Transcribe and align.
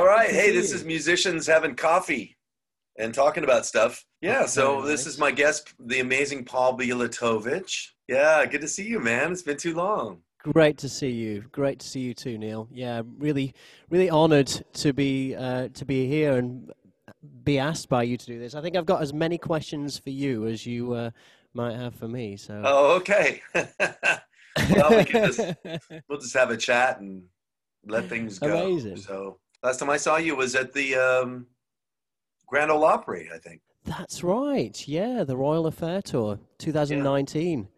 All 0.00 0.06
right. 0.06 0.30
Hey, 0.30 0.50
this 0.50 0.72
is 0.72 0.82
musicians 0.82 1.46
having 1.46 1.74
coffee 1.74 2.38
and 2.98 3.12
talking 3.12 3.44
about 3.44 3.66
stuff. 3.66 4.02
Yeah. 4.22 4.46
So 4.46 4.80
this 4.80 5.06
is 5.06 5.18
my 5.18 5.30
guest, 5.30 5.74
the 5.78 6.00
amazing 6.00 6.46
Paul 6.46 6.78
Bielatowicz. 6.78 7.88
Yeah. 8.08 8.46
Good 8.46 8.62
to 8.62 8.66
see 8.66 8.86
you, 8.88 8.98
man. 8.98 9.30
It's 9.30 9.42
been 9.42 9.58
too 9.58 9.74
long. 9.74 10.22
Great 10.38 10.78
to 10.78 10.88
see 10.88 11.10
you. 11.10 11.42
Great 11.52 11.80
to 11.80 11.86
see 11.86 12.00
you 12.00 12.14
too, 12.14 12.38
Neal. 12.38 12.66
Yeah, 12.72 13.02
really, 13.18 13.52
really 13.90 14.08
honoured 14.08 14.46
to 14.72 14.94
be 14.94 15.36
uh, 15.36 15.68
to 15.74 15.84
be 15.84 16.08
here 16.08 16.38
and 16.38 16.72
be 17.44 17.58
asked 17.58 17.90
by 17.90 18.04
you 18.04 18.16
to 18.16 18.24
do 18.24 18.38
this. 18.38 18.54
I 18.54 18.62
think 18.62 18.76
I've 18.76 18.86
got 18.86 19.02
as 19.02 19.12
many 19.12 19.36
questions 19.36 19.98
for 19.98 20.08
you 20.08 20.46
as 20.46 20.64
you 20.64 20.94
uh, 20.94 21.10
might 21.52 21.76
have 21.76 21.94
for 21.94 22.08
me. 22.08 22.38
So. 22.38 22.62
Oh, 22.64 22.96
okay. 22.96 23.42
well, 23.54 24.96
we 24.96 25.04
can 25.04 25.30
just, 25.30 25.40
we'll 26.08 26.20
just 26.20 26.34
have 26.34 26.48
a 26.48 26.56
chat 26.56 27.00
and 27.00 27.24
let 27.84 28.06
things 28.06 28.38
go. 28.38 28.66
Amazing. 28.66 28.96
So 28.96 29.36
last 29.62 29.78
time 29.78 29.90
I 29.90 29.96
saw 29.96 30.16
you 30.16 30.36
was 30.36 30.54
at 30.54 30.72
the 30.72 30.94
um, 30.96 31.46
Grand 32.46 32.70
Ole 32.70 32.84
Opry, 32.84 33.30
I 33.34 33.38
think. 33.38 33.60
That's 33.84 34.22
right. 34.22 34.86
Yeah, 34.86 35.24
the 35.24 35.36
Royal 35.36 35.66
Affair 35.66 36.02
Tour, 36.02 36.38
2019. 36.58 37.68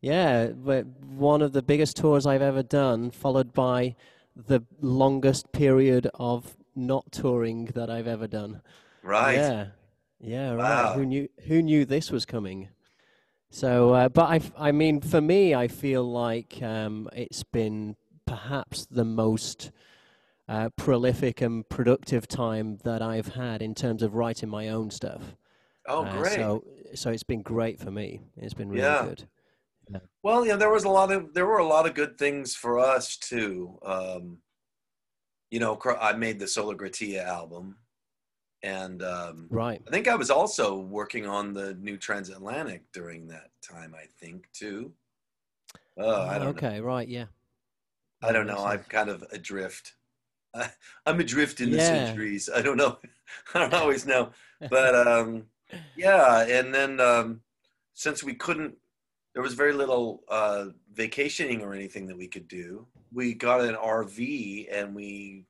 Yeah, 0.00 0.48
but 0.48 0.86
one 0.86 1.42
of 1.42 1.52
the 1.52 1.62
biggest 1.62 1.96
tours 1.96 2.26
I've 2.26 2.42
ever 2.42 2.62
done, 2.62 3.10
followed 3.10 3.52
by 3.52 3.96
the 4.36 4.62
longest 4.80 5.52
period 5.52 6.10
of 6.14 6.56
not 6.74 7.10
touring 7.12 7.66
that 7.74 7.88
I've 7.88 8.06
ever 8.06 8.26
done. 8.26 8.60
Right. 9.02 9.36
Yeah, 9.36 9.66
yeah, 10.20 10.50
right. 10.50 10.58
Wow. 10.58 10.92
Who 10.94 11.06
knew? 11.06 11.28
Who 11.46 11.62
knew 11.62 11.84
this 11.84 12.10
was 12.10 12.26
coming? 12.26 12.68
So, 13.50 13.94
uh, 13.94 14.08
but 14.08 14.24
I, 14.24 14.40
I 14.68 14.72
mean, 14.72 15.00
for 15.00 15.20
me, 15.20 15.54
I 15.54 15.68
feel 15.68 16.02
like 16.02 16.60
um, 16.60 17.08
it's 17.12 17.44
been 17.44 17.94
perhaps 18.26 18.86
the 18.86 19.04
most 19.04 19.70
uh, 20.48 20.68
prolific 20.76 21.40
and 21.40 21.68
productive 21.68 22.28
time 22.28 22.78
that 22.84 23.00
I've 23.02 23.28
had 23.34 23.62
in 23.62 23.74
terms 23.74 24.02
of 24.02 24.14
writing 24.14 24.48
my 24.48 24.68
own 24.68 24.90
stuff. 24.90 25.36
Oh, 25.86 26.04
Uh, 26.04 26.22
great. 26.22 26.32
so, 26.32 26.64
so 26.94 27.10
it's 27.10 27.22
been 27.22 27.42
great 27.42 27.78
for 27.80 27.90
me. 27.90 28.20
It's 28.36 28.54
been 28.54 28.68
really 28.68 28.82
Yeah. 28.82 29.04
good. 29.04 29.28
Well, 30.22 30.46
yeah, 30.46 30.56
there 30.56 30.70
was 30.70 30.84
a 30.84 30.88
lot 30.88 31.12
of 31.12 31.34
there 31.34 31.44
were 31.46 31.58
a 31.58 31.66
lot 31.66 31.86
of 31.86 31.94
good 31.94 32.16
things 32.16 32.56
for 32.56 32.78
us 32.78 33.18
too. 33.18 33.78
Um, 33.84 34.38
you 35.50 35.60
know, 35.60 35.78
I 36.00 36.14
made 36.14 36.38
the 36.38 36.48
Sola 36.48 36.74
Gratia 36.74 37.22
album, 37.22 37.76
and 38.62 39.02
um, 39.02 39.48
Right. 39.50 39.82
I 39.86 39.90
think 39.90 40.08
I 40.08 40.14
was 40.14 40.30
also 40.30 40.78
working 40.78 41.26
on 41.26 41.52
the 41.52 41.74
new 41.74 41.98
Transatlantic 41.98 42.90
during 42.92 43.28
that 43.28 43.50
time. 43.62 43.94
I 43.94 44.06
think 44.18 44.50
too. 44.52 44.94
Oh, 45.98 46.22
I 46.22 46.38
don't 46.38 46.56
know. 46.56 46.62
okay. 46.68 46.80
Right. 46.80 47.06
Yeah. 47.06 47.26
I 48.22 48.32
don't 48.32 48.46
know. 48.46 48.64
I'm 48.64 48.82
kind 48.84 49.10
of 49.10 49.22
adrift. 49.30 49.94
I, 50.54 50.70
I'm 51.06 51.20
adrift 51.20 51.60
in 51.60 51.70
the 51.70 51.78
Yeah. 51.78 52.06
centuries. 52.06 52.48
I 52.54 52.62
don't 52.62 52.76
know. 52.76 52.98
I 53.54 53.58
don't 53.60 53.74
always 53.74 54.06
know. 54.06 54.30
But 54.70 54.94
um, 54.94 55.44
yeah, 55.96 56.46
and 56.46 56.72
then 56.74 56.98
um, 57.00 57.40
since 57.92 58.22
we 58.24 58.34
couldn't, 58.34 58.74
there 59.34 59.42
was 59.42 59.54
very 59.54 59.72
little 59.74 60.22
uh, 60.28 60.66
vacationing 60.92 61.60
or 61.60 61.74
anything 61.74 62.06
that 62.06 62.16
we 62.16 62.28
could 62.28 62.48
do. 62.48 62.86
We 63.12 63.34
got 63.34 63.60
an 63.60 63.74
RV 63.74 64.68
and 64.72 64.94
we 64.94 65.44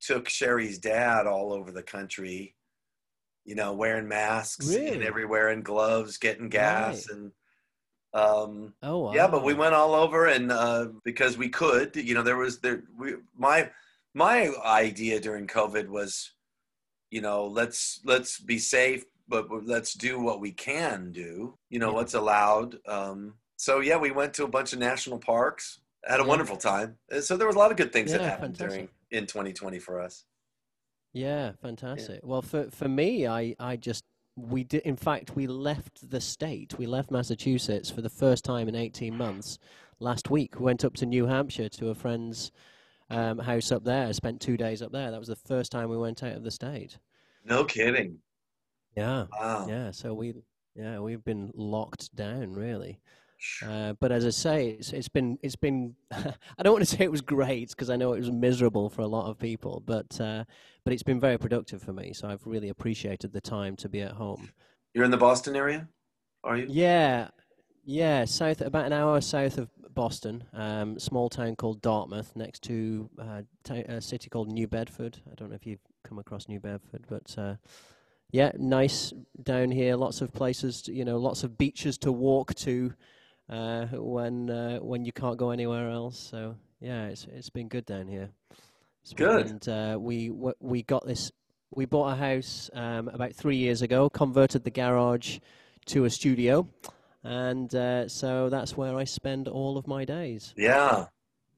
took 0.00 0.28
Sherry's 0.28 0.78
dad 0.78 1.26
all 1.26 1.52
over 1.52 1.70
the 1.72 1.82
country. 1.82 2.54
You 3.44 3.54
know, 3.54 3.72
wearing 3.72 4.06
masks 4.08 4.66
and 4.76 4.84
Really? 4.84 5.06
everywhere 5.06 5.48
and 5.48 5.64
gloves, 5.64 6.18
getting 6.18 6.48
gas 6.48 7.08
Right. 7.08 7.16
and. 7.16 7.32
Um, 8.14 8.74
Oh. 8.82 8.98
Wow. 8.98 9.12
yeah, 9.12 9.28
but 9.28 9.44
we 9.44 9.54
went 9.54 9.74
all 9.74 9.94
over, 9.94 10.26
and 10.26 10.50
uh, 10.50 10.88
because 11.04 11.36
we 11.38 11.48
could, 11.48 11.94
you 11.96 12.14
know, 12.14 12.22
there 12.22 12.36
was 12.36 12.58
there. 12.60 12.82
We 12.98 13.16
my 13.36 13.70
my 14.18 14.50
idea 14.64 15.20
during 15.20 15.46
COVID 15.46 15.88
was, 15.88 16.32
you 17.10 17.20
know, 17.20 17.46
let's 17.46 18.00
let's 18.04 18.38
be 18.40 18.58
safe, 18.58 19.04
but 19.28 19.46
let's 19.64 19.94
do 19.94 20.20
what 20.20 20.40
we 20.40 20.52
can 20.52 21.12
do. 21.12 21.56
You 21.70 21.78
know, 21.78 21.90
Yeah. 21.90 21.94
what's 21.94 22.14
allowed. 22.14 22.78
Um, 22.86 23.34
so 23.56 23.80
yeah, 23.80 23.96
we 23.96 24.10
went 24.10 24.34
to 24.34 24.44
a 24.44 24.48
bunch 24.48 24.72
of 24.72 24.80
national 24.80 25.18
parks, 25.18 25.80
had 26.04 26.20
a 26.20 26.22
Yeah. 26.24 26.28
wonderful 26.28 26.56
time. 26.56 26.98
So 27.20 27.36
there 27.36 27.46
was 27.46 27.56
a 27.56 27.58
lot 27.60 27.70
of 27.70 27.76
good 27.76 27.92
things 27.92 28.10
that 28.12 28.20
Yeah, 28.20 28.30
happened 28.30 28.58
during 28.58 28.88
in 29.10 29.26
2020 29.26 29.78
for 29.78 30.00
us. 30.00 30.24
Yeah, 31.12 31.52
fantastic. 31.62 32.20
Well, 32.22 32.42
for 32.42 32.70
for 32.70 32.88
me, 32.88 33.26
I 33.26 33.54
I 33.60 33.76
just 33.76 34.04
we 34.36 34.62
did. 34.64 34.82
In 34.82 34.96
fact, 34.96 35.36
we 35.36 35.46
left 35.46 36.10
the 36.10 36.20
state. 36.20 36.76
We 36.78 36.86
left 36.86 37.10
Massachusetts 37.10 37.88
for 37.90 38.02
the 38.02 38.10
first 38.10 38.44
time 38.44 38.68
in 38.68 38.74
eighteen 38.74 39.16
months 39.16 39.58
last 40.00 40.28
week. 40.30 40.58
We 40.58 40.64
went 40.64 40.84
up 40.84 40.94
to 40.96 41.06
New 41.06 41.26
Hampshire 41.26 41.68
to 41.70 41.88
a 41.88 41.94
friend's 41.94 42.52
um, 43.10 43.38
house 43.38 43.72
up 43.72 43.84
there. 43.84 44.12
Spent 44.12 44.40
two 44.40 44.56
days 44.56 44.82
up 44.82 44.92
there. 44.92 45.10
That 45.10 45.18
was 45.18 45.28
the 45.28 45.36
first 45.36 45.72
time 45.72 45.88
we 45.88 45.96
went 45.98 46.22
out 46.22 46.32
of 46.36 46.44
the 46.44 46.50
state. 46.50 46.98
No 47.44 47.64
kidding. 47.64 48.18
Yeah, 48.96 49.26
Wow. 49.38 49.66
yeah. 49.68 49.90
So 49.90 50.12
we 50.14 50.34
yeah 50.74 50.98
we've 50.98 51.24
been 51.24 51.50
locked 51.54 52.14
down 52.14 52.52
really. 52.52 53.00
Uh, 53.64 53.92
but 54.00 54.10
as 54.10 54.26
I 54.26 54.30
say, 54.30 54.70
it's, 54.70 54.92
it's 54.92 55.08
been 55.08 55.38
it's 55.42 55.54
been. 55.56 55.94
I 56.10 56.62
don't 56.62 56.72
want 56.72 56.86
to 56.88 56.96
say 56.96 57.04
it 57.04 57.10
was 57.10 57.20
great 57.20 57.70
because 57.70 57.88
I 57.88 57.94
know 57.96 58.12
it 58.12 58.18
was 58.18 58.32
miserable 58.32 58.90
for 58.90 59.02
a 59.02 59.06
lot 59.06 59.30
of 59.30 59.38
people, 59.38 59.80
but 59.86 60.20
uh, 60.20 60.44
but 60.84 60.92
it's 60.92 61.04
been 61.04 61.20
very 61.20 61.38
productive 61.38 61.80
for 61.80 61.92
me. 61.92 62.12
So 62.12 62.26
I've 62.28 62.44
really 62.46 62.68
appreciated 62.68 63.32
the 63.32 63.40
time 63.40 63.76
to 63.76 63.88
be 63.88 64.00
at 64.00 64.12
home. 64.12 64.50
You're 64.92 65.04
in 65.04 65.12
the 65.12 65.16
Boston 65.16 65.54
area, 65.54 65.86
are 66.42 66.56
you? 66.56 66.66
Yeah, 66.68 67.28
yeah. 67.88 68.26
South 68.26 68.60
about 68.60 68.84
an 68.84 68.92
hour 68.92 69.20
south 69.22 69.56
of 69.56 69.70
Boston, 69.94 70.44
um, 70.52 70.98
small 70.98 71.30
town 71.30 71.56
called 71.56 71.80
Dartmouth, 71.80 72.36
next 72.36 72.62
to 72.64 73.08
uh, 73.18 73.42
t- 73.64 73.80
a 73.80 74.00
city 74.00 74.28
called 74.28 74.52
New 74.52 74.68
Bedford. 74.68 75.18
I 75.26 75.34
don't 75.34 75.48
know 75.48 75.56
if 75.56 75.66
you've 75.66 75.80
come 76.04 76.18
across 76.18 76.48
New 76.48 76.60
Bedford, 76.60 77.06
but 77.08 77.34
uh, 77.38 77.54
yeah, 78.30 78.52
nice 78.58 79.14
down 79.42 79.70
here. 79.70 79.96
Lots 79.96 80.20
of 80.20 80.32
places, 80.34 80.82
to, 80.82 80.92
you 80.92 81.04
know, 81.04 81.16
lots 81.16 81.44
of 81.44 81.56
beaches 81.56 81.96
to 81.98 82.12
walk 82.12 82.54
to 82.56 82.92
uh, 83.48 83.86
when 83.92 84.50
uh, 84.50 84.78
when 84.80 85.06
you 85.06 85.12
can't 85.12 85.38
go 85.38 85.50
anywhere 85.50 85.90
else. 85.90 86.18
So 86.18 86.56
yeah, 86.80 87.06
it's 87.06 87.26
it's 87.32 87.50
been 87.50 87.68
good 87.68 87.86
down 87.86 88.06
here. 88.06 88.28
It's 89.02 89.14
Good. 89.14 89.46
And 89.46 89.68
uh, 89.68 89.98
we 89.98 90.28
w- 90.28 90.54
we 90.60 90.82
got 90.82 91.06
this. 91.06 91.32
We 91.74 91.86
bought 91.86 92.12
a 92.12 92.16
house 92.16 92.68
um, 92.74 93.08
about 93.08 93.32
three 93.32 93.56
years 93.56 93.80
ago. 93.80 94.10
Converted 94.10 94.64
the 94.64 94.70
garage 94.70 95.38
to 95.86 96.04
a 96.04 96.10
studio, 96.10 96.68
and 97.24 97.74
uh, 97.74 98.08
so 98.08 98.48
that's 98.48 98.76
where 98.76 98.96
I 98.96 99.04
spend 99.04 99.48
all 99.48 99.76
of 99.78 99.86
my 99.86 100.04
days. 100.04 100.54
Yeah, 100.56 101.06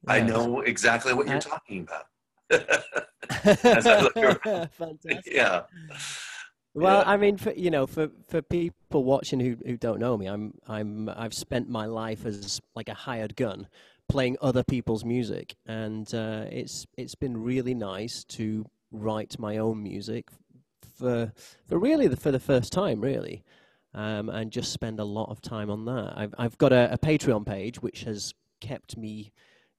I 0.07 0.21
know 0.21 0.61
exactly 0.61 1.13
what 1.13 1.27
you're 1.27 1.37
Uh, 1.37 1.41
talking 1.41 1.81
about. 1.87 2.05
As 3.63 3.87
I 3.87 4.01
look. 4.01 4.43
Fantastic. 4.73 5.23
yeah. 5.25 5.63
Well, 6.73 6.99
Yeah. 6.99 7.09
I 7.09 7.17
mean, 7.17 7.37
for 7.37 7.51
you 7.53 7.69
know, 7.71 7.85
for, 7.87 8.09
for 8.27 8.41
people 8.41 9.03
watching 9.03 9.39
who, 9.39 9.57
who 9.65 9.77
don't 9.77 9.99
know 9.99 10.17
me, 10.17 10.27
I'm 10.27 10.53
I'm 10.67 11.09
I've 11.09 11.33
spent 11.33 11.69
my 11.69 11.85
life 11.85 12.25
as 12.25 12.59
like 12.75 12.89
a 12.89 12.93
hired 12.93 13.35
gun, 13.35 13.67
playing 14.09 14.37
other 14.41 14.63
people's 14.63 15.03
music, 15.05 15.55
and 15.65 16.13
uh, 16.13 16.45
it's 16.49 16.85
it's 16.97 17.15
been 17.15 17.37
really 17.41 17.73
nice 17.73 18.23
to 18.25 18.65
write 18.91 19.39
my 19.39 19.57
own 19.57 19.81
music 19.83 20.27
for 20.97 21.31
for 21.67 21.77
really 21.77 22.07
the, 22.07 22.17
for 22.17 22.31
the 22.31 22.39
first 22.39 22.71
time, 22.73 23.01
really, 23.01 23.43
um, 23.93 24.29
and 24.29 24.51
just 24.51 24.71
spend 24.71 24.99
a 24.99 25.03
lot 25.03 25.29
of 25.29 25.41
time 25.41 25.69
on 25.69 25.85
that. 25.85 26.13
I've 26.15 26.33
I've 26.37 26.57
got 26.57 26.73
a, 26.73 26.93
a 26.93 26.97
Patreon 26.97 27.45
page 27.45 27.81
which 27.81 28.03
has 28.03 28.33
kept 28.61 28.97
me. 28.97 29.31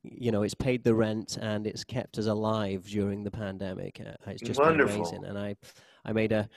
You 0.05 0.33
know, 0.33 0.43
it's 0.43 0.55
paid 0.55 0.83
the 0.83 0.95
rent 0.95 1.39
and 1.41 1.65
it's 1.67 1.85
kept 1.85 2.19
us 2.19 2.27
alive 2.27 2.85
during 2.87 3.23
the 3.23 3.31
pandemic. 3.31 4.01
Uh, 4.01 4.15
It's 4.31 4.43
just 4.43 4.59
been 4.59 4.69
Wonderful. 4.71 4.97
amazing, 4.97 5.25
and 5.25 5.39
I, 5.39 5.57
I 6.05 6.13
made 6.13 6.33
a, 6.33 6.49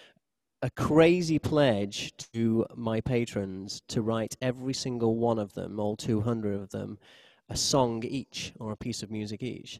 a 0.63 0.69
crazy 0.71 1.37
pledge 1.39 2.13
to 2.33 2.65
my 2.75 3.01
patrons 3.01 3.81
to 3.89 4.01
write 4.01 4.35
every 4.41 4.73
single 4.73 5.15
one 5.17 5.37
of 5.37 5.53
them, 5.53 5.79
all 5.79 5.95
200 5.95 6.55
of 6.59 6.69
them, 6.71 6.97
a 7.49 7.55
song 7.55 8.03
each 8.03 8.53
or 8.59 8.71
a 8.71 8.77
piece 8.77 9.03
of 9.03 9.11
music 9.11 9.43
each. 9.43 9.79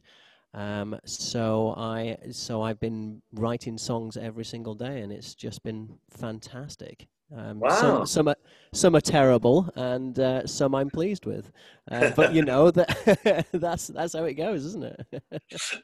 Um, 0.54 0.98
so 1.04 1.74
I 1.76 2.16
so 2.30 2.62
I've 2.62 2.80
been 2.80 3.20
writing 3.32 3.76
songs 3.78 4.16
every 4.16 4.44
single 4.44 4.74
day, 4.74 5.00
and 5.02 5.12
it's 5.12 5.34
just 5.34 5.62
been 5.62 5.98
fantastic. 6.10 7.08
Um, 7.34 7.58
Wow. 7.60 7.70
Some 7.70 8.06
some 8.06 8.28
are, 8.28 8.36
some 8.72 8.94
are 8.94 9.00
terrible, 9.00 9.68
and 9.74 10.16
uh, 10.18 10.46
some 10.46 10.74
I'm 10.76 10.90
pleased 10.90 11.26
with. 11.26 11.50
Uh, 11.90 12.10
but 12.14 12.32
you 12.34 12.42
know 12.42 12.70
that 12.70 13.46
that's 13.52 13.88
that's 13.88 14.12
how 14.14 14.24
it 14.24 14.34
goes, 14.34 14.64
isn't 14.64 14.84
it? 14.84 15.22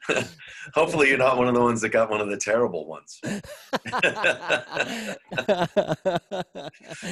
Hopefully, 0.73 1.09
you're 1.09 1.17
not 1.17 1.37
one 1.37 1.47
of 1.49 1.53
the 1.53 1.59
ones 1.61 1.81
that 1.81 1.89
got 1.89 2.09
one 2.09 2.21
of 2.21 2.29
the 2.29 2.37
terrible 2.37 2.87
ones. 2.87 3.19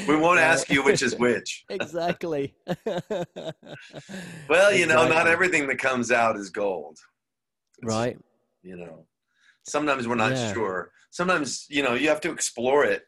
We 0.08 0.16
won't 0.16 0.40
ask 0.40 0.70
you 0.70 0.84
which 0.84 1.02
is 1.02 1.16
which. 1.16 1.66
exactly. 1.70 2.56
Well, 4.50 4.74
you 4.74 4.86
know, 4.86 5.08
not 5.08 5.28
everything 5.28 5.68
that 5.68 5.78
comes 5.80 6.12
out 6.12 6.38
is 6.38 6.50
gold. 6.50 6.98
It's- 7.82 7.96
Right. 7.96 8.18
You 8.64 8.78
know, 8.78 9.08
sometimes 9.64 10.08
we're 10.08 10.16
not 10.16 10.34
Yeah. 10.34 10.54
sure. 10.54 10.92
Sometimes, 11.10 11.66
you 11.70 11.82
know, 11.84 11.96
you 11.96 12.10
have 12.10 12.22
to 12.22 12.32
explore 12.32 12.86
it 12.86 13.04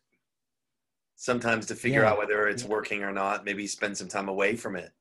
sometimes 1.16 1.66
to 1.68 1.76
figure 1.76 2.02
Yeah. 2.02 2.10
out 2.12 2.18
whether 2.18 2.48
it's 2.48 2.64
working 2.64 3.04
or 3.04 3.12
not. 3.12 3.46
Maybe 3.46 3.68
spend 3.68 3.98
some 3.98 4.08
time 4.08 4.30
away 4.30 4.56
from 4.56 4.76
it. 4.76 4.92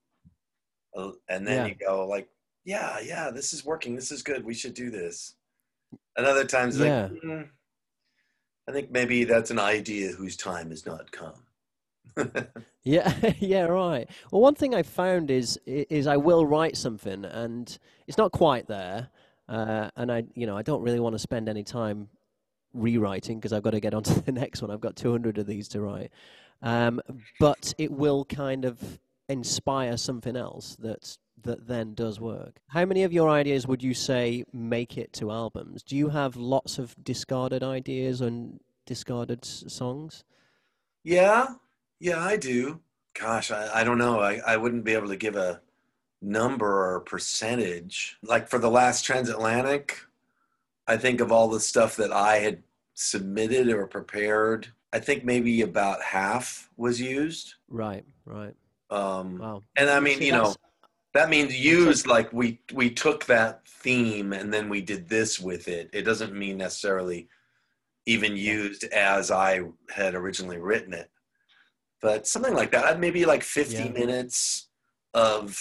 And 1.29 1.47
then 1.47 1.64
Yeah. 1.64 1.67
you 1.67 1.75
go, 1.75 2.06
like, 2.06 2.29
yeah, 2.64 3.00
yeah, 3.00 3.31
this 3.31 3.53
is 3.53 3.64
working. 3.64 3.94
This 3.94 4.12
is 4.12 4.23
good. 4.23 4.44
We 4.44 4.55
should 4.55 4.75
do 4.75 4.91
this. 4.91 5.35
and 6.17 6.26
other 6.26 6.44
times 6.44 6.79
like, 6.79 6.91
"Mm, 6.91 7.50
I 8.69 8.73
think 8.73 8.91
maybe 8.91 9.25
that's 9.25 9.50
an 9.50 9.59
idea 9.59 10.12
whose 10.12 10.37
time 10.37 10.70
has 10.70 10.87
not 10.87 11.11
come. 11.12 11.47
Yeah, 12.85 13.12
yeah, 13.38 13.62
right. 13.64 14.11
Well, 14.31 14.41
one 14.43 14.55
thing 14.56 14.75
I 14.75 14.82
found 14.82 15.31
is 15.31 15.59
is 15.67 16.06
I 16.09 16.17
will 16.17 16.44
write 16.47 16.76
something 16.76 17.25
and 17.25 17.79
it's 18.09 18.19
not 18.19 18.32
quite 18.32 18.67
there, 18.67 19.09
uh, 19.49 19.91
and 19.97 20.11
I 20.11 20.25
you 20.35 20.47
know 20.47 20.56
I 20.56 20.62
don't 20.62 20.82
really 20.82 20.99
want 21.00 21.14
to 21.14 21.19
spend 21.20 21.49
any 21.49 21.62
time 21.62 22.09
rewriting 22.75 23.39
because 23.39 23.53
I've 23.53 23.63
got 23.63 23.71
to 23.71 23.81
get 23.81 23.95
on 23.95 24.03
to 24.05 24.21
the 24.25 24.33
next 24.33 24.63
one. 24.63 24.71
I've 24.71 24.81
got 24.81 24.97
200 24.97 25.39
of 25.39 25.47
these 25.47 25.69
to 25.69 25.81
write, 25.81 26.11
um, 26.63 27.01
but 27.41 27.75
it 27.79 27.93
will 27.93 28.25
kind 28.25 28.65
of 28.65 28.99
inspire 29.29 29.97
something 29.97 30.37
else 30.37 30.77
that 30.81 31.17
that 31.43 31.67
then 31.67 31.95
does 31.95 32.21
work. 32.21 32.61
How 32.69 32.85
many 32.85 33.03
of 33.03 33.13
your 33.13 33.29
ideas 33.29 33.67
would 33.67 33.83
you 33.83 33.95
say 33.95 34.45
make 34.53 34.97
it 34.97 35.13
to 35.15 35.33
albums? 35.33 35.83
Do 35.83 35.97
you 35.97 36.09
have 36.11 36.37
lots 36.37 36.79
of 36.79 36.95
discarded 37.03 37.65
ideas 37.65 38.21
and 38.21 38.61
discarded 38.87 39.41
s- 39.43 39.65
songs? 39.67 40.23
Yeah, 41.03 41.55
yeah, 41.99 42.21
I 42.21 42.37
do. 42.37 42.81
Gosh, 43.19 43.51
I, 43.51 43.81
I 43.81 43.85
don't 43.85 43.99
know. 43.99 44.21
I, 44.21 44.41
I 44.47 44.57
wouldn't 44.57 44.85
be 44.85 44.93
able 44.95 45.09
to 45.09 45.17
give 45.17 45.35
a 45.35 45.61
number 46.21 46.95
or 46.95 47.01
percentage. 47.01 48.17
Like 48.23 48.49
for 48.49 48.59
the 48.59 48.71
last 48.71 49.05
transatlantic, 49.05 49.99
I 50.87 50.96
think 50.96 51.20
of 51.20 51.31
all 51.32 51.49
the 51.49 51.61
stuff 51.61 51.96
that 51.96 52.12
I 52.12 52.38
had 52.38 52.62
submitted 52.94 53.69
or 53.69 53.87
prepared, 53.87 54.69
I 54.93 54.99
think 54.99 55.25
maybe 55.25 55.62
about 55.62 56.02
half 56.02 56.69
was 56.76 57.00
used. 57.00 57.55
Right, 57.69 58.05
right. 58.25 58.55
Um, 58.90 59.38
Wow. 59.38 59.62
and 59.76 59.88
I 59.88 60.00
mean, 60.00 60.19
See, 60.19 60.26
you 60.26 60.32
know, 60.32 60.55
that 61.14 61.31
means 61.31 61.58
used 61.58 62.06
like 62.06 62.32
we 62.32 62.61
we 62.73 62.90
took 62.90 63.25
that 63.26 63.67
theme 63.67 64.32
and 64.32 64.52
then 64.52 64.69
we 64.69 64.81
did 64.81 65.08
this 65.08 65.38
with 65.38 65.69
it. 65.69 65.90
It 65.93 66.02
doesn't 66.02 66.34
mean 66.34 66.58
necessarily 66.58 67.28
even 68.06 68.37
used 68.37 68.85
as 68.85 69.31
I 69.31 69.62
had 69.90 70.14
originally 70.14 70.58
written 70.58 70.93
it. 70.93 71.11
But 72.00 72.26
something 72.26 72.55
like 72.55 72.73
that, 72.73 72.99
maybe 72.99 73.25
like 73.25 73.44
50 73.44 73.75
Yeah. 73.75 73.88
minutes 73.90 74.69
of 75.14 75.56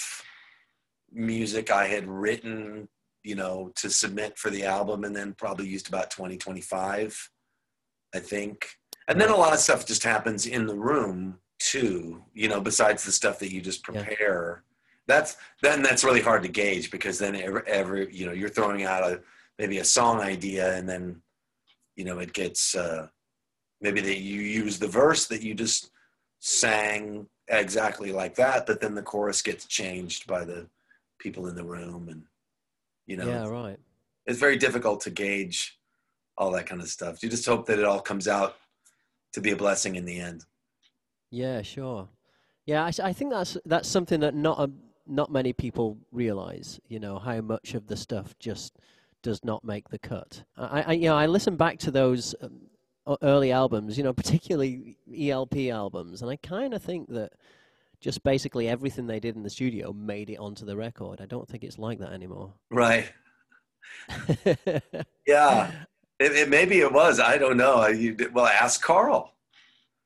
music 1.12 1.70
I 1.70 1.86
had 1.86 2.08
written, 2.08 2.88
you 3.22 3.34
know, 3.34 3.72
to 3.76 3.88
submit 3.90 4.38
for 4.38 4.50
the 4.50 4.64
album 4.64 5.04
and 5.04 5.14
then 5.14 5.34
probably 5.34 5.68
used 5.68 5.88
about 5.88 6.10
20, 6.10 6.36
25, 6.36 7.30
I 8.14 8.18
think. 8.18 8.66
And 9.08 9.20
then 9.20 9.30
a 9.30 9.36
lot 9.36 9.52
of 9.52 9.58
stuff 9.58 9.86
just 9.86 10.02
happens 10.02 10.46
in 10.46 10.66
the 10.66 10.74
room 10.76 11.38
too, 11.58 12.22
you 12.34 12.48
know, 12.48 12.60
besides 12.60 13.04
the 13.04 13.12
stuff 13.12 13.38
that 13.38 13.52
you 13.52 13.60
just 13.60 13.86
Yeah. 13.88 14.02
prepare. 14.04 14.64
That's 15.06 15.36
then 15.62 15.82
that's 15.82 16.04
really 16.04 16.20
hard 16.20 16.42
to 16.42 16.48
gauge 16.48 16.90
because 16.90 17.18
then 17.18 17.34
every, 17.34 17.62
every 17.66 18.14
you 18.14 18.24
know 18.26 18.32
you're 18.32 18.48
throwing 18.48 18.84
out 18.84 19.02
a 19.02 19.20
maybe 19.58 19.78
a 19.78 19.84
song 19.84 20.20
idea 20.20 20.76
and 20.76 20.88
then 20.88 21.20
you 21.96 22.04
know 22.04 22.20
it 22.20 22.32
gets 22.32 22.76
uh, 22.76 23.08
maybe 23.80 24.00
that 24.00 24.18
you 24.20 24.40
use 24.40 24.78
the 24.78 24.86
verse 24.88 25.26
that 25.26 25.42
you 25.42 25.54
just 25.54 25.90
sang 26.38 27.26
exactly 27.48 28.12
like 28.12 28.34
that, 28.36 28.64
but 28.66 28.80
then 28.80 28.94
the 28.94 29.02
chorus 29.02 29.42
gets 29.42 29.66
changed 29.66 30.26
by 30.26 30.44
the 30.44 30.68
people 31.18 31.48
in 31.48 31.54
the 31.54 31.64
room 31.64 32.08
and 32.08 32.22
you 33.12 33.18
know 33.18 33.28
yeah, 33.28 33.46
right. 33.46 33.78
it's 34.24 34.38
very 34.38 34.56
difficult 34.56 35.02
to 35.02 35.10
gauge 35.10 35.78
all 36.38 36.50
that 36.52 36.64
kind 36.66 36.80
of 36.80 36.88
stuff. 36.88 37.22
You 37.22 37.28
just 37.28 37.44
hope 37.44 37.66
that 37.66 37.78
it 37.78 37.84
all 37.84 38.00
comes 38.00 38.26
out 38.26 38.56
to 39.34 39.40
be 39.42 39.50
a 39.50 39.56
blessing 39.56 39.96
in 39.96 40.06
the 40.06 40.18
end. 40.18 40.46
Yeah, 41.30 41.60
sure. 41.60 42.08
Yeah, 42.64 42.84
I, 42.84 42.88
s- 42.88 43.00
I 43.00 43.12
think 43.12 43.30
that's 43.32 43.58
that's 43.66 43.88
something 43.88 44.20
that 44.20 44.34
not 44.34 44.58
a, 44.58 44.70
not 45.06 45.30
many 45.30 45.52
people 45.52 45.98
realize. 46.10 46.80
You 46.88 47.00
know 47.00 47.18
how 47.18 47.42
much 47.42 47.74
of 47.74 47.86
the 47.86 47.96
stuff 47.96 48.34
just 48.38 48.78
does 49.22 49.44
not 49.44 49.62
make 49.62 49.90
the 49.90 49.98
cut. 49.98 50.42
I, 50.56 50.82
I 50.82 50.92
you 50.92 51.08
know 51.10 51.16
I 51.16 51.26
listen 51.26 51.56
back 51.56 51.78
to 51.80 51.90
those 51.90 52.34
um, 52.40 52.62
early 53.20 53.52
albums, 53.52 53.98
you 53.98 54.04
know, 54.04 54.12
particularly 54.14 54.96
ELP 55.14 55.56
albums, 55.70 56.22
and 56.22 56.30
I 56.30 56.36
kind 56.36 56.72
of 56.72 56.82
think 56.82 57.08
that 57.10 57.34
just 58.02 58.22
basically 58.24 58.68
everything 58.68 59.06
they 59.06 59.20
did 59.20 59.36
in 59.36 59.42
the 59.44 59.48
studio 59.50 59.92
made 59.92 60.28
it 60.28 60.36
onto 60.36 60.66
the 60.66 60.76
record. 60.76 61.20
I 61.22 61.26
don't 61.26 61.48
think 61.48 61.64
it's 61.64 61.78
like 61.78 62.00
that 62.00 62.12
anymore. 62.12 62.52
Right. 62.70 63.06
Yeah. 65.26 65.70
It, 66.18 66.32
it 66.32 66.48
maybe 66.48 66.80
it 66.80 66.92
was. 66.92 67.20
I 67.20 67.38
don't 67.38 67.56
know. 67.56 67.86
You 67.86 68.16
well, 68.32 68.46
ask 68.46 68.82
Carl. 68.82 69.32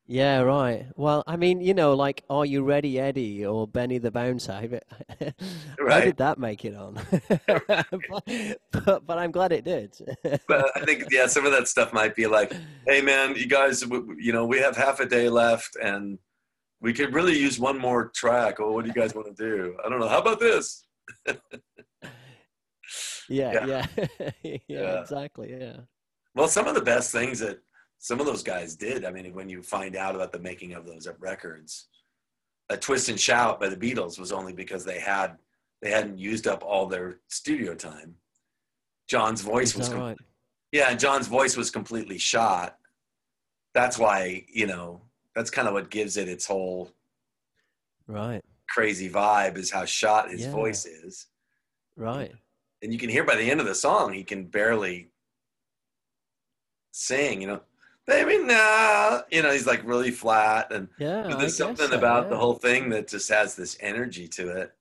Yeah, 0.06 0.40
right. 0.40 0.87
Well, 0.94 1.25
I 1.26 1.37
mean, 1.37 1.60
you 1.60 1.75
know, 1.75 1.94
like 1.94 2.22
Are 2.31 2.46
You 2.46 2.62
Ready, 2.62 3.00
Eddie 3.00 3.44
or 3.44 3.66
Benny 3.66 3.98
the 3.98 4.10
Bouncer? 4.12 4.52
How 5.20 5.31
Right. 5.84 6.04
did 6.04 6.16
that 6.19 6.38
make 6.38 6.64
it 6.64 6.76
on? 6.76 7.00
but, 7.46 8.25
but, 8.70 9.06
but 9.06 9.19
I'm 9.19 9.32
glad 9.32 9.50
it 9.52 9.64
did. 9.64 9.96
But 10.46 10.70
I 10.76 10.84
think 10.84 11.06
yeah, 11.10 11.26
some 11.26 11.44
of 11.44 11.50
that 11.52 11.66
stuff 11.66 11.93
might 11.93 12.14
be 12.14 12.26
like, 12.28 12.52
hey 12.87 13.00
man, 13.00 13.34
you 13.37 13.46
guys, 13.48 13.82
you 13.82 14.32
know, 14.32 14.46
we 14.46 14.58
have 14.58 14.76
half 14.76 15.00
a 15.00 15.06
day 15.06 15.28
left 15.28 15.76
and 15.82 16.19
we 16.86 16.92
could 16.92 17.12
really 17.12 17.36
use 17.36 17.58
one 17.58 17.76
more 17.76 18.12
track. 18.14 18.60
Well, 18.60 18.72
what 18.72 18.84
do 18.84 18.88
you 18.88 18.94
guys 18.94 19.12
want 19.12 19.26
to 19.26 19.34
do? 19.34 19.76
I 19.84 19.88
don't 19.88 19.98
know. 19.98 20.06
How 20.06 20.20
about 20.20 20.38
this? 20.38 20.86
yeah, 23.28 23.66
yeah, 23.66 23.86
yeah, 24.44 24.58
Yeah. 24.68 25.00
exactly. 25.00 25.50
Yeah. 25.50 25.78
Well, 26.36 26.46
some 26.46 26.68
of 26.68 26.76
the 26.76 26.80
best 26.80 27.10
things 27.10 27.40
that 27.40 27.58
some 27.98 28.20
of 28.20 28.26
those 28.26 28.44
guys 28.44 28.76
did. 28.76 29.04
I 29.04 29.10
mean, 29.10 29.34
when 29.34 29.48
you 29.48 29.64
find 29.64 29.96
out 29.96 30.14
about 30.14 30.30
the 30.30 30.38
making 30.38 30.74
of 30.74 30.86
those 30.86 31.08
records, 31.18 31.88
a 32.68 32.76
twist 32.76 33.08
and 33.08 33.18
shout 33.18 33.58
by 33.58 33.68
the 33.68 33.76
Beatles 33.76 34.16
was 34.16 34.30
only 34.30 34.52
because 34.52 34.84
they 34.84 35.00
had 35.00 35.38
they 35.82 35.90
hadn't 35.90 36.18
used 36.18 36.46
up 36.46 36.62
all 36.62 36.86
their 36.86 37.18
studio 37.26 37.74
time. 37.74 38.14
John's 39.08 39.40
voice 39.40 39.74
was 39.74 39.88
com- 39.88 39.98
right? 40.00 40.16
yeah, 40.70 40.94
John's 40.94 41.26
voice 41.26 41.56
was 41.56 41.72
completely 41.72 42.18
shot. 42.18 42.76
That's 43.74 43.98
why 43.98 44.44
you 44.48 44.68
know 44.68 45.00
that's 45.36 45.50
kind 45.50 45.68
of 45.68 45.74
what 45.74 45.90
gives 45.90 46.16
it 46.16 46.28
its 46.28 46.46
whole 46.46 46.90
Right, 48.08 48.42
crazy 48.68 49.10
vibe 49.10 49.56
is 49.58 49.70
how 49.70 49.84
shot 49.84 50.30
his 50.30 50.42
Yeah. 50.42 50.52
voice 50.52 50.86
is, 50.86 51.26
right. 51.96 52.32
and 52.82 52.92
you 52.92 52.98
can 52.98 53.10
hear 53.10 53.24
by 53.24 53.36
the 53.36 53.50
end 53.50 53.60
of 53.60 53.66
the 53.66 53.74
song 53.74 54.12
he 54.12 54.24
can 54.24 54.46
barely 54.46 55.10
sing. 56.92 57.40
You 57.42 57.48
know, 57.48 57.60
baby 58.06 58.38
now, 58.38 59.24
you 59.31 59.43
know 59.43 59.50
he's 59.50 59.66
like 59.66 59.82
really 59.84 60.10
flat 60.12 60.72
and. 60.72 60.88
Yeah, 60.98 61.34
there's 61.36 61.56
something 61.56 61.88
so, 61.88 61.98
about 61.98 62.31
the 62.31 62.36
whole 62.36 62.55
thing 62.55 62.88
that 62.90 63.08
just 63.08 63.28
has 63.28 63.55
this 63.56 63.76
energy 63.81 64.28
to 64.28 64.48
it. 64.50 64.72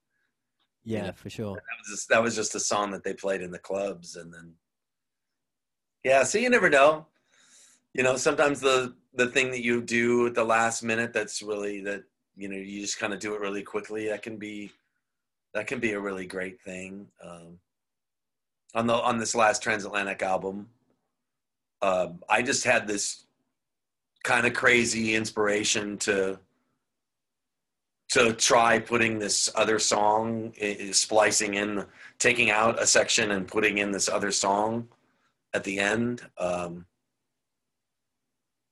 Yeah, 0.84 1.06
know. 1.08 1.12
for 1.16 1.28
sure. 1.28 1.54
That 1.54 1.78
was 1.80 1.88
just, 1.90 2.08
that 2.08 2.22
was 2.22 2.36
just 2.36 2.54
a 2.54 2.60
song 2.60 2.92
that 2.92 3.02
they 3.02 3.12
played 3.12 3.42
in 3.42 3.50
the 3.50 3.58
clubs, 3.58 4.14
and 4.14 4.32
then 4.32 4.54
yeah. 6.04 6.22
So 6.22 6.38
you 6.38 6.48
never 6.48 6.70
know. 6.70 7.06
You 7.92 8.04
know, 8.04 8.16
sometimes 8.16 8.60
the 8.60 8.94
the 9.16 9.26
thing 9.26 9.50
that 9.50 9.64
you 9.64 9.80
do 9.80 10.26
at 10.26 10.34
the 10.34 10.44
last 10.44 10.82
minute 10.82 11.12
that's 11.12 11.42
really 11.42 11.80
that 11.80 12.04
you 12.36 12.48
know 12.48 12.56
you 12.56 12.80
just 12.80 12.98
kind 12.98 13.12
of 13.12 13.18
do 13.18 13.34
it 13.34 13.40
really 13.40 13.62
quickly. 13.62 14.08
That 14.08 14.22
can 14.22 14.36
be 14.36 14.70
that 15.54 15.66
can 15.66 15.80
be 15.80 15.92
a 15.92 16.00
really 16.00 16.26
great 16.26 16.60
thing. 16.60 17.06
Um, 17.24 17.58
on 18.74 18.86
the 18.86 18.94
on 18.94 19.18
this 19.18 19.34
last 19.34 19.62
transatlantic 19.62 20.22
album, 20.22 20.68
um, 21.82 22.22
I 22.28 22.42
just 22.42 22.64
had 22.64 22.86
this 22.86 23.24
kind 24.22 24.46
of 24.46 24.52
crazy 24.52 25.14
inspiration 25.14 25.96
to 25.98 26.38
to 28.08 28.32
try 28.34 28.78
putting 28.78 29.18
this 29.18 29.48
other 29.54 29.78
song 29.78 30.52
splicing 30.92 31.54
in 31.54 31.84
taking 32.18 32.50
out 32.50 32.80
a 32.80 32.86
section 32.86 33.32
and 33.32 33.48
putting 33.48 33.78
in 33.78 33.90
this 33.90 34.08
other 34.08 34.30
song 34.30 34.88
at 35.54 35.64
the 35.64 35.78
end 35.78 36.22
um, 36.38 36.86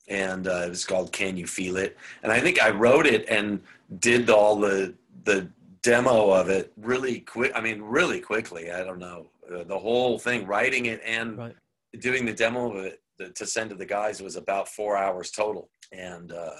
and 0.09 0.47
uh, 0.49 0.63
it 0.67 0.69
was 0.69 0.85
called 0.85 1.13
can 1.13 1.37
you 1.37 1.47
feel 1.47 1.77
it 1.77 1.97
and 2.23 2.31
i 2.33 2.39
think 2.41 2.61
i 2.63 2.71
wrote 2.71 3.07
it 3.07 3.25
and 3.29 3.61
did 4.01 4.29
all 4.31 4.57
the 4.57 4.95
the 5.25 5.49
demo 5.83 6.31
of 6.31 6.49
it 6.49 6.73
really 6.77 7.21
quick 7.21 7.53
i 7.55 7.61
mean 7.61 7.81
really 7.81 8.21
quickly 8.21 8.71
i 8.71 8.83
don't 8.85 8.99
know 8.99 9.27
uh, 9.55 9.65
the 9.65 9.79
whole 9.79 10.19
thing 10.19 10.47
writing 10.47 10.87
it 10.87 11.01
and 11.05 11.39
Right. 11.39 11.57
doing 12.01 12.25
the 12.27 12.33
demo 12.33 12.71
of 12.77 12.85
it 12.85 13.01
th- 13.19 13.33
to 13.35 13.47
send 13.47 13.71
to 13.71 13.77
the 13.77 13.87
guys 13.87 14.21
was 14.23 14.37
about 14.37 14.69
four 14.69 14.97
hours 14.97 15.31
total 15.31 15.69
and 15.93 16.33
uh, 16.33 16.51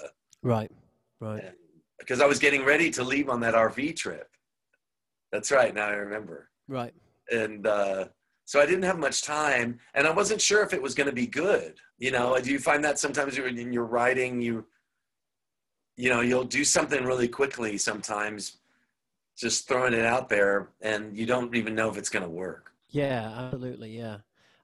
Right, 0.43 0.71
right. 1.19 1.51
because 1.99 2.21
I 2.21 2.27
was 2.27 2.37
getting 2.39 2.63
ready 2.63 2.91
to 2.91 3.03
leave 3.03 3.29
on 3.29 3.39
that 3.39 3.55
RV 3.55 3.95
trip. 3.95 4.29
That's 5.31 5.49
right. 5.51 5.73
Now 5.73 5.87
I 5.87 5.93
remember. 5.93 6.49
Right. 6.67 6.93
And 7.31 7.65
uh, 7.65 8.05
so 8.45 8.61
I 8.61 8.65
didn't 8.65 8.83
have 8.83 8.99
much 8.99 9.23
time, 9.23 9.79
and 9.93 10.07
I 10.07 10.11
wasn't 10.11 10.39
sure 10.41 10.63
if 10.63 10.73
it 10.73 10.81
was 10.81 10.95
going 10.95 11.09
to 11.09 11.15
be 11.15 11.27
good. 11.27 11.75
You 11.97 12.11
know, 12.11 12.39
do 12.39 12.51
you 12.51 12.59
find 12.59 12.83
that 12.83 12.99
sometimes 12.99 13.35
you're- 13.35 13.49
in 13.49 13.73
your 13.73 13.85
writing, 13.85 14.41
you, 14.41 14.65
you 15.97 16.09
know, 16.09 16.21
you'll 16.21 16.43
do 16.43 16.63
something 16.63 17.03
really 17.03 17.27
quickly 17.27 17.77
sometimes, 17.77 18.57
just 19.37 19.67
throwing 19.67 19.93
it 19.93 20.05
out 20.05 20.29
there, 20.29 20.69
and 20.81 21.17
you 21.17 21.25
don't 21.25 21.55
even 21.55 21.75
know 21.75 21.89
if 21.89 21.97
it's 21.97 22.09
going 22.09 22.23
to 22.23 22.29
work. 22.29 22.71
Yeah, 22.89 23.33
absolutely. 23.35 23.97
Yeah. 23.97 24.17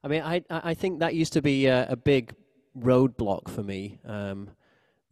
I 0.04 0.08
mean, 0.08 0.22
I 0.22 0.36
I 0.50 0.60
I 0.70 0.74
think 0.74 1.00
that 1.00 1.14
used 1.14 1.32
to 1.34 1.42
be 1.42 1.66
a, 1.66 1.86
a 1.90 1.96
big 1.96 2.34
roadblock 2.78 3.48
for 3.48 3.62
me 3.62 3.98
um, 4.04 4.50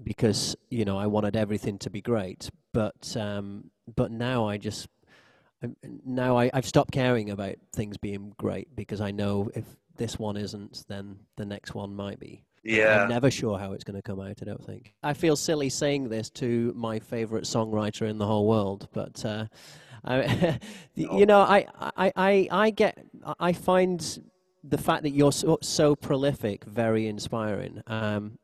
because 0.02 0.56
you 0.70 0.84
know 0.84 0.98
I 0.98 1.06
wanted 1.06 1.36
everything 1.36 1.78
to 1.78 1.90
be 1.90 2.00
great, 2.00 2.50
but 2.72 3.16
um, 3.16 3.70
but 3.94 4.10
now 4.10 4.48
I 4.48 4.56
just 4.56 4.88
I'm- 5.62 5.76
now 6.04 6.36
I, 6.38 6.50
I've 6.54 6.66
stopped 6.66 6.92
caring 6.92 7.30
about 7.30 7.56
things 7.72 7.96
being 7.96 8.34
great 8.38 8.74
because 8.74 9.00
I 9.00 9.10
know 9.10 9.50
if 9.54 9.64
this 9.96 10.18
one 10.18 10.36
isn't, 10.36 10.84
then 10.88 11.16
the 11.36 11.44
next 11.44 11.74
one 11.74 11.94
might 11.94 12.18
be. 12.18 12.44
Yeah. 12.62 13.02
I'm 13.04 13.08
never 13.08 13.30
sure 13.30 13.58
how 13.58 13.72
it's 13.72 13.84
going 13.84 13.96
to 13.96 14.02
come 14.02 14.20
out. 14.20 14.38
I 14.40 14.44
don't 14.44 14.64
think. 14.64 14.94
I 15.02 15.14
feel 15.14 15.36
silly 15.36 15.70
saying 15.70 16.08
this 16.08 16.28
to 16.30 16.72
my 16.76 16.98
favorite 16.98 17.44
songwriter 17.44 18.08
in 18.08 18.18
the 18.18 18.26
whole 18.26 18.46
world, 18.46 18.88
but 18.92 19.24
uh, 19.24 19.46
I, 20.04 20.58
you 20.94 21.26
know, 21.26 21.40
I, 21.40 21.66
I, 21.96 22.12
I, 22.16 22.48
I 22.50 22.70
get, 22.70 22.98
I 23.38 23.52
find 23.52 24.20
the 24.64 24.78
fact 24.78 25.02
that 25.04 25.10
you're 25.10 25.32
so, 25.32 25.58
so 25.62 25.94
prolific 25.96 26.64
very 26.64 27.06
inspiring. 27.06 27.82
Um, 27.86 28.38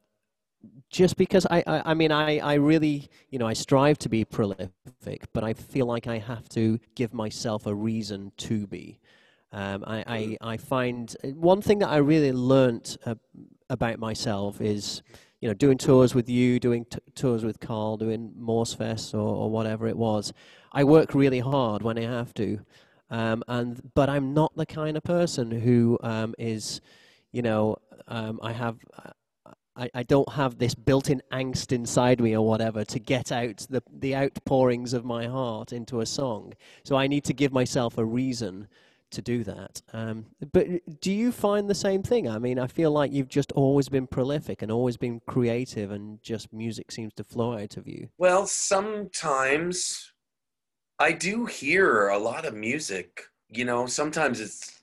just 0.90 1.16
because 1.16 1.46
I, 1.50 1.62
I, 1.66 1.90
I 1.90 1.94
mean, 1.94 2.12
I, 2.12 2.38
I 2.38 2.54
really, 2.54 3.08
you 3.30 3.38
know, 3.38 3.46
I 3.46 3.52
strive 3.52 3.98
to 3.98 4.08
be 4.08 4.24
prolific, 4.24 5.26
but 5.32 5.44
I 5.44 5.52
feel 5.52 5.86
like 5.86 6.06
I 6.06 6.18
have 6.18 6.48
to 6.50 6.78
give 6.94 7.12
myself 7.12 7.66
a 7.66 7.74
reason 7.74 8.32
to 8.38 8.66
be. 8.66 8.98
Um, 9.52 9.84
I, 9.86 10.04
I, 10.06 10.18
mm. 10.18 10.36
I 10.40 10.56
find 10.56 11.14
uh, 11.24 11.28
one 11.28 11.62
thing 11.62 11.78
that 11.80 11.88
I 11.88 11.96
really 11.98 12.32
learnt 12.32 12.96
uh, 13.06 13.14
about 13.70 13.98
myself 13.98 14.60
is, 14.60 15.02
you 15.40 15.48
know, 15.48 15.54
doing 15.54 15.78
tours 15.78 16.14
with 16.14 16.28
you, 16.28 16.58
doing 16.58 16.84
t- 16.84 16.98
tours 17.14 17.44
with 17.44 17.60
Carl, 17.60 17.96
doing 17.96 18.32
Morsefest 18.38 19.14
or, 19.14 19.18
or 19.18 19.50
whatever 19.50 19.86
it 19.86 19.96
was. 19.96 20.32
I 20.72 20.84
work 20.84 21.14
really 21.14 21.40
hard 21.40 21.82
when 21.82 21.98
I 21.98 22.02
have 22.02 22.34
to, 22.34 22.60
um, 23.10 23.42
and 23.48 23.80
but 23.94 24.08
I'm 24.08 24.34
not 24.34 24.54
the 24.56 24.66
kind 24.66 24.96
of 24.96 25.04
person 25.04 25.50
who 25.50 25.98
um, 26.02 26.34
is, 26.38 26.80
you 27.32 27.42
know, 27.42 27.76
um, 28.08 28.38
I 28.42 28.52
have. 28.52 28.76
I, 29.76 29.90
I 29.94 30.02
don't 30.02 30.32
have 30.32 30.58
this 30.58 30.74
built-in 30.74 31.22
angst 31.30 31.72
inside 31.72 32.20
me 32.20 32.34
or 32.34 32.46
whatever 32.46 32.84
to 32.84 32.98
get 32.98 33.30
out 33.30 33.66
the 33.68 33.82
the 33.92 34.16
outpourings 34.16 34.92
of 34.92 35.04
my 35.04 35.26
heart 35.26 35.72
into 35.72 36.00
a 36.00 36.06
song. 36.06 36.54
So 36.84 36.96
I 36.96 37.06
need 37.06 37.24
to 37.24 37.34
give 37.34 37.52
myself 37.52 37.98
a 37.98 38.04
reason 38.04 38.68
to 39.10 39.22
do 39.22 39.44
that. 39.44 39.82
Um, 39.92 40.26
but 40.52 40.66
do 41.00 41.12
you 41.12 41.30
find 41.30 41.70
the 41.70 41.74
same 41.76 42.02
thing? 42.02 42.28
I 42.28 42.38
mean, 42.38 42.58
I 42.58 42.66
feel 42.66 42.90
like 42.90 43.12
you've 43.12 43.28
just 43.28 43.52
always 43.52 43.88
been 43.88 44.06
prolific 44.06 44.62
and 44.62 44.72
always 44.72 44.96
been 44.96 45.20
creative, 45.28 45.92
and 45.92 46.20
just 46.22 46.52
music 46.52 46.90
seems 46.90 47.14
to 47.14 47.24
flow 47.24 47.56
out 47.56 47.76
of 47.76 47.86
you. 47.86 48.08
Well, 48.18 48.46
sometimes 48.46 50.12
I 50.98 51.12
do 51.12 51.46
hear 51.46 52.08
a 52.08 52.18
lot 52.18 52.44
of 52.44 52.54
music. 52.54 53.22
You 53.48 53.64
know, 53.64 53.86
sometimes 53.86 54.40
it's, 54.40 54.80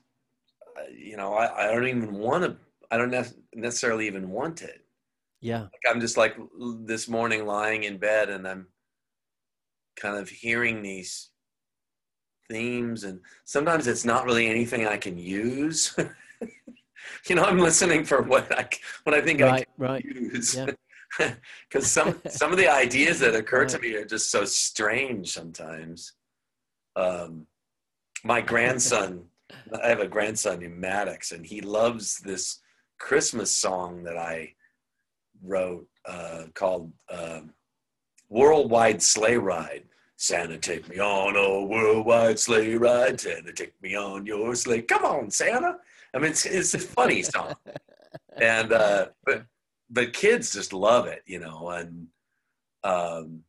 uh, 0.74 0.90
you 0.96 1.18
know, 1.18 1.34
I, 1.34 1.68
I 1.68 1.74
don't 1.74 1.86
even 1.86 2.14
want 2.14 2.44
to, 2.44 2.56
I 2.90 2.96
don't 2.96 3.14
necessarily 3.54 4.06
even 4.06 4.30
want 4.30 4.62
it. 4.62 4.83
Yeah. 5.44 5.60
Like 5.60 5.82
I'm 5.90 6.00
just 6.00 6.16
like 6.16 6.38
this 6.86 7.06
morning 7.06 7.44
lying 7.44 7.84
in 7.84 7.98
bed 7.98 8.30
and 8.30 8.48
I'm 8.48 8.68
kind 9.94 10.16
of 10.16 10.30
hearing 10.30 10.82
these 10.82 11.28
themes 12.50 13.04
and 13.04 13.20
sometimes 13.44 13.86
it's 13.86 14.06
not 14.06 14.24
really 14.24 14.48
anything 14.48 14.86
I 14.86 14.96
can 14.96 15.18
use. 15.18 15.94
you 17.28 17.34
know, 17.34 17.44
I'm 17.44 17.58
listening 17.58 18.04
for 18.04 18.22
what 18.22 18.50
I 18.58 18.66
what 19.02 19.14
I 19.14 19.20
think 19.20 19.42
right, 19.42 19.52
I 19.52 19.58
can 19.58 19.66
right. 19.76 20.04
use. 20.04 20.56
Yeah. 20.56 20.66
Because 21.68 21.88
some 21.88 22.20
some 22.28 22.50
of 22.50 22.56
the 22.58 22.68
ideas 22.68 23.20
that 23.20 23.36
occur 23.36 23.60
right. 23.60 23.68
to 23.68 23.78
me 23.78 23.94
are 23.96 24.06
just 24.06 24.30
so 24.32 24.46
strange 24.46 25.30
sometimes. 25.30 26.14
Um, 26.96 27.46
my 28.24 28.40
grandson, 28.40 29.26
I 29.80 29.88
have 29.88 30.00
a 30.00 30.08
grandson 30.08 30.60
named 30.60 30.78
Maddox, 30.78 31.32
and 31.32 31.44
he 31.44 31.60
loves 31.60 32.18
this 32.18 32.60
Christmas 32.98 33.54
song 33.54 34.02
that 34.04 34.16
I 34.16 34.54
wrote 35.44 35.86
uh, 36.06 36.44
called 36.54 36.92
uh, 37.08 37.40
"Worldwide 38.28 39.02
Sleigh 39.02 39.36
Ride." 39.36 39.84
Santa, 40.16 40.56
take 40.56 40.88
me 40.88 40.98
on 41.00 41.36
a 41.36 41.64
worldwide 41.64 42.38
sleigh 42.38 42.76
ride. 42.76 43.20
Santa, 43.20 43.52
take 43.52 43.74
me 43.82 43.94
on 43.96 44.24
your 44.24 44.54
sleigh. 44.54 44.82
Come 44.82 45.04
on, 45.04 45.30
Santa. 45.30 45.76
I 46.14 46.18
mean, 46.18 46.30
it's, 46.30 46.46
it's 46.46 46.72
a 46.74 46.78
funny 46.78 47.22
song. 47.22 47.54
and, 48.40 48.72
uh, 48.72 49.08
but, 49.24 49.44
but 49.90 50.12
kids 50.12 50.52
just 50.52 50.72
love 50.72 51.06
it, 51.06 51.22
you 51.26 51.40
know, 51.40 51.68
and, 51.70 52.06
um, 52.84 53.40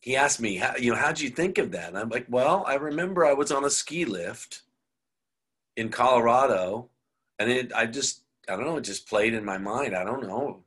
he 0.00 0.16
asked 0.16 0.40
me, 0.40 0.56
how, 0.56 0.74
you 0.76 0.90
know, 0.90 0.98
how'd 0.98 1.20
you 1.20 1.30
think 1.30 1.58
of 1.58 1.70
that? 1.70 1.88
And 1.88 1.98
I'm 1.98 2.08
like, 2.08 2.26
well, 2.28 2.64
I 2.66 2.74
remember 2.74 3.24
I 3.24 3.34
was 3.34 3.52
on 3.52 3.64
a 3.64 3.70
ski 3.70 4.04
lift 4.04 4.62
in 5.76 5.88
Colorado 5.88 6.90
and 7.38 7.48
it, 7.48 7.72
I 7.72 7.86
just, 7.86 8.24
I 8.48 8.56
don't 8.56 8.66
know, 8.66 8.76
it 8.78 8.84
just 8.84 9.08
played 9.08 9.32
in 9.32 9.44
my 9.44 9.58
mind. 9.58 9.94
I 9.94 10.02
don't 10.02 10.26
know. 10.26 10.64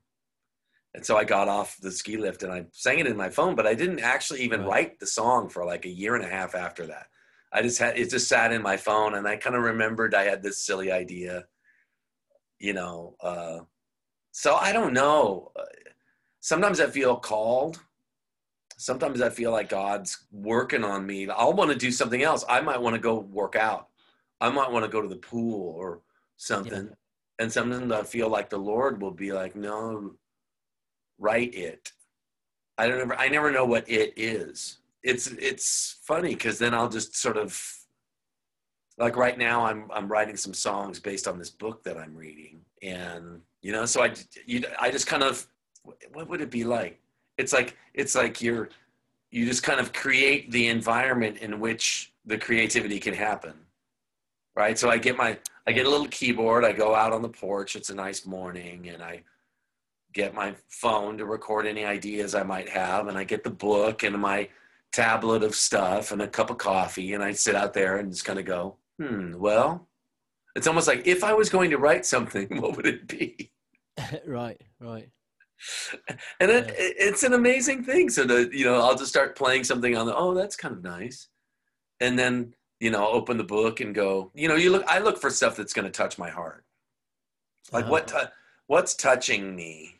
And 0.95 1.05
so 1.05 1.17
I 1.17 1.25
got 1.25 1.49
off 1.49 1.75
the 1.81 1.91
ski 1.91 2.15
lift 2.15 2.41
and 2.41 2.53
I 2.53 2.65
sang 2.71 2.99
it 2.99 3.07
in 3.07 3.17
my 3.17 3.29
phone, 3.29 3.53
but 3.53 3.67
I 3.67 3.73
didn't 3.73 3.99
actually 3.99 4.41
even 4.43 4.61
right. 4.61 4.69
write 4.69 4.99
the 4.99 5.05
song 5.05 5.49
for 5.49 5.65
like 5.65 5.83
a 5.83 5.89
year 5.89 6.15
and 6.15 6.23
a 6.23 6.29
half 6.29 6.55
after 6.55 6.87
that. 6.87 7.07
I 7.51 7.61
just 7.61 7.77
had 7.79 7.97
it 7.97 8.09
just 8.09 8.29
sat 8.29 8.53
in 8.53 8.61
my 8.61 8.77
phone 8.77 9.15
and 9.15 9.27
I 9.27 9.35
kind 9.35 9.57
of 9.57 9.63
remembered 9.63 10.15
I 10.15 10.23
had 10.23 10.41
this 10.41 10.65
silly 10.65 10.93
idea, 10.93 11.47
you 12.59 12.71
know. 12.71 13.17
Uh, 13.21 13.59
so 14.31 14.55
I 14.55 14.71
don't 14.71 14.93
know. 14.93 15.51
Sometimes 16.39 16.79
I 16.79 16.87
feel 16.87 17.17
called. 17.17 17.77
Sometimes 18.77 19.21
I 19.21 19.29
feel 19.29 19.51
like 19.51 19.67
God's 19.67 20.25
working 20.31 20.85
on 20.85 21.05
me. 21.05 21.27
I'll 21.27 21.53
want 21.53 21.71
to 21.71 21.77
do 21.77 21.91
something 21.91 22.23
else. 22.23 22.45
I 22.47 22.61
might 22.61 22.81
want 22.81 22.95
to 22.95 23.01
go 23.01 23.19
work 23.19 23.57
out. 23.57 23.89
I 24.39 24.49
might 24.49 24.71
want 24.71 24.85
to 24.85 24.91
go 24.91 25.01
to 25.01 25.09
the 25.09 25.17
pool 25.17 25.73
or 25.75 26.03
something. 26.37 26.85
Yeah. 26.85 26.95
And 27.39 27.51
sometimes 27.51 27.91
I 27.91 28.03
feel 28.03 28.29
like 28.29 28.49
the 28.49 28.57
Lord 28.57 29.01
will 29.01 29.11
be 29.11 29.33
like, 29.33 29.57
no, 29.57 30.15
write 31.17 31.53
it. 31.53 31.91
I 32.77 32.87
don't 32.87 32.99
ever, 32.99 33.15
I 33.15 33.29
never 33.29 33.51
know 33.51 33.65
what 33.65 33.89
it 33.89 34.13
is. 34.15 34.77
It's 35.03 35.27
it's 35.27 35.99
funny 36.03 36.33
because 36.33 36.59
then 36.59 36.73
I'll 36.73 36.89
just 36.89 37.15
sort 37.15 37.37
of 37.37 37.61
like 38.97 39.15
right 39.15 39.37
now 39.37 39.65
I'm 39.65 39.89
I'm 39.93 40.07
writing 40.07 40.35
some 40.35 40.53
songs 40.53 40.99
based 40.99 41.27
on 41.27 41.37
this 41.37 41.49
book 41.49 41.83
that 41.83 41.97
I'm 41.97 42.15
reading, 42.15 42.61
and 42.81 43.41
you 43.61 43.71
know, 43.71 43.85
so 43.85 44.03
I 44.03 44.13
you, 44.45 44.63
I 44.79 44.89
just 44.91 45.07
kind 45.07 45.23
of 45.23 45.47
what 46.13 46.27
would 46.27 46.41
it 46.41 46.49
be 46.49 46.63
like? 46.63 46.99
It's 47.37 47.53
like 47.53 47.77
it's 47.93 48.15
like 48.15 48.41
you're 48.41 48.69
you 49.31 49.45
just 49.45 49.63
kind 49.63 49.79
of 49.79 49.93
create 49.93 50.49
the 50.51 50.67
environment 50.67 51.37
in 51.37 51.59
which 51.59 52.13
the 52.25 52.37
creativity 52.37 52.99
can 52.99 53.13
happen, 53.13 53.53
right? 54.55 54.77
So 54.77 54.89
I 54.89 54.97
get 54.97 55.17
my 55.17 55.37
I 55.67 55.71
get 55.71 55.85
a 55.85 55.89
little 55.89 56.07
keyboard, 56.07 56.65
I 56.65 56.71
go 56.71 56.95
out 56.95 57.13
on 57.13 57.21
the 57.21 57.29
porch. 57.29 57.75
It's 57.75 57.89
a 57.89 57.95
nice 57.95 58.25
morning, 58.25 58.89
and 58.89 59.03
I 59.03 59.21
get 60.15 60.33
my 60.33 60.55
phone 60.69 61.17
to 61.17 61.25
record 61.25 61.67
any 61.67 61.85
ideas 61.85 62.33
I 62.33 62.43
might 62.43 62.69
have, 62.69 63.07
and 63.07 63.17
I 63.17 63.25
get 63.25 63.43
the 63.43 63.51
book 63.51 64.03
and 64.03 64.17
my 64.17 64.49
tablet 64.91 65.43
of 65.43 65.53
stuff 65.53 66.11
and 66.11 66.21
a 66.21 66.27
cup 66.27 66.49
of 66.49 66.57
coffee, 66.57 67.13
and 67.13 67.23
I 67.23 67.33
sit 67.33 67.53
out 67.53 67.73
there 67.73 67.97
and 67.97 68.11
just 68.11 68.25
kind 68.25 68.39
of 68.39 68.45
go, 68.45 68.77
hmm, 68.97 69.37
well, 69.37 69.87
it's 70.55 70.67
almost 70.67 70.87
like 70.87 71.05
if 71.05 71.23
I 71.23 71.33
was 71.33 71.49
going 71.49 71.69
to 71.69 71.77
write 71.77 72.05
something, 72.05 72.47
what 72.61 72.77
would 72.77 72.87
it 72.87 73.07
be? 73.07 73.51
right, 74.25 74.59
right. 74.79 75.09
And 76.39 76.51
it, 76.51 76.73
it's 76.77 77.23
an 77.23 77.33
amazing 77.33 77.83
thing. 77.83 78.09
So 78.09 78.23
that 78.25 78.53
you 78.53 78.65
know, 78.65 78.81
I'll 78.81 78.97
just 78.97 79.09
start 79.09 79.37
playing 79.37 79.63
something 79.63 79.95
on 79.95 80.05
the. 80.05 80.15
Oh, 80.15 80.33
that's 80.33 80.55
kind 80.55 80.75
of 80.75 80.83
nice, 80.83 81.29
and 82.01 82.19
then 82.19 82.53
you 82.79 82.91
know, 82.91 83.03
I'll 83.03 83.15
open 83.15 83.37
the 83.37 83.43
book 83.45 83.79
and 83.79 83.95
go. 83.95 84.31
You 84.35 84.49
know, 84.49 84.55
you 84.55 84.69
look. 84.69 84.83
I 84.87 84.99
look 84.99 85.17
for 85.17 85.29
stuff 85.29 85.55
that's 85.55 85.73
going 85.73 85.85
to 85.85 85.91
touch 85.91 86.17
my 86.19 86.29
heart. 86.29 86.65
Like 87.71 87.85
uh-huh. 87.85 87.91
what? 87.91 88.07
Tu- 88.09 88.29
what's 88.67 88.95
touching 88.95 89.55
me 89.55 89.94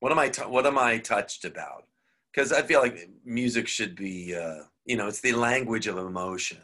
what 0.00 0.12
am 0.12 0.18
I? 0.18 0.28
T- 0.28 0.42
what 0.42 0.66
am 0.66 0.78
I 0.78 0.98
touched 0.98 1.44
about? 1.44 1.84
Because 2.32 2.52
I 2.52 2.62
feel 2.62 2.80
like 2.80 3.08
music 3.24 3.66
should 3.66 3.96
be, 3.96 4.34
uh, 4.34 4.64
you 4.84 4.96
know, 4.96 5.08
it's 5.08 5.20
the 5.20 5.32
language 5.32 5.86
of 5.86 5.98
emotion. 5.98 6.58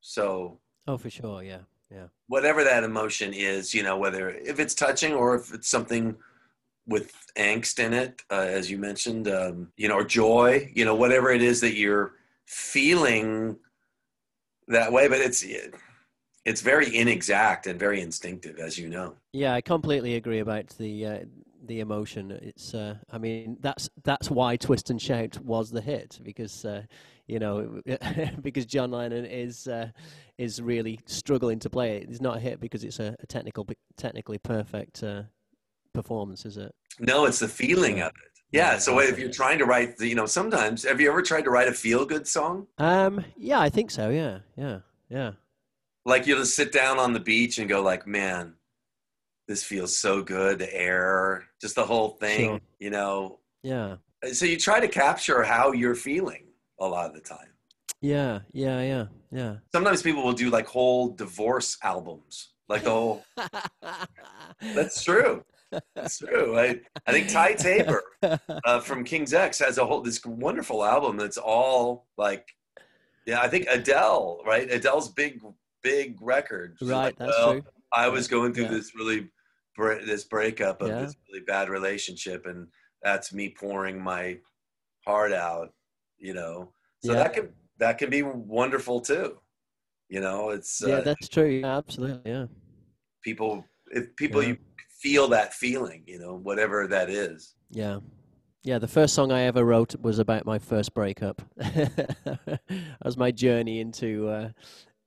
So. 0.00 0.58
Oh, 0.86 0.96
for 0.96 1.10
sure. 1.10 1.42
Yeah. 1.42 1.60
Yeah. 1.90 2.06
Whatever 2.28 2.64
that 2.64 2.84
emotion 2.84 3.32
is, 3.32 3.74
you 3.74 3.82
know, 3.82 3.96
whether 3.96 4.30
if 4.30 4.60
it's 4.60 4.74
touching 4.74 5.14
or 5.14 5.36
if 5.36 5.52
it's 5.54 5.68
something 5.68 6.16
with 6.86 7.12
angst 7.36 7.78
in 7.78 7.92
it, 7.92 8.22
uh, 8.30 8.34
as 8.34 8.70
you 8.70 8.78
mentioned, 8.78 9.28
um, 9.28 9.72
you 9.76 9.88
know, 9.88 9.94
or 9.94 10.04
joy, 10.04 10.70
you 10.74 10.84
know, 10.84 10.94
whatever 10.94 11.30
it 11.30 11.42
is 11.42 11.60
that 11.60 11.76
you're 11.76 12.14
feeling 12.46 13.56
that 14.68 14.92
way, 14.92 15.08
but 15.08 15.18
it's 15.18 15.44
it's 16.44 16.60
very 16.60 16.94
inexact 16.94 17.66
and 17.66 17.78
very 17.78 18.00
instinctive, 18.00 18.58
as 18.58 18.78
you 18.78 18.88
know. 18.88 19.14
Yeah, 19.32 19.54
I 19.54 19.60
completely 19.60 20.16
agree 20.16 20.40
about 20.40 20.68
the 20.78 21.06
uh, 21.06 21.18
the 21.66 21.80
emotion. 21.80 22.30
It's, 22.30 22.74
uh, 22.74 22.96
I 23.10 23.18
mean, 23.18 23.56
that's 23.60 23.88
that's 24.04 24.30
why 24.30 24.56
Twist 24.56 24.90
and 24.90 25.00
Shout 25.00 25.38
was 25.40 25.70
the 25.70 25.80
hit 25.80 26.18
because, 26.22 26.64
uh, 26.64 26.82
you 27.26 27.38
know, 27.38 27.80
because 28.42 28.66
John 28.66 28.90
Lennon 28.90 29.24
is 29.24 29.66
uh, 29.66 29.90
is 30.36 30.60
really 30.62 31.00
struggling 31.06 31.58
to 31.60 31.70
play 31.70 31.98
it. 31.98 32.08
It's 32.08 32.20
not 32.20 32.36
a 32.36 32.40
hit 32.40 32.60
because 32.60 32.84
it's 32.84 33.00
a, 33.00 33.16
a 33.20 33.26
technical, 33.26 33.66
technically 33.96 34.38
perfect 34.38 35.02
uh, 35.02 35.22
performance, 35.92 36.44
is 36.44 36.56
it? 36.56 36.74
No, 36.98 37.24
it's 37.24 37.38
the 37.38 37.48
feeling 37.48 38.00
of 38.00 38.08
it. 38.08 38.14
Yeah. 38.50 38.72
yeah 38.72 38.78
so 38.78 38.98
if 39.00 39.18
you're 39.18 39.30
trying 39.30 39.58
to 39.58 39.64
write, 39.64 40.00
you 40.00 40.14
know, 40.14 40.26
sometimes 40.26 40.84
have 40.84 41.00
you 41.00 41.10
ever 41.10 41.22
tried 41.22 41.42
to 41.42 41.50
write 41.50 41.68
a 41.68 41.72
feel 41.72 42.04
good 42.06 42.26
song? 42.26 42.66
Um. 42.78 43.24
Yeah, 43.36 43.60
I 43.60 43.68
think 43.68 43.90
so. 43.90 44.10
Yeah. 44.10 44.38
Yeah. 44.56 44.80
Yeah. 45.08 45.32
Like 46.04 46.26
you'll 46.26 46.38
just 46.38 46.56
sit 46.56 46.72
down 46.72 46.98
on 46.98 47.12
the 47.12 47.20
beach 47.20 47.58
and 47.58 47.68
go 47.68 47.82
like, 47.82 48.06
man 48.06 48.54
this 49.48 49.64
feels 49.64 49.96
so 49.98 50.22
good 50.22 50.58
the 50.58 50.74
air 50.74 51.44
just 51.60 51.74
the 51.74 51.84
whole 51.84 52.10
thing 52.10 52.50
sure. 52.50 52.60
you 52.78 52.90
know 52.90 53.40
yeah 53.62 53.96
so 54.32 54.44
you 54.44 54.56
try 54.56 54.78
to 54.78 54.88
capture 54.88 55.42
how 55.42 55.72
you're 55.72 55.94
feeling 55.94 56.44
a 56.80 56.86
lot 56.86 57.06
of 57.06 57.14
the 57.14 57.20
time 57.20 57.48
yeah 58.00 58.38
yeah 58.52 58.80
yeah 58.82 59.04
yeah 59.32 59.56
sometimes 59.72 60.02
people 60.02 60.22
will 60.22 60.32
do 60.32 60.50
like 60.50 60.66
whole 60.66 61.08
divorce 61.08 61.76
albums 61.82 62.50
like 62.68 62.84
the 62.84 62.90
whole. 62.90 63.24
That's 64.74 65.02
true. 65.02 65.44
That's 65.94 66.18
true. 66.18 66.58
I, 66.58 66.80
I 67.06 67.12
think 67.12 67.28
Ty 67.28 67.54
Tabor 67.54 68.02
uh, 68.22 68.80
from 68.80 69.04
King's 69.04 69.34
X 69.34 69.58
has 69.58 69.78
a 69.78 69.86
whole 69.86 70.00
this 70.00 70.24
wonderful 70.24 70.84
album 70.84 71.16
that's 71.16 71.36
all 71.36 72.06
like, 72.16 72.46
yeah. 73.26 73.40
I 73.40 73.48
think 73.48 73.66
Adele, 73.70 74.40
right? 74.46 74.70
Adele's 74.70 75.08
big 75.08 75.40
big 75.82 76.16
record. 76.20 76.76
She's 76.78 76.88
right, 76.88 77.04
like, 77.04 77.18
that's 77.18 77.32
well, 77.38 77.52
true. 77.52 77.62
I 77.92 78.08
was 78.08 78.28
going 78.28 78.54
through 78.54 78.64
Yeah. 78.64 78.70
this 78.70 78.94
really 78.94 79.28
this 79.78 80.24
breakup 80.24 80.82
of 80.82 80.88
Yeah. 80.88 81.02
this 81.02 81.16
really 81.28 81.44
bad 81.46 81.68
relationship, 81.68 82.46
and 82.46 82.68
that's 83.02 83.32
me 83.32 83.48
pouring 83.50 84.00
my 84.02 84.38
heart 85.06 85.32
out. 85.32 85.72
You 86.18 86.34
know, 86.34 86.72
so 87.04 87.12
Yeah. 87.12 87.18
that 87.22 87.32
can 87.32 87.54
that 87.78 87.98
can 87.98 88.10
be 88.10 88.22
wonderful 88.22 89.00
too. 89.00 89.40
You 90.08 90.20
know, 90.20 90.50
it's 90.50 90.82
Yeah, 90.84 90.96
uh, 90.96 91.00
that's 91.02 91.28
true. 91.28 91.46
Yeah, 91.48 91.76
absolutely. 91.78 92.30
Yeah. 92.30 92.46
people 93.22 93.64
if 93.92 94.14
people 94.16 94.42
you 94.42 94.56
feel 95.00 95.28
that 95.28 95.54
feeling. 95.54 96.02
You 96.06 96.18
know, 96.18 96.34
whatever 96.34 96.86
that 96.88 97.08
is. 97.08 97.54
Yeah. 97.70 98.00
Yeah, 98.64 98.78
the 98.80 98.88
first 98.88 99.14
song 99.14 99.30
I 99.30 99.42
ever 99.42 99.64
wrote 99.64 99.94
was 100.00 100.18
about 100.18 100.44
my 100.44 100.58
first 100.58 100.92
breakup. 100.92 101.40
that 101.56 102.60
was 103.04 103.16
my 103.16 103.30
journey 103.30 103.80
into 103.80 104.28
uh, 104.28 104.50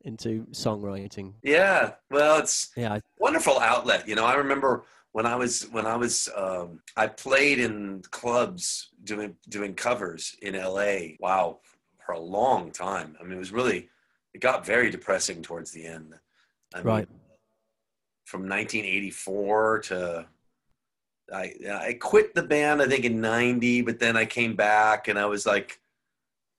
into 0.05 0.45
songwriting. 0.51 1.33
Yeah, 1.43 1.91
well, 2.09 2.39
it's 2.39 2.71
Yeah, 2.75 2.99
wonderful 3.19 3.59
outlet. 3.59 4.07
You 4.07 4.15
know, 4.15 4.25
I 4.25 4.35
remember 4.35 4.83
when 5.11 5.25
I 5.25 5.35
was 5.35 5.63
when 5.71 5.85
I 5.85 5.95
was 5.95 6.29
um, 6.35 6.79
I 6.95 7.07
played 7.07 7.59
in 7.59 8.01
clubs 8.11 8.89
doing 9.03 9.35
doing 9.49 9.73
covers 9.73 10.35
in 10.41 10.55
L.A. 10.55 11.17
Wow, 11.19 11.59
for 12.05 12.13
a 12.13 12.19
long 12.19 12.71
time. 12.71 13.17
I 13.19 13.23
mean, 13.23 13.33
it 13.33 13.39
was 13.39 13.51
really 13.51 13.89
it 14.33 14.41
got 14.41 14.65
very 14.65 14.89
depressing 14.89 15.41
towards 15.41 15.71
the 15.71 15.85
end. 15.85 16.13
I 16.73 16.77
mean, 16.77 16.87
right. 16.87 17.07
From 18.25 18.41
1984 18.41 19.79
to 19.79 20.25
I 21.33 21.53
I 21.69 21.97
quit 21.99 22.33
the 22.33 22.43
band 22.43 22.81
I 22.81 22.87
think 22.87 23.03
in 23.03 23.19
'90, 23.19 23.81
but 23.81 23.99
then 23.99 24.15
I 24.15 24.25
came 24.25 24.55
back 24.55 25.09
and 25.09 25.19
I 25.19 25.25
was 25.25 25.45
like, 25.45 25.80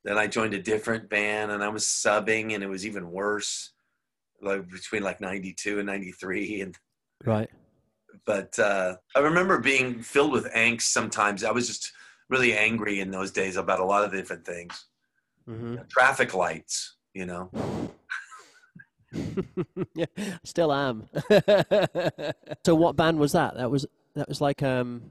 then 0.05 0.19
I 0.19 0.27
joined 0.27 0.55
a 0.55 0.63
different 0.63 1.09
band 1.09 1.53
and 1.53 1.63
I 1.63 1.69
was 1.69 1.85
subbing 1.85 2.55
and 2.55 2.63
it 2.63 2.69
was 2.69 2.87
even 2.87 3.11
worse. 3.11 3.73
Like 4.41 4.69
between 4.69 5.03
like 5.03 5.21
'92 5.21 5.79
and 5.79 5.87
'93 5.87 6.61
and 6.63 6.79
Right. 7.25 7.49
but 8.27 8.59
uh, 8.59 8.97
I 9.15 9.21
remember 9.21 9.59
being 9.59 10.03
filled 10.03 10.33
with 10.33 10.53
angst 10.53 10.83
sometimes. 10.83 11.45
I 11.45 11.53
was 11.53 11.69
just 11.69 11.93
really 12.29 12.57
angry 12.57 12.99
in 13.01 13.11
those 13.13 13.31
days 13.31 13.57
about 13.57 13.79
a 13.79 13.85
lot 13.85 14.05
of 14.05 14.11
different 14.13 14.45
things. 14.45 14.87
hmm 15.47 15.77
Traffic 15.89 16.35
lights, 16.35 16.97
you 17.15 17.27
know. 17.27 17.51
yeah, 19.95 20.07
still 20.45 20.73
am. 20.73 21.09
so 22.65 22.75
what 22.75 22.97
band 22.97 23.19
was 23.19 23.33
that? 23.33 23.55
That 23.57 23.71
was 23.71 23.87
that 24.15 24.29
was 24.29 24.41
like 24.41 24.63
um 24.63 25.11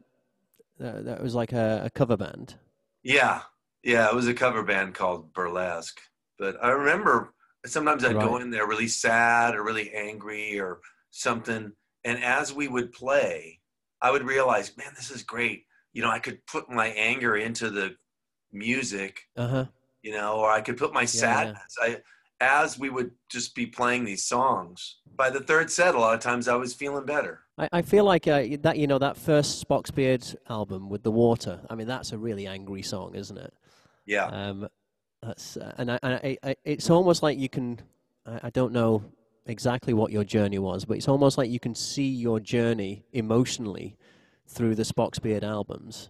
that, 0.80 1.06
that 1.06 1.24
was 1.24 1.36
like 1.36 1.54
a, 1.54 1.84
a 1.86 1.90
cover 1.90 2.18
band. 2.18 2.56
Yeah, 3.04 3.42
yeah. 3.84 4.08
It 4.08 4.16
was 4.16 4.28
a 4.28 4.34
cover 4.34 4.64
band 4.64 4.94
called 4.96 5.34
Burlesque. 5.34 6.00
But 6.40 6.64
I 6.64 6.70
remember 6.72 7.34
sometimes 7.66 8.04
I'd 8.04 8.14
go 8.14 8.38
in 8.38 8.50
there 8.50 8.68
really 8.68 8.88
sad 8.88 9.56
or 9.56 9.64
really 9.64 9.92
angry 9.94 10.60
or 10.60 10.80
something, 11.12 11.72
and 12.04 12.24
as 12.24 12.54
we 12.54 12.68
would 12.68 12.92
play, 12.92 13.60
I 14.02 14.12
would 14.12 14.24
realize, 14.24 14.76
man, 14.78 14.94
this 14.96 15.12
is 15.12 15.22
great. 15.24 15.66
You 15.94 16.02
know, 16.02 16.10
I 16.10 16.20
could 16.20 16.44
put 16.48 16.70
my 16.70 16.88
anger 16.88 17.36
into 17.38 17.70
the 17.70 17.96
music 18.52 19.22
Uh-huh. 19.38 19.66
you 20.02 20.12
know, 20.14 20.38
or 20.38 20.50
I 20.50 20.62
could 20.62 20.78
put 20.78 20.94
my 20.94 21.02
yeah. 21.02 21.06
sadness. 21.06 21.76
I, 21.80 21.98
as 22.40 22.80
we 22.80 22.90
would 22.90 23.12
just 23.30 23.54
be 23.54 23.68
playing 23.68 24.04
these 24.04 24.24
songs, 24.26 24.98
by 25.16 25.30
the 25.30 25.42
third 25.42 25.70
set, 25.70 25.94
a 25.94 26.00
lot 26.00 26.16
of 26.16 26.22
times 26.22 26.48
I 26.48 26.56
was 26.56 26.74
feeling 26.74 27.06
better. 27.06 27.42
I, 27.60 27.70
I 27.72 27.82
feel 27.84 28.04
like 28.04 28.28
uh, 28.28 28.44
that 28.62 28.78
you 28.80 28.88
know 28.88 28.98
that 28.98 29.16
first 29.16 29.64
Spock's 29.64 29.92
Beard 29.92 30.26
album 30.50 30.90
with 30.90 31.04
the 31.04 31.12
water. 31.12 31.60
I 31.70 31.76
mean, 31.76 31.88
that's 31.88 32.12
a 32.14 32.18
really 32.18 32.48
angry 32.48 32.82
song, 32.82 33.14
isn't 33.14 33.38
it? 33.38 33.54
Yeah, 34.12 34.26
Um, 34.26 34.68
that's 35.24 35.56
uh, 35.56 35.74
and 35.78 35.90
I, 35.90 36.00
I, 36.04 36.38
I, 36.44 36.56
it's 36.66 36.90
almost 36.90 37.24
like 37.24 37.38
you 37.38 37.48
can. 37.48 37.80
I, 38.26 38.40
I 38.44 38.50
don't 38.50 38.74
know 38.74 39.06
exactly 39.46 39.94
what 39.94 40.12
your 40.12 40.26
journey 40.26 40.60
was, 40.60 40.84
but 40.84 40.98
it's 40.98 41.08
almost 41.08 41.38
like 41.38 41.50
you 41.50 41.62
can 41.62 41.74
see 41.74 42.10
your 42.10 42.42
journey 42.42 43.06
emotionally 43.14 43.96
through 44.48 44.76
the 44.76 44.84
Spock's 44.84 45.20
Beard 45.20 45.46
albums, 45.46 46.10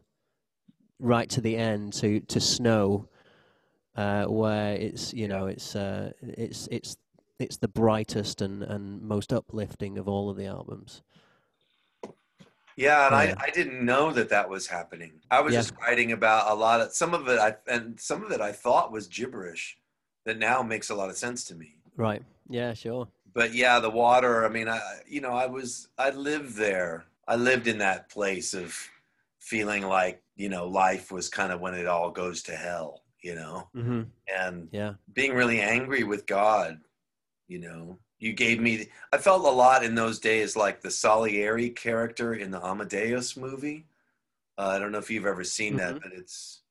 right 0.97 1.29
to 1.29 1.41
the 1.41 1.55
end 1.55 1.93
to 1.93 2.21
to 2.21 2.39
Snow, 2.39 3.07
uh, 3.95 4.25
where 4.25 4.73
it's 4.73 5.13
you 5.13 5.27
know 5.27 5.45
it's 5.45 5.75
uh, 5.75 6.11
it's 6.23 6.67
it's 6.71 6.97
it's 7.37 7.57
the 7.57 7.67
brightest 7.67 8.41
and, 8.41 8.63
and 8.63 9.03
most 9.03 9.31
uplifting 9.31 9.99
of 9.99 10.07
all 10.07 10.27
of 10.27 10.37
the 10.37 10.47
albums. 10.47 11.03
Yeah, 12.77 13.07
and 13.07 13.15
Yeah. 13.15 13.35
I, 13.39 13.45
I 13.47 13.49
didn't 13.51 13.83
know 13.85 14.11
that 14.13 14.29
that 14.29 14.49
was 14.49 14.67
happening. 14.67 15.21
I 15.29 15.41
was 15.41 15.53
Yeah. 15.53 15.59
just 15.61 15.73
writing 15.81 16.11
about 16.11 16.51
a 16.51 16.55
lot 16.55 16.81
of 16.81 16.93
some 16.93 17.13
of 17.13 17.27
it. 17.27 17.39
I 17.39 17.55
and 17.67 17.99
some 17.99 18.23
of 18.23 18.31
it 18.31 18.41
I 18.41 18.51
thought 18.51 18.91
was 18.91 19.07
gibberish, 19.07 19.77
that 20.25 20.37
now 20.37 20.61
makes 20.63 20.89
a 20.89 20.95
lot 20.95 21.09
of 21.09 21.17
sense 21.17 21.43
to 21.45 21.55
me. 21.55 21.77
Right. 21.95 22.23
Yeah. 22.49 22.73
Sure. 22.73 23.07
But 23.33 23.53
yeah, 23.53 23.79
the 23.79 23.89
water. 23.89 24.45
I 24.45 24.49
mean, 24.49 24.67
I 24.67 24.79
you 25.07 25.21
know, 25.21 25.31
I 25.33 25.47
was 25.47 25.87
I 25.97 26.09
lived 26.11 26.55
there. 26.55 27.05
I 27.27 27.35
lived 27.35 27.67
in 27.67 27.77
that 27.79 28.09
place 28.09 28.53
of 28.53 28.77
feeling 29.39 29.83
like 29.83 30.21
you 30.35 30.49
know 30.49 30.67
life 30.67 31.11
was 31.11 31.29
kind 31.29 31.51
of 31.51 31.61
when 31.61 31.73
it 31.73 31.87
all 31.87 32.11
goes 32.11 32.43
to 32.43 32.55
hell. 32.55 33.03
You 33.21 33.35
know, 33.35 33.69
hmm 33.73 34.03
and 34.35 34.67
Yeah. 34.71 34.93
being 35.13 35.33
really 35.33 35.61
angry 35.61 36.03
with 36.03 36.25
God. 36.25 36.79
You 37.47 37.59
know, 37.59 37.99
you 38.21 38.33
gave 38.33 38.61
me. 38.61 38.87
I 39.11 39.17
felt 39.17 39.43
a 39.45 39.49
lot 39.49 39.83
in 39.83 39.95
those 39.95 40.19
days 40.19 40.55
like 40.55 40.79
the 40.79 40.91
Salieri 40.91 41.71
character 41.71 42.35
in 42.35 42.51
the 42.51 42.63
Amadeus 42.63 43.35
movie. 43.35 43.87
Uh, 44.57 44.67
I 44.67 44.79
don't 44.79 44.91
know 44.91 44.99
if 44.99 45.09
you've 45.09 45.25
ever 45.25 45.43
seen 45.43 45.75
that, 45.77 45.99
but 46.01 46.13
it's 46.13 46.61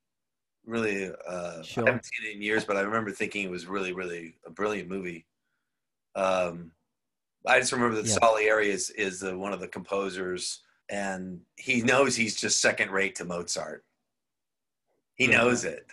really. 0.64 1.10
Uh, 1.28 1.62
Sure. 1.62 1.84
I 1.84 1.86
haven't 1.90 2.04
seen 2.06 2.30
it 2.30 2.36
in 2.36 2.40
years, 2.42 2.64
but 2.64 2.76
I 2.76 2.82
remember 2.82 3.10
thinking 3.10 3.44
it 3.44 3.50
was 3.50 3.66
really, 3.66 3.92
really 3.92 4.36
a 4.46 4.50
brilliant 4.50 4.88
movie. 4.88 5.26
Um, 6.14 6.70
I 7.46 7.58
just 7.58 7.72
remember 7.72 7.96
that 7.96 8.06
Yeah. 8.06 8.14
Salieri 8.22 8.70
is 8.70 8.90
is 8.90 9.18
the, 9.20 9.36
one 9.36 9.52
of 9.52 9.58
the 9.60 9.68
composers, 9.68 10.60
and 10.88 11.40
he 11.56 11.82
knows 11.82 12.14
he's 12.14 12.40
just 12.40 12.60
second 12.60 12.92
rate 12.92 13.16
to 13.16 13.24
Mozart. 13.24 13.84
He 15.16 15.28
Yeah. 15.28 15.38
knows 15.38 15.64
it. 15.64 15.86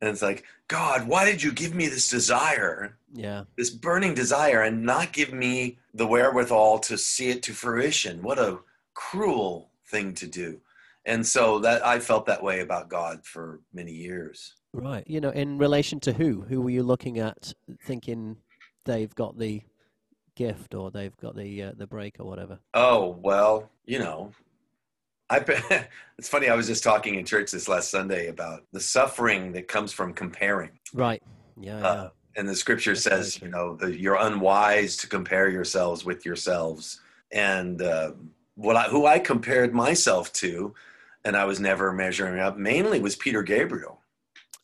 And 0.00 0.08
it's 0.08 0.22
like, 0.22 0.44
God, 0.68 1.06
why 1.06 1.24
did 1.24 1.42
you 1.42 1.52
give 1.52 1.74
me 1.74 1.86
this 1.86 2.08
desire, 2.08 2.96
Yeah. 3.12 3.44
this 3.56 3.70
burning 3.70 4.14
desire, 4.14 4.62
and 4.62 4.82
not 4.84 5.12
give 5.12 5.32
me 5.32 5.78
the 5.92 6.06
wherewithal 6.06 6.78
to 6.80 6.96
see 6.96 7.28
it 7.28 7.42
to 7.44 7.52
fruition? 7.52 8.22
What 8.22 8.38
a 8.38 8.58
cruel 8.94 9.70
thing 9.86 10.14
to 10.14 10.26
do. 10.26 10.60
And 11.04 11.26
so 11.26 11.58
that 11.60 11.84
I 11.84 11.98
felt 11.98 12.26
that 12.26 12.42
way 12.42 12.60
about 12.60 12.88
God 12.88 13.24
for 13.24 13.60
many 13.72 13.92
years. 13.92 14.54
Right. 14.72 15.04
You 15.06 15.20
know, 15.20 15.30
in 15.30 15.58
relation 15.58 16.00
to 16.00 16.12
who? 16.12 16.42
Who 16.42 16.62
were 16.62 16.70
you 16.70 16.82
looking 16.82 17.18
at, 17.18 17.52
thinking 17.84 18.36
they've 18.84 19.14
got 19.14 19.38
the 19.38 19.62
gift 20.36 20.74
or 20.74 20.90
they've 20.90 21.16
got 21.18 21.36
the 21.36 21.62
uh, 21.62 21.72
the 21.76 21.86
break 21.86 22.16
or 22.20 22.26
whatever? 22.26 22.58
Oh, 22.74 23.18
well, 23.22 23.70
you 23.84 23.98
know, 23.98 24.30
I 25.30 25.86
it's 26.18 26.28
funny 26.28 26.48
I 26.48 26.54
was 26.54 26.66
just 26.66 26.82
talking 26.82 27.14
in 27.14 27.24
church 27.24 27.52
this 27.52 27.68
last 27.68 27.90
Sunday 27.90 28.28
about 28.28 28.64
the 28.72 28.80
suffering 28.80 29.52
that 29.52 29.68
comes 29.68 29.92
from 29.92 30.12
comparing. 30.12 30.70
Right. 30.92 31.22
Yeah. 31.58 31.78
yeah. 31.78 31.86
Uh, 31.86 32.10
and 32.36 32.48
the 32.48 32.54
scripture 32.54 32.92
That's 32.92 33.04
says, 33.04 33.34
true. 33.36 33.46
you 33.46 33.52
know, 33.52 33.78
you're 33.86 34.16
unwise 34.16 34.96
to 34.98 35.06
compare 35.06 35.48
yourselves 35.48 36.04
with 36.04 36.24
yourselves. 36.24 37.00
And 37.32 37.80
uh, 37.82 38.12
what 38.54 38.76
I, 38.76 38.82
who 38.84 39.06
I 39.06 39.18
compared 39.18 39.74
myself 39.74 40.32
to, 40.34 40.74
and 41.24 41.36
I 41.36 41.44
was 41.44 41.60
never 41.60 41.92
measuring 41.92 42.40
up, 42.40 42.56
mainly 42.56 43.00
was 43.00 43.16
Peter 43.16 43.42
Gabriel. 43.42 44.00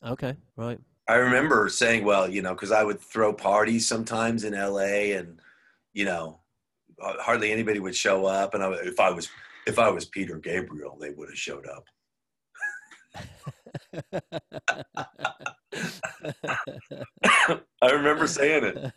Okay. 0.03 0.35
Right. 0.55 0.79
I 1.07 1.15
remember 1.15 1.69
saying, 1.69 2.03
well, 2.03 2.29
you 2.29 2.41
know, 2.41 2.53
because 2.53 2.71
I 2.71 2.83
would 2.83 2.99
throw 2.99 3.31
parties 3.33 3.87
sometimes 3.87 4.43
in 4.43 4.53
LA, 4.53 5.15
and 5.15 5.39
you 5.93 6.03
know, 6.03 6.39
uh, 7.01 7.13
hardly 7.19 7.51
anybody 7.51 7.79
would 7.79 7.95
show 7.95 8.25
up. 8.25 8.53
And 8.53 8.63
I, 8.63 8.71
if 8.83 8.99
I 8.99 9.09
was 9.11 9.29
if 9.67 9.77
I 9.77 9.89
was 9.89 10.05
Peter 10.05 10.37
Gabriel, 10.37 10.97
they 10.99 11.11
would 11.11 11.29
have 11.29 11.37
showed 11.37 11.67
up. 11.67 11.85
I 17.81 17.91
remember 17.91 18.27
saying 18.27 18.63
it 18.63 18.93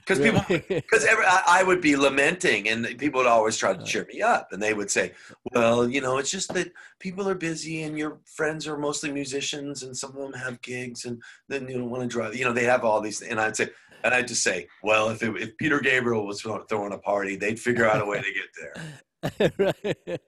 because 0.00 0.18
people 0.18 0.42
because 0.48 1.04
I, 1.08 1.42
I 1.46 1.62
would 1.62 1.80
be 1.80 1.96
lamenting 1.96 2.68
and 2.68 2.86
people 2.98 3.20
would 3.20 3.26
always 3.26 3.56
try 3.56 3.74
to 3.74 3.80
uh. 3.80 3.84
cheer 3.84 4.06
me 4.12 4.22
up 4.22 4.48
and 4.52 4.62
they 4.62 4.74
would 4.74 4.90
say 4.90 5.12
well 5.54 5.88
you 5.88 6.00
know 6.00 6.18
it's 6.18 6.30
just 6.30 6.52
that 6.54 6.72
people 6.98 7.28
are 7.28 7.34
busy 7.34 7.82
and 7.82 7.98
your 7.98 8.18
friends 8.24 8.68
are 8.68 8.76
mostly 8.76 9.10
musicians 9.10 9.82
and 9.82 9.96
some 9.96 10.10
of 10.10 10.16
them 10.16 10.32
have 10.32 10.60
gigs 10.62 11.04
and 11.04 11.22
then 11.48 11.68
you 11.68 11.78
don't 11.78 11.90
want 11.90 12.02
to 12.02 12.08
drive 12.08 12.36
you 12.36 12.44
know 12.44 12.52
they 12.52 12.64
have 12.64 12.84
all 12.84 13.00
these 13.00 13.22
and 13.22 13.40
i'd 13.40 13.56
say 13.56 13.68
and 14.02 14.14
i'd 14.14 14.28
just 14.28 14.42
say 14.42 14.66
well 14.82 15.08
if, 15.08 15.22
it, 15.22 15.34
if 15.36 15.56
peter 15.56 15.80
gabriel 15.80 16.26
was 16.26 16.42
throwing 16.42 16.92
a 16.92 16.98
party 16.98 17.36
they'd 17.36 17.60
figure 17.60 17.88
out 17.88 18.02
a 18.02 18.06
way 18.06 18.18
to 18.18 18.32
get 18.32 18.48
there. 18.60 18.74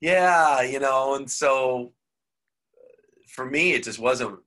yeah 0.00 0.62
you 0.62 0.80
know 0.80 1.14
and 1.14 1.30
so 1.30 1.92
for 3.28 3.44
me 3.46 3.72
it 3.72 3.84
just 3.84 3.98
wasn't 3.98 4.38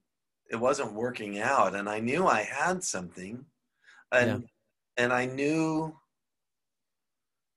it 0.50 0.56
wasn't 0.56 0.94
working 0.94 1.40
out, 1.40 1.76
and 1.76 1.90
I 1.90 2.00
knew 2.00 2.28
I 2.28 2.42
had 2.44 2.84
something, 2.84 3.46
and 4.12 4.46
and 4.98 5.14
I 5.14 5.26
knew, 5.26 5.96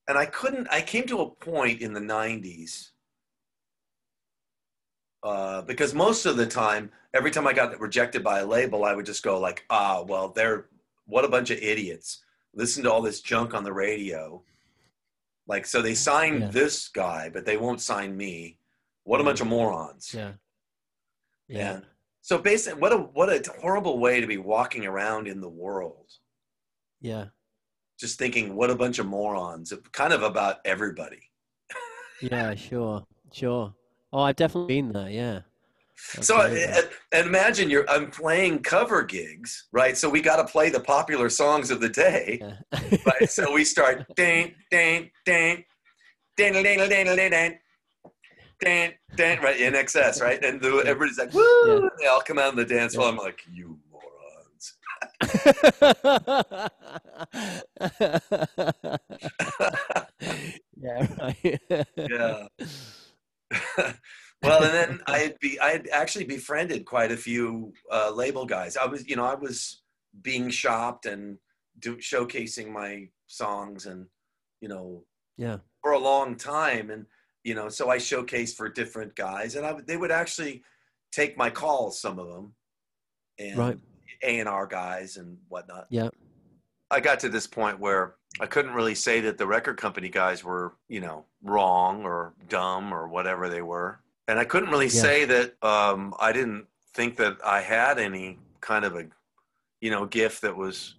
and 0.08 0.18
I 0.18 0.26
couldn't. 0.26 0.68
I 0.70 0.80
came 0.80 1.06
to 1.06 1.20
a 1.20 1.30
point 1.30 1.82
in 1.82 1.92
the 1.92 2.00
'90s 2.00 2.90
uh, 5.22 5.62
because 5.62 5.94
most 5.94 6.26
of 6.26 6.36
the 6.36 6.46
time, 6.46 6.90
every 7.14 7.30
time 7.30 7.46
I 7.46 7.52
got 7.52 7.78
rejected 7.80 8.24
by 8.24 8.40
a 8.40 8.46
label, 8.46 8.84
I 8.84 8.94
would 8.94 9.06
just 9.06 9.22
go 9.22 9.38
like, 9.38 9.64
ah, 9.70 10.02
well, 10.02 10.28
they're 10.30 10.66
what 11.10 11.24
a 11.24 11.28
bunch 11.28 11.50
of 11.50 11.58
idiots. 11.58 12.22
Listen 12.54 12.84
to 12.84 12.92
all 12.92 13.02
this 13.02 13.20
junk 13.20 13.54
on 13.54 13.64
the 13.64 13.72
radio. 13.72 14.42
Like, 15.46 15.66
so 15.66 15.82
they 15.82 15.94
signed 15.94 16.40
Yeah. 16.40 16.48
this 16.50 16.88
guy, 16.88 17.28
but 17.28 17.44
they 17.44 17.56
won't 17.56 17.80
sign 17.80 18.16
me. 18.16 18.58
What 19.04 19.20
a 19.20 19.24
bunch 19.24 19.40
of 19.40 19.46
mm. 19.46 19.50
morons. 19.50 20.14
Yeah. 20.14 20.32
Yeah. 21.48 21.80
So 22.22 22.38
basically, 22.38 22.80
what 22.80 22.92
a 22.92 22.98
what 22.98 23.28
a 23.28 23.42
horrible 23.60 23.98
way 23.98 24.20
to 24.20 24.26
be 24.26 24.36
walking 24.36 24.86
around 24.86 25.26
in 25.26 25.40
the 25.40 25.48
world, 25.48 26.12
Yeah. 27.00 27.26
just 27.98 28.18
thinking, 28.18 28.54
what 28.54 28.70
a 28.70 28.76
bunch 28.76 28.98
of 28.98 29.06
morons. 29.06 29.72
Kind 29.92 30.12
of 30.12 30.22
about 30.22 30.58
everybody. 30.64 31.30
Yeah. 32.22 32.54
Sure. 32.54 33.06
Sure. 33.32 33.74
Oh, 34.12 34.20
I've 34.20 34.36
definitely 34.36 34.74
been 34.74 34.92
there. 34.92 35.08
Yeah. 35.08 35.40
Okay. 36.14 36.22
So 36.22 36.46
yeah. 36.46 36.80
and 37.12 37.26
imagine 37.26 37.70
you're 37.70 37.88
I'm 37.88 38.10
playing 38.10 38.62
cover 38.62 39.02
gigs, 39.02 39.68
right? 39.72 39.96
So 39.96 40.08
we 40.08 40.20
got 40.20 40.36
to 40.36 40.44
play 40.44 40.70
the 40.70 40.80
popular 40.80 41.28
songs 41.28 41.70
of 41.70 41.80
the 41.80 41.88
day, 41.88 42.40
yeah. 42.40 42.96
right? 43.06 43.28
So 43.28 43.52
we 43.52 43.64
start 43.64 44.04
ding 44.16 44.54
ding 44.70 45.10
ding, 45.24 45.64
ding 46.36 46.52
ding 46.52 46.78
ding 46.78 46.88
ding 46.88 47.16
ding 47.16 47.30
ding. 47.30 47.58
Dan, 48.62 48.92
dan, 49.16 49.40
right 49.40 49.58
INXS, 49.58 50.20
right? 50.20 50.44
And 50.44 50.60
the, 50.60 50.82
everybody's 50.84 51.18
like, 51.18 51.32
"Woo!" 51.32 51.82
Yeah. 51.82 51.88
They 51.98 52.06
all 52.08 52.20
come 52.20 52.38
out 52.38 52.48
on 52.48 52.56
the 52.56 52.64
dance 52.66 52.94
floor. 52.94 53.08
I'm 53.08 53.16
like, 53.16 53.40
"You 53.50 53.78
morons!" 53.90 54.74
I 65.92 65.96
actually 65.96 66.24
befriended 66.24 66.84
quite 66.84 67.12
a 67.12 67.16
few 67.16 67.72
uh, 67.90 68.10
label 68.10 68.46
guys. 68.46 68.76
I 68.76 68.86
was, 68.86 69.06
you 69.08 69.16
know, 69.16 69.24
I 69.24 69.34
was 69.34 69.82
being 70.22 70.50
shopped 70.50 71.06
and 71.06 71.38
do, 71.78 71.96
showcasing 71.96 72.70
my 72.70 73.08
songs, 73.26 73.86
and 73.86 74.06
you 74.60 74.68
know, 74.68 75.04
yeah, 75.36 75.58
for 75.82 75.92
a 75.92 75.98
long 75.98 76.36
time, 76.36 76.90
and 76.90 77.06
you 77.44 77.54
know, 77.54 77.68
so 77.68 77.90
I 77.90 77.98
showcased 77.98 78.56
for 78.56 78.68
different 78.68 79.14
guys, 79.16 79.56
and 79.56 79.64
I 79.66 79.74
they 79.86 79.96
would 79.96 80.10
actually 80.10 80.62
take 81.12 81.36
my 81.36 81.50
calls, 81.50 82.00
some 82.00 82.18
of 82.18 82.28
them, 82.28 82.54
and 83.38 83.58
Right. 83.58 83.78
A 84.22 84.38
and 84.38 84.48
R 84.48 84.66
guys 84.66 85.16
and 85.16 85.38
whatnot. 85.48 85.86
Yeah. 85.88 86.10
I 86.90 87.00
got 87.00 87.20
to 87.20 87.28
this 87.28 87.46
point 87.46 87.78
where 87.78 88.16
I 88.40 88.46
couldn't 88.46 88.74
really 88.74 88.94
say 88.94 89.20
that 89.22 89.38
the 89.38 89.46
record 89.46 89.76
company 89.76 90.08
guys 90.08 90.44
were, 90.44 90.74
you 90.88 91.00
know, 91.00 91.24
wrong 91.42 92.04
or 92.04 92.34
dumb 92.48 92.92
or 92.92 93.08
whatever 93.08 93.48
they 93.48 93.62
were. 93.62 94.00
And 94.30 94.38
I 94.38 94.44
couldn't 94.44 94.70
really 94.70 94.86
Yeah. 94.86 95.02
say 95.02 95.24
that 95.24 95.62
um, 95.62 96.14
I 96.20 96.30
didn't 96.30 96.66
think 96.94 97.16
that 97.16 97.38
I 97.44 97.60
had 97.60 97.98
any 97.98 98.38
kind 98.60 98.84
of 98.84 98.94
a, 98.94 99.08
you 99.80 99.90
know, 99.90 100.06
gift 100.06 100.42
that 100.42 100.56
was 100.56 100.94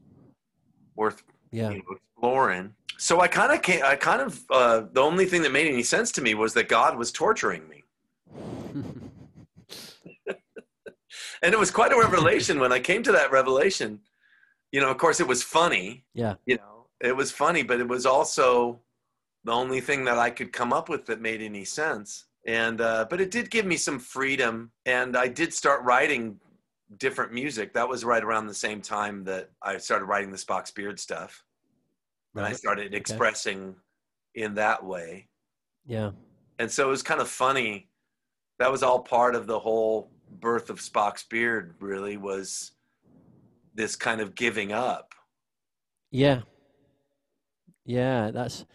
worth 0.96 1.24
yeah, 1.52 1.70
you 1.72 1.78
know, 1.78 1.96
exploring. 1.96 2.76
So 2.98 3.22
I 3.22 3.28
kind 3.28 3.54
of 3.54 3.62
can't, 3.62 3.84
I 3.84 3.96
kind 3.96 4.22
of, 4.22 4.44
uh, 4.52 4.82
the 4.92 5.02
only 5.02 5.26
thing 5.26 5.42
that 5.44 5.52
made 5.52 5.68
any 5.68 5.82
sense 5.84 6.12
to 6.14 6.22
me 6.22 6.36
was 6.36 6.54
that 6.56 6.68
God 6.68 6.98
was 6.98 7.12
torturing 7.12 7.68
me. 7.70 7.84
And 11.44 11.54
it 11.54 11.60
was 11.60 11.72
quite 11.72 11.92
a 11.92 11.98
revelation 11.98 12.60
when 12.60 12.72
I 12.72 12.80
came 12.80 13.02
to 13.04 13.12
that 13.14 13.32
revelation. 13.32 14.00
You 14.72 14.80
know, 14.80 14.92
of 14.92 14.98
course, 14.98 15.20
it 15.20 15.28
was 15.28 15.42
funny. 15.42 16.06
yeah, 16.14 16.36
You 16.46 16.58
know, 16.58 16.86
it 17.00 17.16
was 17.16 17.32
funny, 17.32 17.64
but 17.64 17.80
it 17.80 17.88
was 17.88 18.06
also 18.06 18.80
the 19.44 19.52
only 19.52 19.82
thing 19.82 20.06
that 20.06 20.20
I 20.20 20.30
could 20.30 20.54
come 20.54 20.72
up 20.72 20.88
with 20.88 21.08
that 21.08 21.20
made 21.20 21.42
any 21.42 21.66
sense. 21.66 22.26
And, 22.48 22.82
uh, 22.82 23.06
but 23.10 23.22
it 23.22 23.32
did 23.32 23.52
give 23.52 23.66
me 23.66 23.78
some 23.78 24.00
freedom. 24.00 24.72
And 24.86 25.16
I 25.16 25.28
did 25.28 25.54
start 25.54 25.84
writing 25.84 26.40
different 26.98 27.32
music. 27.32 27.74
That 27.74 27.88
was 27.88 28.04
right 28.04 28.24
around 28.24 28.48
the 28.48 28.54
same 28.54 28.82
time 28.82 29.24
that 29.26 29.50
I 29.62 29.78
started 29.78 30.06
writing 30.06 30.32
the 30.32 30.38
Spock's 30.38 30.72
Beard 30.72 31.00
stuff. 31.00 31.44
And 32.36 32.46
I 32.46 32.50
right. 32.50 32.58
started 32.58 32.94
expressing 32.94 33.76
in 34.36 34.56
that 34.56 34.84
way. 34.84 35.28
yeah, 35.86 36.12
And 36.60 36.72
so 36.72 36.88
it 36.88 36.92
was 36.92 37.04
kind 37.04 37.22
of 37.22 37.28
funny. 37.30 37.90
That 38.60 38.72
was 38.72 38.84
all 38.84 39.00
part 39.00 39.36
of 39.36 39.48
the 39.48 39.60
whole 39.60 40.12
birth 40.40 40.70
of 40.70 40.80
Spock's 40.80 41.24
Beard, 41.24 41.76
really, 41.80 42.18
was 42.18 42.72
this 43.76 43.96
kind 43.96 44.22
of 44.22 44.36
giving 44.36 44.72
up. 44.72 45.14
yeah, 46.12 46.42
yeah. 47.86 48.32
That's 48.32 48.66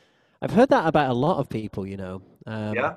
I've 0.43 0.53
heard 0.53 0.71
that 0.71 0.87
about 0.87 1.11
a 1.11 1.15
lot 1.15 1.39
of 1.39 1.49
people. 1.49 1.87
You 1.87 1.97
know. 1.97 2.23
Um, 2.47 2.75
yeah. 2.75 2.95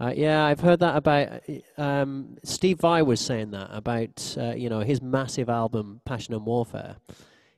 Uh, 0.00 0.14
yeah, 0.16 0.46
I've 0.46 0.60
heard 0.60 0.80
that 0.80 0.96
about 0.96 1.42
um, 1.76 2.38
Steve 2.42 2.80
Vai 2.80 3.02
was 3.02 3.20
saying 3.20 3.50
that 3.50 3.68
about 3.70 4.34
uh, 4.40 4.54
you 4.54 4.70
know 4.70 4.80
his 4.80 5.02
massive 5.02 5.50
album 5.50 6.00
Passion 6.06 6.32
and 6.32 6.46
Warfare. 6.46 6.96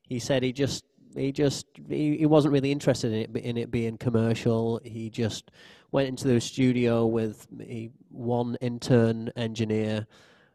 He 0.03 0.19
said 0.19 0.43
he 0.43 0.53
just 0.53 0.85
he 1.15 1.31
just 1.31 1.67
he, 1.89 2.17
he 2.17 2.27
wasn't 2.27 2.53
really 2.53 2.73
interested 2.73 3.13
in 3.13 3.37
it 3.37 3.45
in 3.45 3.57
it 3.57 3.71
being 3.71 3.97
commercial. 3.97 4.81
He 4.83 5.09
just 5.09 5.53
went 5.93 6.09
into 6.09 6.27
the 6.27 6.41
studio 6.41 7.07
with 7.07 7.47
he, 7.61 7.91
one 8.09 8.57
intern 8.61 9.31
engineer 9.37 10.09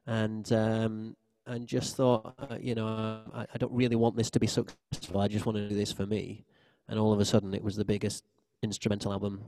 and 0.06 0.52
um, 0.52 1.16
and 1.46 1.68
just 1.68 1.96
thought 1.96 2.36
uh, 2.38 2.58
you 2.60 2.76
know 2.76 3.22
I, 3.34 3.46
I 3.54 3.58
don't 3.58 3.72
really 3.72 3.96
want 3.96 4.18
this 4.18 4.30
to 4.32 4.42
be 4.42 4.48
successful. 4.48 5.22
I 5.22 5.30
just 5.30 5.46
want 5.46 5.58
to 5.58 5.70
do 5.70 5.76
this 5.76 5.94
for 5.94 6.06
me. 6.06 6.44
And 6.90 7.00
all 7.00 7.14
of 7.14 7.20
a 7.20 7.26
sudden, 7.26 7.54
it 7.54 7.64
was 7.64 7.76
the 7.76 7.86
biggest 7.86 8.24
instrumental 8.62 9.12
album, 9.14 9.44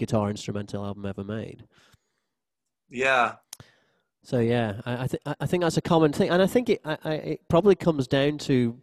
guitar 0.00 0.30
instrumental 0.30 0.84
album 0.84 1.06
ever 1.06 1.22
made. 1.22 1.64
Yeah. 2.88 3.34
So 4.22 4.40
yeah, 4.40 4.80
I, 4.84 5.04
I 5.04 5.06
think 5.06 5.22
I 5.26 5.46
think 5.46 5.62
that's 5.62 5.76
a 5.76 5.82
common 5.82 6.12
thing, 6.12 6.30
and 6.30 6.42
I 6.42 6.46
think 6.46 6.68
it 6.68 6.80
I, 6.84 6.98
I, 7.04 7.12
it 7.14 7.40
probably 7.48 7.74
comes 7.74 8.06
down 8.08 8.38
to 8.38 8.76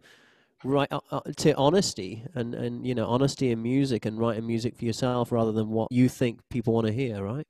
right 0.64 0.88
uh, 0.90 1.00
uh, 1.10 1.20
to 1.36 1.54
honesty 1.54 2.24
and 2.34 2.54
and 2.54 2.86
you 2.86 2.94
know 2.94 3.06
honesty 3.06 3.50
in 3.50 3.62
music 3.62 4.04
and 4.06 4.18
writing 4.18 4.46
music 4.46 4.76
for 4.76 4.84
yourself 4.84 5.30
rather 5.30 5.52
than 5.52 5.68
what 5.68 5.92
you 5.92 6.08
think 6.08 6.40
people 6.48 6.72
want 6.72 6.86
to 6.86 6.92
hear, 6.92 7.22
right? 7.22 7.46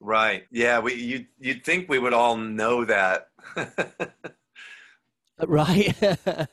Right. 0.00 0.44
Yeah. 0.50 0.78
We 0.78 0.94
you 0.94 1.26
you'd 1.38 1.64
think 1.64 1.88
we 1.88 1.98
would 1.98 2.14
all 2.14 2.36
know 2.36 2.84
that. 2.84 3.28
Right. 5.46 5.94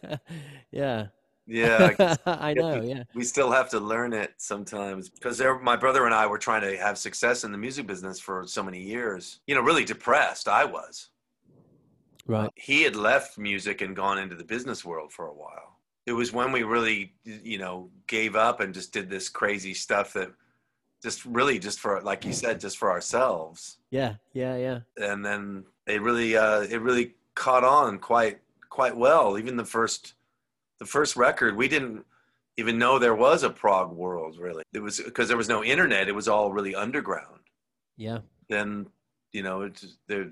yeah. 0.71 1.07
Yeah. 1.47 1.93
I 1.99 2.17
I 2.25 2.53
know. 2.53 2.81
Yeah. 2.81 3.03
we 3.13 3.23
still 3.23 3.51
have 3.51 3.69
to 3.69 3.79
learn 3.79 4.13
it 4.13 4.33
sometimes 4.37 5.09
because 5.09 5.41
my 5.61 5.75
brother 5.75 6.05
and 6.05 6.13
I 6.13 6.25
were 6.27 6.37
trying 6.37 6.61
to 6.61 6.77
have 6.77 6.97
success 6.97 7.43
in 7.43 7.51
the 7.51 7.57
music 7.57 7.87
business 7.87 8.19
for 8.19 8.45
so 8.47 8.63
many 8.63 8.81
years. 8.81 9.39
You 9.47 9.55
know, 9.55 9.61
really 9.61 9.85
depressed 9.85 10.47
I 10.47 10.65
was. 10.65 11.09
Right. 12.27 12.49
He 12.55 12.81
had 12.81 12.95
left 12.95 13.37
music 13.37 13.81
and 13.81 13.95
gone 13.95 14.17
into 14.17 14.35
the 14.35 14.43
business 14.43 14.83
world 14.83 15.11
for 15.11 15.27
a 15.27 15.33
while. 15.33 15.79
It 16.07 16.13
was 16.13 16.33
when 16.33 16.51
we 16.51 16.63
really, 16.63 17.13
you 17.23 17.57
know, 17.57 17.89
gave 18.07 18.35
up 18.35 18.59
and 18.59 18.73
just 18.73 18.91
did 18.91 19.09
this 19.09 19.29
crazy 19.29 19.73
stuff 19.73 20.13
that 20.13 20.31
just 21.03 21.25
really 21.25 21.59
just 21.59 21.79
for 21.79 22.01
like 22.01 22.25
you 22.25 22.33
said 22.33 22.59
just 22.59 22.77
for 22.77 22.89
ourselves. 22.91 23.77
Yeah. 23.91 24.15
Yeah. 24.33 24.57
Yeah. 24.57 24.79
and 24.97 25.23
then 25.23 25.65
it 25.85 26.01
really 26.01 26.35
uh, 26.35 26.61
it 26.61 26.81
really 26.81 27.13
caught 27.35 27.63
on 27.63 27.99
quite 27.99 28.39
quite 28.69 28.95
well. 28.97 29.37
Even 29.37 29.55
the 29.55 29.65
first 29.65 30.13
the 30.79 30.85
first 30.85 31.15
record, 31.15 31.55
we 31.55 31.67
didn't 31.67 32.05
even 32.57 32.77
know 32.77 32.97
there 32.99 33.15
was 33.15 33.43
a 33.43 33.49
prog 33.49 33.91
world. 33.91 34.37
Really, 34.39 34.63
it 34.73 34.79
was 34.79 34.99
because 34.99 35.27
there 35.27 35.37
was 35.37 35.49
no 35.49 35.63
internet. 35.63 36.07
It 36.07 36.15
was 36.15 36.27
all 36.27 36.51
really 36.51 36.75
underground. 36.75 37.39
Yeah. 37.97 38.19
Then 38.49 38.87
you 39.31 39.43
know 39.43 39.61
it's 39.63 39.97
there 40.07 40.31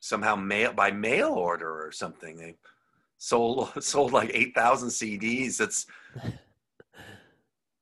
somehow 0.00 0.36
mail 0.36 0.72
by 0.72 0.90
mail 0.90 1.30
order 1.30 1.84
or 1.84 1.90
something. 1.92 2.36
They 2.36 2.56
sold 3.18 3.70
sold 3.82 4.12
like 4.12 4.30
eight 4.34 4.54
thousand 4.54 4.88
CDs. 4.88 5.56
That's 5.56 5.86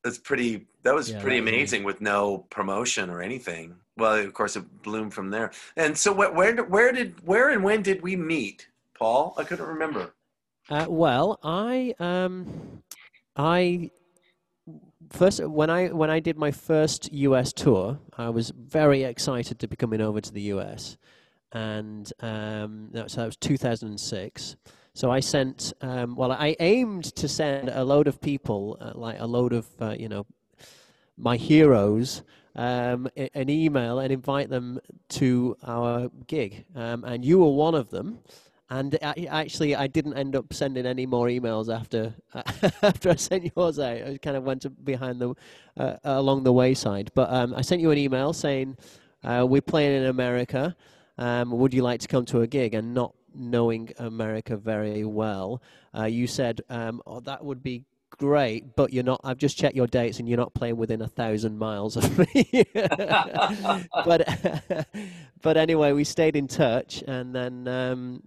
that's 0.03 0.19
pretty. 0.19 0.67
That 0.83 0.95
was 0.95 1.11
Yeah, 1.11 1.21
pretty 1.21 1.39
amazing 1.39 1.83
with 1.83 2.01
no 2.01 2.39
promotion 2.51 3.09
or 3.09 3.23
anything. 3.23 3.75
Well, 3.97 4.17
of 4.17 4.35
course, 4.35 4.57
it 4.57 4.83
bloomed 4.83 5.15
from 5.15 5.31
there. 5.31 5.51
And 5.77 5.97
so, 5.97 6.13
where 6.13 6.31
where 6.33 6.63
where 6.65 6.93
did 6.93 7.27
where 7.27 7.51
and 7.51 7.65
when 7.65 7.83
did 7.83 8.03
we 8.03 8.17
meet, 8.17 8.69
Paul? 8.99 9.35
I 9.39 9.45
couldn't 9.45 9.67
remember. 9.67 10.15
Uh, 10.71 10.87
well, 10.89 11.39
I 11.43 11.95
um, 11.99 12.83
I 13.37 13.91
first 15.11 15.45
when 15.45 15.69
I 15.69 15.89
when 15.89 16.09
I 16.09 16.21
did 16.21 16.39
my 16.39 16.51
first 16.51 17.13
U.S. 17.13 17.53
tour, 17.53 17.99
I 18.17 18.31
was 18.31 18.51
very 18.51 19.03
excited 19.05 19.59
to 19.59 19.69
be 19.69 19.77
coming 19.77 20.01
over 20.01 20.23
to 20.23 20.33
the 20.33 20.41
U.S. 20.57 20.97
and 21.53 22.11
um, 22.21 22.89
that, 22.93 23.11
so 23.11 23.21
that 23.21 23.27
was 23.27 23.37
2006. 23.37 24.57
So 24.95 25.11
I 25.11 25.21
sent 25.21 25.75
um, 25.83 26.17
well, 26.17 26.33
I 26.33 26.57
aimed 26.61 27.05
to 27.17 27.29
send 27.29 27.69
a 27.69 27.85
load 27.85 28.09
of 28.09 28.23
people, 28.23 28.79
uh, 28.81 28.93
like 28.95 29.21
a 29.21 29.27
load 29.27 29.53
of 29.53 29.67
uh, 29.81 29.95
you 29.99 30.09
know 30.09 30.25
my 31.19 31.37
heroes. 31.37 32.23
Um, 32.57 33.09
an 33.17 33.51
email 33.51 33.99
and 33.99 34.13
invite 34.13 34.49
them 34.49 34.79
to 35.09 35.57
our 35.67 36.09
gig, 36.29 36.65
um, 36.77 37.03
and 37.03 37.25
you 37.25 37.41
were 37.41 37.51
one 37.51 37.75
of 37.75 37.91
them 37.91 38.21
And 38.71 38.99
I, 39.03 39.27
actually, 39.31 39.77
I 39.77 39.87
didn't 39.87 40.15
end 40.15 40.35
up 40.35 40.53
sending 40.53 40.87
any 40.87 41.05
more 41.05 41.27
emails 41.27 41.75
after 41.75 42.15
after 42.83 43.11
I 43.11 43.17
sent 43.17 43.53
yours 43.55 43.79
out. 43.79 44.03
I 44.03 44.19
kind 44.23 44.37
of 44.37 44.45
went 44.45 44.85
behind 44.85 45.21
the 45.21 45.35
uh, 45.77 45.97
along 46.05 46.45
the 46.45 46.53
wayside. 46.53 47.11
But 47.15 47.31
um, 47.31 47.55
I 47.55 47.61
sent 47.61 47.83
you 47.83 47.91
an 47.91 47.99
email 47.99 48.33
saying 48.33 48.77
uh, 49.23 49.47
we're 49.49 49.61
playing 49.61 50.03
in 50.03 50.07
America. 50.07 50.75
Um, 51.19 51.51
would 51.51 51.75
you 51.75 51.83
like 51.83 52.01
to 52.01 52.09
come 52.09 52.25
to 52.27 52.41
a 52.41 52.47
gig? 52.47 52.75
And 52.75 52.95
not 52.95 53.15
knowing 53.35 53.91
America 53.99 54.57
very 54.57 55.05
well, 55.05 55.63
uh, 55.97 56.05
you 56.05 56.27
said, 56.27 56.63
um, 56.71 57.03
"Oh, 57.07 57.21
that 57.21 57.45
would 57.45 57.63
be 57.63 57.85
great, 58.19 58.77
but 58.77 58.93
you're 58.93 59.05
not. 59.05 59.21
I've 59.25 59.39
just 59.39 59.57
checked 59.57 59.77
your 59.77 59.87
dates, 59.87 60.19
and 60.19 60.29
you're 60.29 60.39
not 60.39 60.55
playing 60.55 60.77
within 60.77 61.03
a 61.03 61.09
thousand 61.09 61.59
miles 61.59 61.97
of 61.97 62.19
me. 62.19 62.65
but 62.75 64.27
but 65.43 65.57
anyway, 65.57 65.93
we 65.93 66.05
stayed 66.05 66.37
in 66.37 66.49
touch, 66.49 67.03
and 67.07 67.35
then 67.35 67.69
um, 67.69 68.23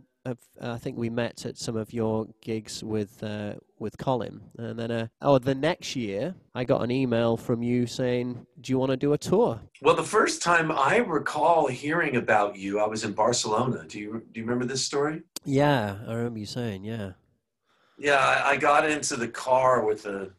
I 0.62 0.78
think 0.78 0.98
we 0.98 1.10
met 1.10 1.46
at 1.46 1.58
some 1.58 1.76
of 1.76 1.94
your 1.94 2.28
gigs 2.42 2.84
with 2.84 3.24
uh, 3.24 3.54
with 3.80 3.98
Colin, 3.98 4.42
and 4.58 4.78
then 4.80 4.92
uh, 4.92 5.08
oh, 5.22 5.38
the 5.38 5.56
next 5.56 5.96
year 5.96 6.36
I 6.56 6.64
got 6.64 6.82
an 6.82 6.92
email 6.92 7.38
from 7.38 7.62
you 7.62 7.86
saying, 7.86 8.46
"Do 8.62 8.72
you 8.72 8.80
want 8.80 8.92
to 8.92 8.98
do 8.98 9.14
a 9.14 9.18
tour?" 9.18 9.60
Well, 9.82 9.96
the 9.96 10.04
first 10.04 10.42
time 10.42 10.72
I 10.72 10.98
recall 10.98 11.68
hearing 11.68 12.16
about 12.16 12.58
you, 12.58 12.80
I 12.80 12.88
was 12.88 13.04
in 13.04 13.14
Barcelona. 13.14 13.86
Do 13.88 14.00
you 14.00 14.24
do 14.32 14.40
you 14.40 14.46
remember 14.46 14.66
this 14.66 14.84
story? 14.84 15.22
Yeah, 15.46 15.98
I 16.08 16.14
remember 16.14 16.40
you 16.40 16.46
saying, 16.46 16.84
yeah. 16.84 17.12
Yeah, 17.98 18.20
I, 18.20 18.52
I 18.52 18.58
got 18.58 18.90
into 18.90 19.16
the 19.16 19.28
car 19.30 19.86
with 19.86 20.06
a 20.06 20.30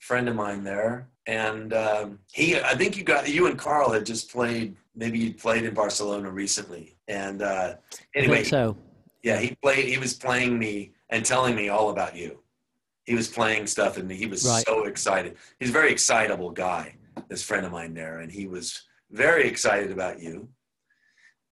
friend 0.00 0.28
of 0.28 0.34
mine 0.34 0.64
there, 0.64 1.08
and 1.26 1.72
um, 1.72 2.18
he. 2.32 2.58
I 2.58 2.74
think 2.74 2.96
you 2.96 3.04
got 3.04 3.28
you 3.28 3.46
and 3.46 3.58
Carl 3.58 3.90
had 3.90 4.04
just 4.04 4.30
played. 4.30 4.76
Maybe 4.96 5.18
you 5.18 5.34
played 5.34 5.64
in 5.64 5.74
Barcelona 5.74 6.30
recently, 6.30 6.96
and 7.06 7.40
uh, 7.40 7.74
anyway, 8.14 8.42
so 8.42 8.76
yeah, 9.22 9.38
he 9.38 9.56
played. 9.62 9.86
He 9.88 9.98
was 9.98 10.14
playing 10.14 10.58
me 10.58 10.92
and 11.10 11.24
telling 11.24 11.54
me 11.54 11.68
all 11.68 11.90
about 11.90 12.16
you. 12.16 12.40
He 13.04 13.14
was 13.14 13.28
playing 13.28 13.66
stuff, 13.66 13.96
and 13.96 14.10
he 14.10 14.26
was 14.26 14.44
right. 14.44 14.64
so 14.66 14.84
excited. 14.84 15.36
He's 15.58 15.70
a 15.70 15.72
very 15.72 15.92
excitable 15.92 16.50
guy. 16.50 16.94
This 17.28 17.42
friend 17.42 17.66
of 17.66 17.72
mine 17.72 17.94
there, 17.94 18.20
and 18.20 18.30
he 18.30 18.46
was 18.46 18.82
very 19.10 19.48
excited 19.48 19.90
about 19.90 20.20
you 20.20 20.48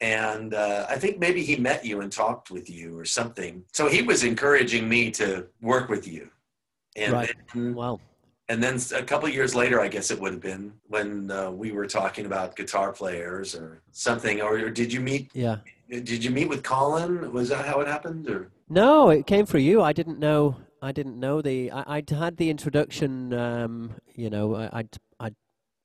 and 0.00 0.52
uh, 0.52 0.87
I 0.88 0.96
think 0.96 1.18
maybe 1.18 1.42
he 1.42 1.57
met 1.57 1.85
you 1.85 2.00
and 2.00 2.12
talked 2.12 2.50
with 2.50 2.68
you 2.68 2.98
or 2.98 3.05
something. 3.05 3.64
So 3.72 3.88
he 3.88 4.02
was 4.02 4.24
encouraging 4.24 4.88
me 4.88 5.11
to 5.12 5.46
work 5.62 5.88
with 5.88 6.07
you. 6.07 6.31
And 6.96 7.12
right. 7.12 7.35
Then, 7.55 7.74
wow. 7.74 8.00
And 8.48 8.62
then 8.62 8.79
a 8.94 9.02
couple 9.02 9.29
years 9.29 9.55
later, 9.55 9.81
I 9.81 9.88
guess 9.88 10.11
it 10.11 10.20
would 10.20 10.33
have 10.33 10.42
been 10.42 10.72
when 10.85 11.31
uh, 11.31 11.50
we 11.50 11.72
were 11.72 11.87
talking 11.87 12.26
about 12.26 12.57
guitar 12.57 12.92
players 12.92 13.55
or 13.55 13.83
something. 13.90 14.40
Or, 14.40 14.59
or, 14.59 14.70
did 14.70 14.92
you 14.92 15.00
meet? 15.00 15.31
Yeah. 15.35 15.57
Did 15.88 16.25
you 16.25 16.31
meet 16.31 16.49
with 16.49 16.62
Colin? 16.62 17.33
Was 17.33 17.49
that 17.51 17.64
how 17.64 17.81
it 17.81 17.87
happened? 17.87 18.29
Or 18.29 18.51
no, 18.68 19.11
it 19.11 19.27
came 19.27 19.46
through 19.46 19.61
you. 19.61 19.83
I 19.83 19.92
didn't 19.92 20.18
know. 20.18 20.57
I 20.83 20.92
didn't 20.92 21.18
know 21.18 21.40
the. 21.40 21.70
I, 21.70 21.96
would 21.96 22.11
had 22.11 22.37
the 22.37 22.51
introduction. 22.51 23.33
Um, 23.33 23.92
you 24.14 24.29
know, 24.29 24.57
I, 24.57 24.81
I'd 24.81 24.96
I'd 25.20 25.35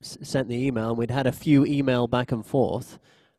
sent 0.02 0.48
the 0.48 0.66
email, 0.66 0.90
and 0.90 0.98
we'd 0.98 1.10
had 1.10 1.26
a 1.26 1.32
few 1.32 1.64
email 1.64 2.08
back 2.08 2.32
and 2.32 2.44
forth. 2.44 2.98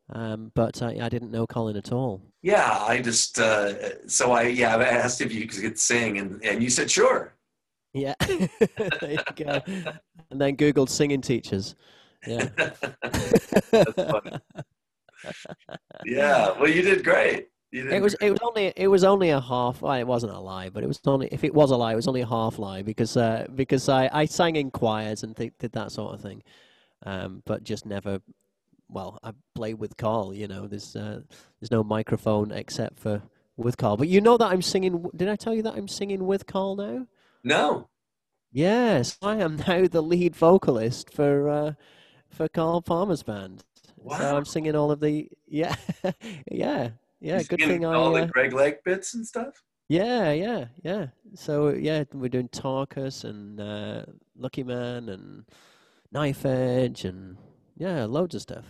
Um, 0.09 0.51
but 0.53 0.81
I, 0.81 0.99
I, 1.01 1.09
didn't 1.09 1.31
know 1.31 1.47
Colin 1.47 1.77
at 1.77 1.91
all. 1.91 2.21
Yeah, 2.41 2.77
I 2.81 3.01
just 3.01 3.39
uh, 3.39 4.07
so 4.07 4.31
I 4.31 4.43
yeah 4.43 4.75
I 4.75 4.83
asked 4.83 5.21
if 5.21 5.33
you 5.33 5.47
could 5.47 5.79
sing, 5.79 6.17
and 6.17 6.43
and 6.43 6.63
you 6.63 6.69
said 6.69 6.89
sure. 6.89 7.33
Yeah, 7.93 8.15
there 8.19 9.11
you 9.11 9.19
go. 9.35 9.61
and 10.31 10.41
then 10.41 10.57
Googled 10.57 10.89
singing 10.89 11.21
teachers. 11.21 11.75
Yeah. 12.25 12.49
yeah, 16.05 16.51
well, 16.59 16.69
you 16.69 16.81
did 16.81 17.03
great. 17.03 17.47
You 17.71 17.83
did 17.83 17.93
it 17.93 18.01
was 18.01 18.15
great. 18.15 18.27
it 18.27 18.31
was 18.31 18.41
only 18.43 18.73
it 18.75 18.87
was 18.87 19.03
only 19.03 19.29
a 19.29 19.41
half. 19.41 19.81
Well, 19.81 19.93
it 19.93 20.07
wasn't 20.07 20.33
a 20.33 20.39
lie, 20.39 20.69
but 20.69 20.83
it 20.83 20.87
was 20.87 20.99
only 21.05 21.27
if 21.31 21.43
it 21.43 21.53
was 21.53 21.71
a 21.71 21.75
lie, 21.75 21.93
it 21.93 21.95
was 21.95 22.07
only 22.07 22.21
a 22.21 22.27
half 22.27 22.59
lie 22.59 22.81
because 22.81 23.17
uh, 23.17 23.47
because 23.53 23.89
I, 23.89 24.09
I 24.11 24.25
sang 24.25 24.55
in 24.55 24.71
choirs 24.71 25.23
and 25.23 25.35
th- 25.35 25.53
did 25.59 25.71
that 25.73 25.91
sort 25.91 26.13
of 26.13 26.21
thing, 26.21 26.43
um, 27.05 27.41
but 27.45 27.63
just 27.63 27.85
never 27.85 28.21
well, 28.89 29.19
I 29.23 29.31
play 29.55 29.73
with 29.73 29.97
Carl. 29.97 30.33
You 30.33 30.47
know, 30.47 30.67
there's 30.67 30.95
uh, 30.95 31.21
there's 31.59 31.71
no 31.71 31.83
microphone 31.83 32.51
except 32.51 32.99
for 32.99 33.23
with 33.57 33.77
Carl. 33.77 33.97
But 33.97 34.07
you 34.07 34.21
know 34.21 34.37
that 34.37 34.51
I'm 34.51 34.61
singing. 34.61 35.09
Did 35.15 35.29
I 35.29 35.35
tell 35.35 35.53
you 35.53 35.63
that 35.63 35.75
I'm 35.75 35.87
singing 35.87 36.25
with 36.25 36.45
Carl 36.45 36.75
now? 36.75 37.07
No. 37.43 37.89
Yes, 38.51 39.17
I 39.21 39.37
am 39.37 39.55
now 39.67 39.87
the 39.87 40.01
lead 40.01 40.35
vocalist 40.35 41.11
for 41.11 41.49
uh, 41.49 41.73
for 42.29 42.47
Carl 42.47 42.81
Palmer's 42.81 43.23
band. 43.23 43.63
Wow. 44.03 44.17
So 44.17 44.37
I'm 44.37 44.45
singing 44.45 44.75
all 44.75 44.91
of 44.91 44.99
the 44.99 45.29
yeah, 45.47 45.75
yeah, 46.03 46.11
yeah. 46.51 46.89
You're 47.19 47.43
good 47.43 47.59
thing 47.59 47.85
all 47.85 47.93
I 47.93 47.97
all 47.97 48.13
the 48.13 48.25
Greg 48.27 48.53
Lake 48.53 48.83
bits 48.83 49.13
and 49.13 49.25
stuff. 49.25 49.63
Yeah, 49.89 50.31
yeah, 50.31 50.65
yeah. 50.83 51.07
So 51.35 51.69
yeah, 51.69 52.03
we're 52.13 52.29
doing 52.29 52.49
Tarkus 52.49 53.23
and 53.23 53.59
uh, 53.59 54.05
Lucky 54.35 54.63
Man 54.63 55.09
and 55.09 55.45
Knife 56.11 56.45
Edge 56.45 57.05
and 57.05 57.37
yeah, 57.77 58.05
loads 58.05 58.35
of 58.35 58.41
stuff. 58.41 58.65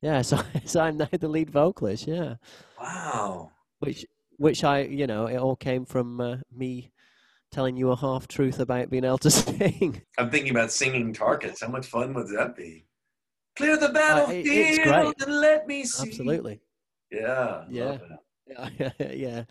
Yeah, 0.00 0.22
so, 0.22 0.40
so 0.64 0.80
I'm 0.80 0.98
now 0.98 1.08
the 1.10 1.28
lead 1.28 1.50
vocalist. 1.50 2.06
Yeah. 2.06 2.34
Wow. 2.80 3.52
Which, 3.78 4.04
which 4.36 4.64
I, 4.64 4.82
you 4.82 5.06
know, 5.06 5.26
it 5.26 5.36
all 5.36 5.56
came 5.56 5.84
from 5.84 6.20
uh, 6.20 6.36
me 6.54 6.92
telling 7.50 7.76
you 7.76 7.90
a 7.90 7.96
half 7.96 8.28
truth 8.28 8.60
about 8.60 8.90
being 8.90 9.04
able 9.04 9.18
to 9.18 9.30
sing. 9.30 10.02
I'm 10.18 10.30
thinking 10.30 10.50
about 10.50 10.72
singing 10.72 11.14
Tarkus. 11.14 11.62
How 11.62 11.68
much 11.68 11.86
fun 11.86 12.14
would 12.14 12.28
that 12.28 12.56
be? 12.56 12.86
Clear 13.56 13.76
the 13.76 13.90
battlefield 13.90 14.86
uh, 14.86 15.12
and 15.20 15.40
let 15.40 15.66
me 15.66 15.84
see. 15.84 16.08
Absolutely. 16.08 16.60
Yeah. 17.10 17.64
Yeah. 17.68 17.98
Yeah. 18.46 18.90
yeah. 19.12 19.44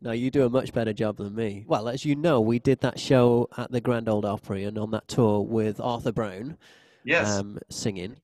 No, 0.00 0.12
you 0.12 0.30
do 0.30 0.44
a 0.44 0.50
much 0.50 0.72
better 0.72 0.92
job 0.92 1.16
than 1.16 1.34
me. 1.34 1.64
Well, 1.66 1.88
as 1.88 2.04
you 2.04 2.14
know, 2.14 2.40
we 2.40 2.60
did 2.60 2.80
that 2.80 3.00
show 3.00 3.48
at 3.56 3.72
the 3.72 3.80
Grand 3.80 4.08
Ole 4.08 4.24
Opry 4.24 4.64
and 4.64 4.78
on 4.78 4.92
that 4.92 5.08
tour 5.08 5.40
with 5.40 5.80
Arthur 5.80 6.12
Brown. 6.12 6.56
Yes. 7.04 7.36
Um, 7.36 7.58
singing. 7.68 8.16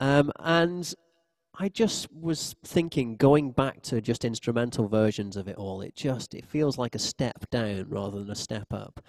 Um, 0.00 0.32
and 0.38 0.90
I 1.58 1.68
just 1.68 2.10
was 2.12 2.54
thinking, 2.64 3.16
going 3.16 3.50
back 3.50 3.82
to 3.82 4.00
just 4.00 4.24
instrumental 4.24 4.88
versions 4.88 5.36
of 5.36 5.48
it 5.48 5.56
all, 5.56 5.82
it 5.82 5.94
just 5.94 6.34
it 6.34 6.46
feels 6.46 6.78
like 6.78 6.94
a 6.94 7.00
step 7.00 7.50
down 7.50 7.86
rather 7.90 8.20
than 8.20 8.30
a 8.30 8.36
step 8.36 8.72
up. 8.72 9.00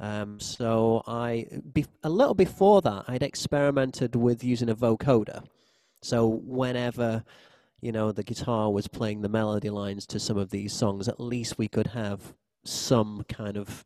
Um, 0.00 0.40
so 0.40 1.02
I, 1.06 1.46
be, 1.72 1.86
a 2.02 2.10
little 2.10 2.34
before 2.34 2.82
that, 2.82 3.04
I'd 3.06 3.22
experimented 3.22 4.16
with 4.16 4.42
using 4.42 4.68
a 4.68 4.74
vocoder. 4.74 5.44
So 6.02 6.26
whenever, 6.44 7.24
you 7.80 7.92
know, 7.92 8.12
the 8.12 8.24
guitar 8.24 8.70
was 8.70 8.88
playing 8.88 9.22
the 9.22 9.28
melody 9.28 9.70
lines 9.70 10.06
to 10.08 10.20
some 10.20 10.36
of 10.36 10.50
these 10.50 10.72
songs, 10.72 11.08
at 11.08 11.20
least 11.20 11.58
we 11.58 11.68
could 11.68 11.88
have 11.88 12.34
some 12.64 13.24
kind 13.28 13.56
of 13.56 13.84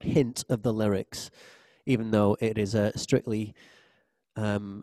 hint 0.00 0.44
of 0.48 0.62
the 0.62 0.72
lyrics, 0.72 1.30
even 1.86 2.10
though 2.10 2.36
it 2.40 2.58
is 2.58 2.74
a 2.74 2.96
strictly 2.98 3.54
um, 4.36 4.82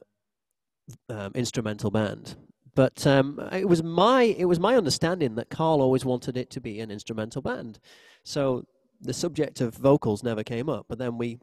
um, 1.09 1.31
instrumental 1.35 1.91
band. 1.91 2.35
But 2.75 3.05
um, 3.05 3.39
it 3.51 3.67
was 3.67 3.83
my 3.83 4.23
it 4.23 4.45
was 4.45 4.59
my 4.59 4.77
understanding 4.77 5.35
that 5.35 5.49
Carl 5.49 5.81
always 5.81 6.05
wanted 6.05 6.37
it 6.37 6.49
to 6.51 6.61
be 6.61 6.79
an 6.79 6.91
instrumental 6.91 7.41
band, 7.41 7.79
so 8.23 8.65
the 9.01 9.13
subject 9.13 9.61
of 9.61 9.75
vocals 9.75 10.23
never 10.23 10.43
came 10.43 10.69
up. 10.69 10.85
But 10.87 10.97
then 10.97 11.17
we 11.17 11.39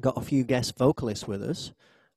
got 0.00 0.16
a 0.16 0.20
few 0.22 0.44
guest 0.44 0.76
vocalists 0.76 1.26
with 1.26 1.42
us, 1.42 1.72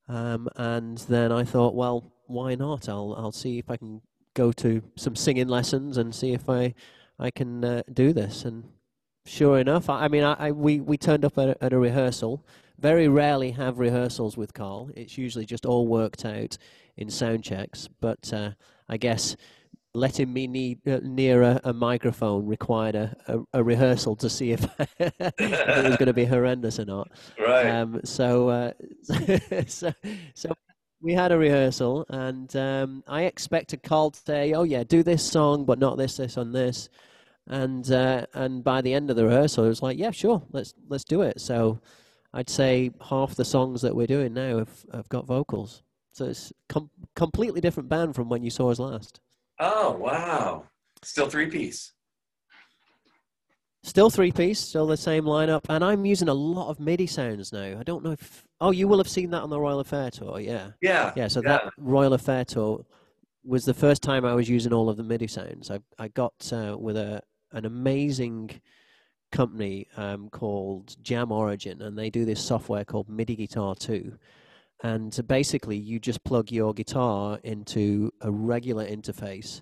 um, 0.07 0.49
and 0.55 0.97
then 1.09 1.31
I 1.31 1.43
thought, 1.43 1.75
well, 1.75 2.11
why 2.27 2.55
not? 2.55 2.89
I'll 2.89 3.15
I'll 3.17 3.31
see 3.31 3.59
if 3.59 3.69
I 3.69 3.77
can 3.77 4.01
go 4.33 4.51
to 4.53 4.81
some 4.95 5.15
singing 5.15 5.47
lessons 5.47 5.97
and 5.97 6.13
see 6.13 6.33
if 6.33 6.49
I 6.49 6.73
I 7.17 7.31
can 7.31 7.63
uh, 7.63 7.83
do 7.91 8.13
this. 8.13 8.45
And 8.45 8.63
sure 9.25 9.59
enough, 9.59 9.89
I, 9.89 10.05
I 10.05 10.07
mean, 10.07 10.23
I, 10.23 10.33
I, 10.33 10.51
we 10.51 10.79
we 10.79 10.97
turned 10.97 11.25
up 11.25 11.37
at 11.37 11.49
a, 11.49 11.63
at 11.63 11.73
a 11.73 11.79
rehearsal 11.79 12.45
very 12.79 13.07
rarely 13.07 13.51
have 13.51 13.77
rehearsals 13.79 14.37
with 14.37 14.53
Carl. 14.53 14.89
It's 14.95 15.17
usually 15.17 15.45
just 15.45 15.65
all 15.65 15.87
worked 15.87 16.25
out 16.25 16.57
in 16.95 17.09
sound 17.09 17.43
checks. 17.43 17.89
But 17.99 18.31
uh, 18.33 18.51
I 18.87 18.97
guess 18.97 19.35
letting 19.93 20.31
me 20.31 20.47
need, 20.47 20.87
uh, 20.87 20.99
near 21.03 21.41
a, 21.41 21.61
a, 21.63 21.73
microphone 21.73 22.45
required 22.45 22.95
a, 22.95 23.15
a, 23.27 23.59
a, 23.59 23.63
rehearsal 23.63 24.15
to 24.15 24.29
see 24.29 24.51
if, 24.51 24.63
if 24.99 25.13
it 25.19 25.83
was 25.83 25.97
going 25.97 26.07
to 26.07 26.13
be 26.13 26.25
horrendous 26.25 26.79
or 26.79 26.85
not. 26.85 27.09
Right. 27.39 27.67
Um, 27.67 28.01
so, 28.03 28.49
uh, 28.49 28.71
so, 29.67 29.91
so 30.35 30.53
we 31.01 31.13
had 31.13 31.31
a 31.31 31.37
rehearsal, 31.37 32.05
and 32.09 32.53
um, 32.55 33.03
I 33.07 33.23
expected 33.23 33.83
Carl 33.83 34.11
to 34.11 34.19
say, 34.25 34.53
"Oh 34.53 34.63
yeah, 34.63 34.83
do 34.83 35.01
this 35.01 35.23
song, 35.23 35.65
but 35.65 35.79
not 35.79 35.97
this, 35.97 36.17
this, 36.17 36.37
and 36.37 36.53
this." 36.53 36.89
And 37.47 37.89
uh, 37.91 38.25
and 38.33 38.63
by 38.63 38.81
the 38.81 38.93
end 38.93 39.09
of 39.09 39.15
the 39.15 39.25
rehearsal, 39.25 39.65
it 39.65 39.69
was 39.69 39.81
like, 39.81 39.97
"Yeah, 39.97 40.11
sure, 40.11 40.43
let's 40.51 40.73
let's 40.89 41.05
do 41.05 41.21
it." 41.21 41.39
So 41.39 41.79
I'd 42.33 42.49
say 42.49 42.91
half 43.01 43.35
the 43.35 43.45
songs 43.45 43.81
that 43.81 43.95
we're 43.95 44.07
doing 44.07 44.33
now 44.33 44.59
have, 44.59 44.85
have 44.93 45.09
got 45.09 45.25
vocals. 45.25 45.83
So 46.11 46.25
it's 46.25 46.51
com- 46.67 46.91
completely 47.15 47.61
different 47.61 47.89
band 47.89 48.15
from 48.15 48.29
when 48.29 48.43
you 48.43 48.49
saw 48.49 48.69
us 48.69 48.79
last. 48.79 49.21
Oh 49.59 49.91
wow! 49.93 50.65
Still 51.03 51.29
three 51.29 51.49
piece. 51.49 51.91
Still 53.83 54.09
three 54.09 54.31
piece, 54.31 54.59
still 54.59 54.87
the 54.87 54.97
same 54.97 55.23
lineup, 55.23 55.61
and 55.69 55.83
I'm 55.83 56.05
using 56.05 56.27
a 56.27 56.33
lot 56.33 56.69
of 56.69 56.79
MIDI 56.79 57.07
sounds 57.07 57.53
now. 57.53 57.79
I 57.79 57.83
don't 57.83 58.03
know 58.03 58.11
if 58.11 58.43
oh 58.59 58.71
you 58.71 58.87
will 58.87 58.97
have 58.97 59.09
seen 59.09 59.29
that 59.31 59.41
on 59.41 59.49
the 59.49 59.59
Royal 59.59 59.79
Affair 59.79 60.11
tour, 60.11 60.39
yeah. 60.39 60.71
Yeah. 60.81 61.13
Yeah. 61.15 61.27
So 61.27 61.41
yeah. 61.41 61.49
that 61.49 61.73
Royal 61.77 62.13
Affair 62.13 62.45
tour, 62.45 62.85
was 63.43 63.65
the 63.65 63.73
first 63.73 64.03
time 64.03 64.25
I 64.25 64.33
was 64.33 64.49
using 64.49 64.73
all 64.73 64.89
of 64.89 64.97
the 64.97 65.03
MIDI 65.03 65.27
sounds. 65.27 65.71
I 65.71 65.79
I 65.97 66.09
got 66.09 66.33
uh, 66.51 66.75
with 66.77 66.97
a 66.97 67.21
an 67.51 67.65
amazing 67.65 68.61
company 69.31 69.87
um, 69.97 70.29
called 70.29 70.95
Jam 71.01 71.31
Origin, 71.31 71.81
and 71.81 71.97
they 71.97 72.09
do 72.09 72.25
this 72.25 72.43
software 72.43 72.85
called 72.85 73.09
MIDI 73.09 73.35
Guitar 73.35 73.75
2. 73.75 74.13
And 74.81 75.17
basically, 75.27 75.77
you 75.77 75.99
just 75.99 76.23
plug 76.23 76.51
your 76.51 76.73
guitar 76.73 77.39
into 77.43 78.11
a 78.21 78.31
regular 78.31 78.85
interface, 78.85 79.61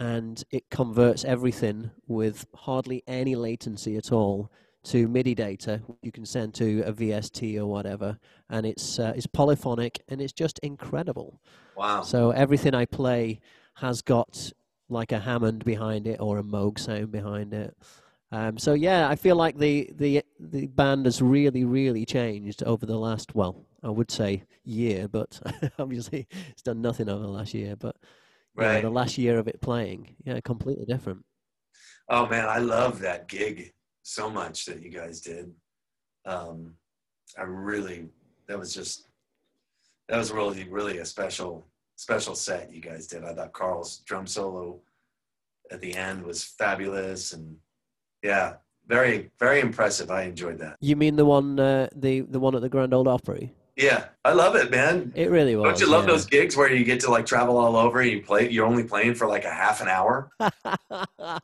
and 0.00 0.42
it 0.50 0.70
converts 0.70 1.24
everything 1.24 1.90
with 2.06 2.46
hardly 2.54 3.02
any 3.06 3.36
latency 3.36 3.96
at 3.96 4.10
all 4.10 4.50
to 4.84 5.08
MIDI 5.08 5.34
data 5.34 5.80
you 6.02 6.12
can 6.12 6.26
send 6.26 6.54
to 6.54 6.82
a 6.82 6.92
VST 6.92 7.58
or 7.58 7.66
whatever, 7.66 8.18
and 8.50 8.66
it's 8.66 8.98
uh, 8.98 9.12
it's 9.16 9.26
polyphonic 9.26 10.02
and 10.08 10.20
it's 10.20 10.32
just 10.32 10.58
incredible. 10.60 11.40
Wow! 11.76 12.02
So 12.02 12.30
everything 12.30 12.74
I 12.74 12.84
play 12.84 13.40
has 13.74 14.02
got 14.02 14.52
like 14.88 15.12
a 15.12 15.18
Hammond 15.18 15.64
behind 15.64 16.06
it 16.06 16.20
or 16.20 16.38
a 16.38 16.42
Moog 16.42 16.78
sound 16.78 17.10
behind 17.10 17.54
it. 17.54 17.74
Um, 18.30 18.58
so 18.58 18.74
yeah, 18.74 19.08
I 19.08 19.16
feel 19.16 19.36
like 19.36 19.58
the, 19.58 19.90
the 19.94 20.22
the 20.38 20.66
band 20.66 21.06
has 21.06 21.22
really 21.22 21.64
really 21.64 22.04
changed 22.04 22.62
over 22.64 22.84
the 22.84 22.98
last 22.98 23.34
well, 23.34 23.64
I 23.84 23.90
would 23.90 24.10
say 24.10 24.44
year, 24.64 25.06
but 25.08 25.38
obviously 25.78 26.26
it's 26.48 26.62
done 26.62 26.80
nothing 26.80 27.08
over 27.08 27.22
the 27.22 27.28
last 27.28 27.52
year. 27.52 27.76
But 27.76 27.96
right. 28.56 28.80
the 28.80 28.90
last 28.90 29.18
year 29.18 29.38
of 29.38 29.46
it 29.46 29.60
playing, 29.60 30.16
yeah, 30.24 30.40
completely 30.40 30.86
different. 30.86 31.24
Oh 32.08 32.26
man, 32.26 32.48
I 32.48 32.58
love 32.58 33.00
that 33.00 33.28
gig 33.28 33.72
so 34.02 34.30
much 34.30 34.64
that 34.66 34.82
you 34.82 34.90
guys 34.90 35.20
did. 35.20 35.52
Um, 36.26 36.74
I 37.38 37.42
really, 37.42 38.08
that 38.48 38.58
was 38.58 38.72
just, 38.74 39.08
that 40.08 40.16
was 40.16 40.32
really, 40.32 40.64
really 40.64 40.98
a 40.98 41.04
special, 41.04 41.66
special 41.96 42.34
set 42.34 42.72
you 42.72 42.80
guys 42.80 43.06
did. 43.06 43.24
I 43.24 43.34
thought 43.34 43.52
Carl's 43.52 43.98
drum 43.98 44.26
solo 44.26 44.80
at 45.70 45.80
the 45.80 45.94
end 45.94 46.22
was 46.22 46.44
fabulous, 46.44 47.32
and 47.32 47.56
yeah, 48.22 48.54
very, 48.86 49.30
very 49.38 49.60
impressive. 49.60 50.10
I 50.10 50.22
enjoyed 50.22 50.58
that. 50.58 50.76
You 50.80 50.96
mean 50.96 51.16
the 51.16 51.24
one, 51.24 51.58
uh, 51.58 51.88
the 51.96 52.20
the 52.20 52.40
one 52.40 52.54
at 52.54 52.60
the 52.60 52.68
Grand 52.68 52.92
Ole 52.92 53.08
Opry? 53.08 53.54
Yeah, 53.76 54.04
I 54.24 54.32
love 54.32 54.54
it, 54.54 54.70
man. 54.70 55.12
It 55.16 55.30
really 55.30 55.56
was. 55.56 55.64
Don't 55.64 55.80
you 55.80 55.92
love 55.92 56.04
yeah. 56.04 56.12
those 56.12 56.26
gigs 56.26 56.56
where 56.56 56.72
you 56.72 56.84
get 56.84 57.00
to 57.00 57.10
like 57.10 57.26
travel 57.26 57.56
all 57.56 57.76
over 57.76 58.00
and 58.00 58.10
you 58.10 58.22
play? 58.22 58.48
You're 58.48 58.66
only 58.66 58.84
playing 58.84 59.16
for 59.16 59.26
like 59.26 59.44
a 59.44 59.50
half 59.50 59.80
an 59.80 59.88
hour, 59.88 60.30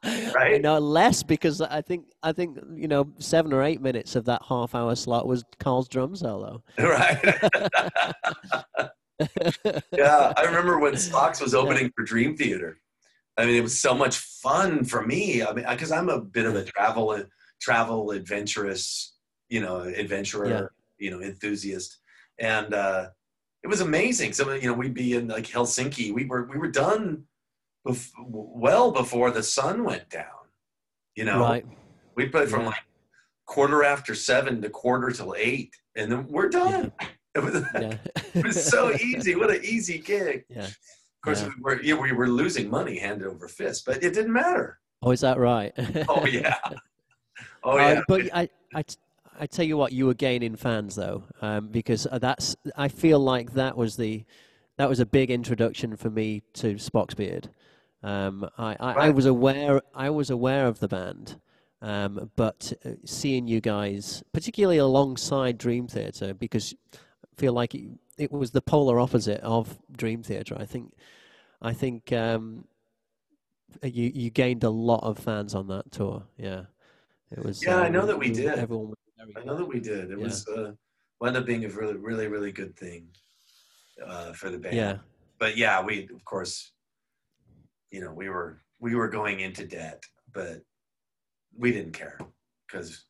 right? 0.06 0.62
No, 0.62 0.78
less 0.78 1.24
because 1.24 1.60
I 1.60 1.82
think 1.82 2.06
I 2.22 2.30
think 2.30 2.56
you 2.72 2.86
know 2.86 3.12
seven 3.18 3.52
or 3.52 3.64
eight 3.64 3.80
minutes 3.80 4.14
of 4.14 4.26
that 4.26 4.42
half 4.48 4.76
hour 4.76 4.94
slot 4.94 5.26
was 5.26 5.42
Carl's 5.58 5.88
drum 5.88 6.14
solo. 6.14 6.62
Right. 6.78 7.20
yeah, 9.92 10.32
I 10.36 10.44
remember 10.44 10.78
when 10.78 10.94
Spock's 10.94 11.40
was 11.40 11.54
opening 11.54 11.90
for 11.96 12.04
Dream 12.04 12.36
Theater. 12.36 12.78
I 13.36 13.44
mean, 13.44 13.56
it 13.56 13.62
was 13.62 13.78
so 13.78 13.92
much 13.92 14.16
fun 14.16 14.84
for 14.84 15.04
me. 15.04 15.42
I 15.42 15.52
mean, 15.52 15.66
because 15.68 15.92
I'm 15.92 16.08
a 16.08 16.20
bit 16.20 16.46
of 16.46 16.54
a 16.54 16.64
travel 16.64 17.22
travel 17.60 18.12
adventurous, 18.12 19.16
you 19.48 19.60
know, 19.60 19.80
adventurer, 19.80 20.48
yeah. 20.48 20.66
you 20.98 21.10
know, 21.10 21.22
enthusiast 21.22 21.98
and 22.40 22.74
uh, 22.74 23.08
it 23.62 23.68
was 23.68 23.80
amazing. 23.80 24.32
So 24.32 24.52
you 24.54 24.68
know, 24.68 24.72
we'd 24.72 24.94
be 24.94 25.14
in 25.14 25.28
like 25.28 25.46
Helsinki. 25.46 26.12
We 26.12 26.24
were 26.24 26.44
we 26.44 26.58
were 26.58 26.68
done 26.68 27.24
bef- 27.86 28.10
well 28.18 28.90
before 28.90 29.30
the 29.30 29.42
sun 29.42 29.84
went 29.84 30.08
down. 30.08 30.24
You 31.14 31.24
know, 31.24 31.40
right. 31.40 31.66
we 32.14 32.28
played 32.28 32.48
from 32.48 32.62
yeah. 32.62 32.68
like 32.68 32.84
quarter 33.46 33.84
after 33.84 34.14
seven 34.14 34.62
to 34.62 34.70
quarter 34.70 35.10
till 35.10 35.34
eight, 35.36 35.74
and 35.96 36.10
then 36.10 36.26
we're 36.28 36.48
done. 36.48 36.92
Yeah. 37.00 37.08
It 37.32 37.44
was 37.44 37.64
yeah. 37.76 37.96
it 38.34 38.44
was 38.44 38.60
so 38.60 38.92
easy. 38.92 39.36
What 39.36 39.52
an 39.52 39.60
easy 39.62 40.00
gig. 40.00 40.44
Yeah. 40.48 40.64
Of 40.64 40.74
course, 41.22 41.44
we 41.44 41.52
were 41.62 41.80
yeah, 41.80 41.94
we 41.94 42.10
were 42.10 42.26
losing 42.26 42.68
money 42.68 42.98
hand 42.98 43.22
over 43.22 43.46
fist, 43.46 43.86
but 43.86 44.02
it 44.02 44.14
didn't 44.14 44.32
matter. 44.32 44.80
Oh, 45.00 45.12
is 45.12 45.20
that 45.20 45.38
right? 45.38 45.72
oh 46.08 46.26
yeah. 46.26 46.56
Oh 47.62 47.76
yeah. 47.76 48.00
Uh, 48.00 48.02
but 48.08 48.22
I, 48.34 48.48
I, 48.74 48.84
I 49.38 49.46
tell 49.46 49.64
you 49.64 49.76
what, 49.76 49.92
you 49.92 50.06
were 50.06 50.14
gaining 50.14 50.56
fans 50.56 50.96
though, 50.96 51.24
um, 51.40 51.68
because 51.68 52.06
uh, 52.06 52.18
that's. 52.18 52.56
I 52.76 52.88
feel 52.88 53.18
like 53.18 53.54
that 53.54 53.76
was 53.76 53.96
the, 53.96 54.24
that 54.76 54.88
was 54.88 55.00
a 55.00 55.06
big 55.06 55.30
introduction 55.30 55.96
for 55.96 56.10
me 56.10 56.42
to 56.54 56.74
Spock's 56.74 57.14
Beard. 57.14 57.50
Um, 58.02 58.48
I, 58.58 58.76
I, 58.80 58.94
right. 58.94 58.96
I, 58.98 59.10
was 59.10 59.26
aware. 59.26 59.82
I 59.94 60.10
was 60.10 60.30
aware 60.30 60.66
of 60.66 60.80
the 60.80 60.88
band, 60.88 61.40
um, 61.82 62.30
but 62.36 62.72
uh, 62.84 62.90
seeing 63.04 63.46
you 63.46 63.60
guys, 63.60 64.22
particularly 64.32 64.78
alongside 64.78 65.58
Dream 65.58 65.86
Theater, 65.86 66.34
because 66.34 66.74
I 66.94 67.40
feel 67.40 67.52
like 67.52 67.74
it, 67.74 67.90
it 68.18 68.32
was 68.32 68.50
the 68.50 68.62
polar 68.62 68.98
opposite 68.98 69.40
of 69.40 69.78
Dream 69.94 70.22
Theater. 70.22 70.56
I 70.58 70.64
think. 70.64 70.92
I 71.62 71.74
think 71.74 72.10
um, 72.12 72.64
you 73.82 74.10
you 74.14 74.30
gained 74.30 74.64
a 74.64 74.70
lot 74.70 75.02
of 75.02 75.18
fans 75.18 75.54
on 75.54 75.68
that 75.68 75.92
tour. 75.92 76.22
Yeah, 76.36 76.62
it 77.30 77.44
was. 77.44 77.62
Yeah, 77.62 77.76
I 77.76 77.88
know 77.88 78.06
that 78.06 78.18
we 78.18 78.30
did. 78.30 78.46
Everyone 78.58 78.94
I 79.36 79.44
know 79.44 79.56
that 79.56 79.64
we 79.64 79.80
did. 79.80 80.10
It 80.10 80.18
yeah. 80.18 80.24
was 80.24 80.46
uh, 80.48 80.72
wound 81.20 81.36
up 81.36 81.46
being 81.46 81.64
a 81.64 81.68
really, 81.68 81.96
really, 81.96 82.26
really 82.26 82.52
good 82.52 82.76
thing 82.76 83.08
uh, 84.04 84.32
for 84.32 84.50
the 84.50 84.58
band. 84.58 84.76
Yeah. 84.76 84.96
But 85.38 85.56
yeah, 85.56 85.82
we 85.82 86.08
of 86.14 86.24
course, 86.24 86.72
you 87.90 88.00
know, 88.00 88.12
we 88.12 88.28
were 88.28 88.60
we 88.78 88.94
were 88.94 89.08
going 89.08 89.40
into 89.40 89.66
debt, 89.66 90.02
but 90.32 90.62
we 91.56 91.72
didn't 91.72 91.92
care 91.92 92.18
because, 92.66 93.04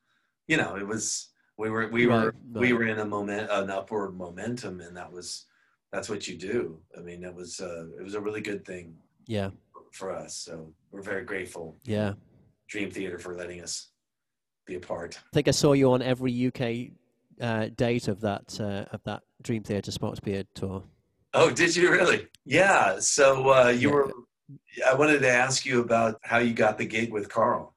you 0.49 0.57
know, 0.57 0.77
it 0.77 0.87
was 0.87 1.29
we 1.59 1.71
were 1.71 1.89
we 1.89 2.07
were 2.07 2.35
we 2.53 2.73
were 2.73 2.87
in 2.87 2.99
a 3.01 3.05
moment 3.05 3.51
an 3.51 3.71
upward 3.71 4.17
momentum, 4.17 4.81
and 4.81 4.97
that 4.97 5.13
was 5.13 5.47
that's 5.93 6.09
what 6.09 6.29
you 6.29 6.37
do. 6.37 6.81
I 6.97 7.01
mean, 7.01 7.25
it 7.25 7.35
was 7.35 7.61
uh, 7.61 7.87
it 7.99 8.03
was 8.03 8.15
a 8.15 8.21
really 8.21 8.41
good 8.41 8.65
thing. 8.65 8.95
Yeah. 9.27 9.51
For 9.93 10.13
us, 10.13 10.37
so 10.37 10.73
we're 10.93 11.03
very 11.03 11.25
grateful. 11.25 11.77
Yeah. 11.85 12.13
Dream 12.69 12.93
Theater 12.93 13.19
for 13.19 13.35
letting 13.35 13.61
us 13.61 13.90
be 14.71 14.77
a 14.77 14.81
part. 14.81 15.19
I 15.19 15.35
think 15.35 15.49
I 15.49 15.51
saw 15.51 15.73
you 15.73 15.93
on 15.93 16.01
every 16.01 16.47
UK 16.47 16.93
uh, 17.41 17.69
date 17.77 18.09
of 18.09 18.21
that 18.21 18.59
uh, 18.61 18.95
of 18.95 19.03
that 19.05 19.23
Dream 19.43 19.63
Theater 19.63 19.91
Spock's 19.91 20.21
Beard 20.21 20.47
tour. 20.55 20.83
Oh, 21.35 21.51
did 21.51 21.75
you 21.77 21.91
really? 21.91 22.29
Yeah. 22.45 22.99
So 23.01 23.51
uh, 23.51 23.69
you 23.69 23.89
yeah. 23.89 23.95
were. 23.95 24.13
I 24.87 24.95
wanted 24.95 25.21
to 25.21 25.31
ask 25.31 25.65
you 25.65 25.81
about 25.81 26.19
how 26.23 26.39
you 26.39 26.53
got 26.53 26.79
the 26.79 26.85
gig 26.85 27.13
with 27.13 27.29
Carl. 27.29 27.75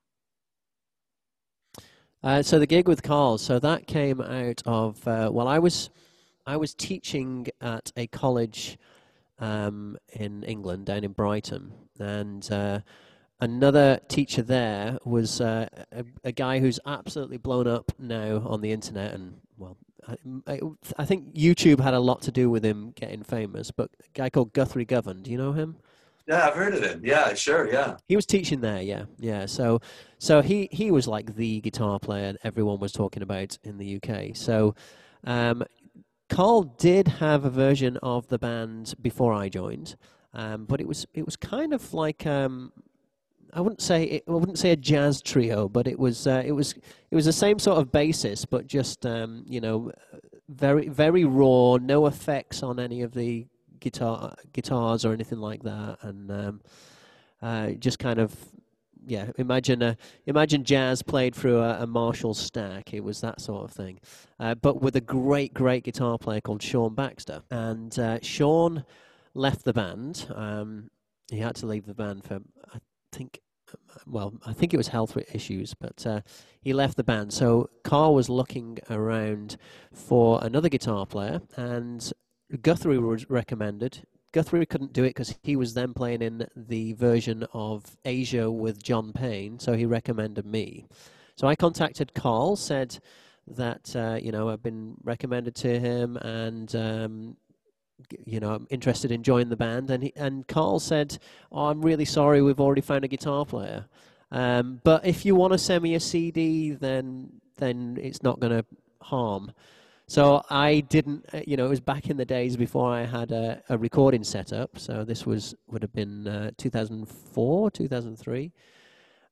Uh, 2.23 2.41
so 2.41 2.57
the 2.57 2.65
gig 2.65 2.87
with 2.87 3.03
Carl. 3.03 3.37
So 3.37 3.59
that 3.59 3.85
came 3.85 4.21
out 4.21 4.61
of 4.65 5.07
uh, 5.07 5.29
well, 5.31 5.47
I 5.47 5.59
was 5.59 5.89
I 6.45 6.57
was 6.57 6.73
teaching 6.73 7.47
at 7.61 7.91
a 7.97 8.07
college 8.07 8.77
um, 9.39 9.97
in 10.13 10.43
England 10.43 10.85
down 10.85 11.03
in 11.03 11.11
Brighton, 11.11 11.71
and 11.99 12.49
uh, 12.51 12.79
another 13.39 13.99
teacher 14.07 14.41
there 14.41 14.97
was 15.05 15.41
uh, 15.41 15.67
a, 15.91 16.05
a, 16.23 16.31
guy 16.31 16.59
who's 16.59 16.79
absolutely 16.85 17.37
blown 17.37 17.67
up 17.67 17.91
now 17.99 18.41
on 18.45 18.61
the 18.61 18.71
internet 18.71 19.13
and 19.13 19.35
well 19.57 19.77
I, 20.47 20.59
I, 20.97 21.05
think 21.05 21.33
youtube 21.33 21.79
had 21.79 21.93
a 21.93 21.99
lot 21.99 22.21
to 22.23 22.31
do 22.31 22.49
with 22.49 22.63
him 22.63 22.91
getting 22.91 23.23
famous 23.23 23.71
but 23.71 23.89
a 23.99 24.09
guy 24.13 24.29
called 24.29 24.53
guthrie 24.53 24.85
govan 24.85 25.23
do 25.23 25.31
you 25.31 25.37
know 25.37 25.51
him? 25.53 25.77
Yeah 26.27 26.47
i've 26.47 26.53
heard 26.53 26.73
of 26.73 26.83
him. 26.83 27.01
Yeah 27.03 27.33
sure 27.33 27.71
yeah. 27.71 27.97
He 28.07 28.15
was 28.15 28.25
teaching 28.25 28.61
there 28.61 28.81
yeah 28.81 29.05
yeah. 29.17 29.45
So 29.45 29.81
so 30.19 30.41
he 30.41 30.69
he 30.71 30.91
was 30.91 31.07
like 31.07 31.35
the 31.35 31.61
guitar 31.61 31.99
player 31.99 32.35
everyone 32.43 32.79
was 32.79 32.91
talking 32.91 33.23
about 33.23 33.57
in 33.63 33.77
the 33.77 33.97
uk 33.97 34.35
so 34.35 34.75
um, 35.25 35.63
carl 36.29 36.63
did 36.63 37.07
have 37.07 37.45
a 37.45 37.49
version 37.49 37.97
of 37.97 38.27
the 38.27 38.39
band 38.39 38.93
before 39.01 39.33
i 39.33 39.49
joined 39.49 39.95
um, 40.33 40.65
but 40.65 40.81
it 40.81 40.87
was 40.87 41.05
it 41.13 41.25
was 41.25 41.35
kind 41.35 41.73
of 41.73 41.93
like 41.93 42.25
um, 42.25 42.71
I 43.55 43.61
wouldn't 43.61 43.81
say 43.81 44.03
it, 44.03 44.23
I 44.27 44.31
wouldn't 44.31 44.57
say 44.57 44.71
a 44.71 44.75
jazz 44.75 45.21
trio, 45.21 45.69
but 45.69 45.87
it 45.87 45.99
was 45.99 46.27
uh, 46.27 46.41
it 46.45 46.51
was 46.51 46.73
it 47.11 47.15
was 47.15 47.25
the 47.25 47.33
same 47.33 47.59
sort 47.59 47.77
of 47.77 47.91
basis, 47.91 48.45
but 48.45 48.67
just 48.67 49.05
um, 49.05 49.43
you 49.47 49.61
know 49.61 49.91
very 50.49 50.89
very 50.89 51.23
raw, 51.23 51.77
no 51.77 52.07
effects 52.07 52.63
on 52.63 52.79
any 52.79 53.01
of 53.01 53.13
the 53.13 53.45
guitar 53.79 54.35
guitars 54.53 55.05
or 55.05 55.13
anything 55.13 55.39
like 55.39 55.63
that, 55.63 55.97
and 56.01 56.31
um, 56.31 56.61
uh, 57.41 57.71
just 57.71 57.99
kind 57.99 58.19
of 58.19 58.35
yeah 59.05 59.29
imagine 59.37 59.81
a, 59.81 59.97
imagine 60.25 60.63
jazz 60.63 61.01
played 61.03 61.35
through 61.35 61.59
a, 61.59 61.83
a 61.83 61.87
Marshall 61.87 62.33
stack. 62.33 62.93
It 62.93 63.03
was 63.03 63.21
that 63.21 63.39
sort 63.39 63.65
of 63.65 63.71
thing, 63.71 63.99
uh, 64.39 64.55
but 64.55 64.81
with 64.81 64.95
a 64.95 65.01
great 65.01 65.53
great 65.53 65.83
guitar 65.83 66.17
player 66.17 66.41
called 66.41 66.63
Sean 66.63 66.95
Baxter, 66.95 67.43
and 67.51 67.97
uh, 67.99 68.17
Sean 68.23 68.83
left 69.35 69.63
the 69.63 69.73
band. 69.73 70.27
Um, 70.33 70.89
he 71.29 71.39
had 71.39 71.55
to 71.57 71.67
leave 71.67 71.85
the 71.85 71.93
band 71.93 72.23
for 72.23 72.41
I 72.73 72.79
think 73.11 73.39
well, 74.05 74.33
I 74.45 74.53
think 74.53 74.73
it 74.73 74.77
was 74.77 74.87
health 74.89 75.17
issues, 75.33 75.73
but 75.73 76.05
uh, 76.05 76.21
he 76.61 76.73
left 76.73 76.97
the 76.97 77.03
band. 77.03 77.33
So 77.33 77.69
Carl 77.83 78.15
was 78.15 78.29
looking 78.29 78.79
around 78.89 79.57
for 79.93 80.39
another 80.43 80.69
guitar 80.69 81.05
player, 81.05 81.41
and 81.55 82.11
Guthrie 82.61 82.99
was 82.99 83.29
recommended. 83.29 84.05
Guthrie 84.31 84.65
couldn't 84.65 84.93
do 84.93 85.03
it 85.03 85.09
because 85.09 85.35
he 85.43 85.55
was 85.55 85.73
then 85.73 85.93
playing 85.93 86.21
in 86.21 86.47
the 86.55 86.93
version 86.93 87.45
of 87.53 87.97
Asia 88.03 88.49
with 88.49 88.81
John 88.81 89.13
Payne, 89.13 89.59
so 89.59 89.73
he 89.73 89.85
recommended 89.85 90.45
me. 90.45 90.85
So 91.35 91.47
I 91.47 91.55
contacted 91.55 92.13
Carl, 92.13 92.55
said 92.55 92.97
that 93.47 93.95
uh, 93.95 94.17
you 94.21 94.31
know 94.31 94.49
I've 94.49 94.63
been 94.63 94.95
recommended 95.03 95.55
to 95.55 95.79
him, 95.79 96.17
and 96.17 96.73
um, 96.75 97.37
you 98.25 98.39
know, 98.39 98.53
I'm 98.53 98.67
interested 98.69 99.11
in 99.11 99.23
joining 99.23 99.49
the 99.49 99.55
band. 99.55 99.89
And 99.89 100.03
he, 100.03 100.13
and 100.15 100.47
Carl 100.47 100.79
said, 100.79 101.17
oh, 101.51 101.67
I'm 101.67 101.81
really 101.81 102.05
sorry, 102.05 102.41
we've 102.41 102.59
already 102.59 102.81
found 102.81 103.03
a 103.03 103.07
guitar 103.07 103.45
player. 103.45 103.85
Um, 104.31 104.81
but 104.83 105.05
if 105.05 105.25
you 105.25 105.35
want 105.35 105.53
to 105.53 105.59
send 105.59 105.83
me 105.83 105.95
a 105.95 105.99
CD, 105.99 106.71
then 106.71 107.39
then 107.57 107.99
it's 108.01 108.23
not 108.23 108.39
going 108.39 108.51
to 108.51 108.65
harm. 109.01 109.51
So 110.07 110.43
I 110.49 110.81
didn't, 110.81 111.25
uh, 111.33 111.41
you 111.47 111.55
know, 111.55 111.65
it 111.65 111.69
was 111.69 111.79
back 111.79 112.09
in 112.09 112.17
the 112.17 112.25
days 112.25 112.57
before 112.57 112.91
I 112.91 113.05
had 113.05 113.31
a, 113.31 113.61
a 113.69 113.77
recording 113.77 114.23
setup. 114.23 114.77
So 114.77 115.03
this 115.03 115.25
was 115.25 115.55
would 115.67 115.81
have 115.81 115.93
been 115.93 116.27
uh, 116.27 116.51
2004, 116.57 117.71
2003. 117.71 118.51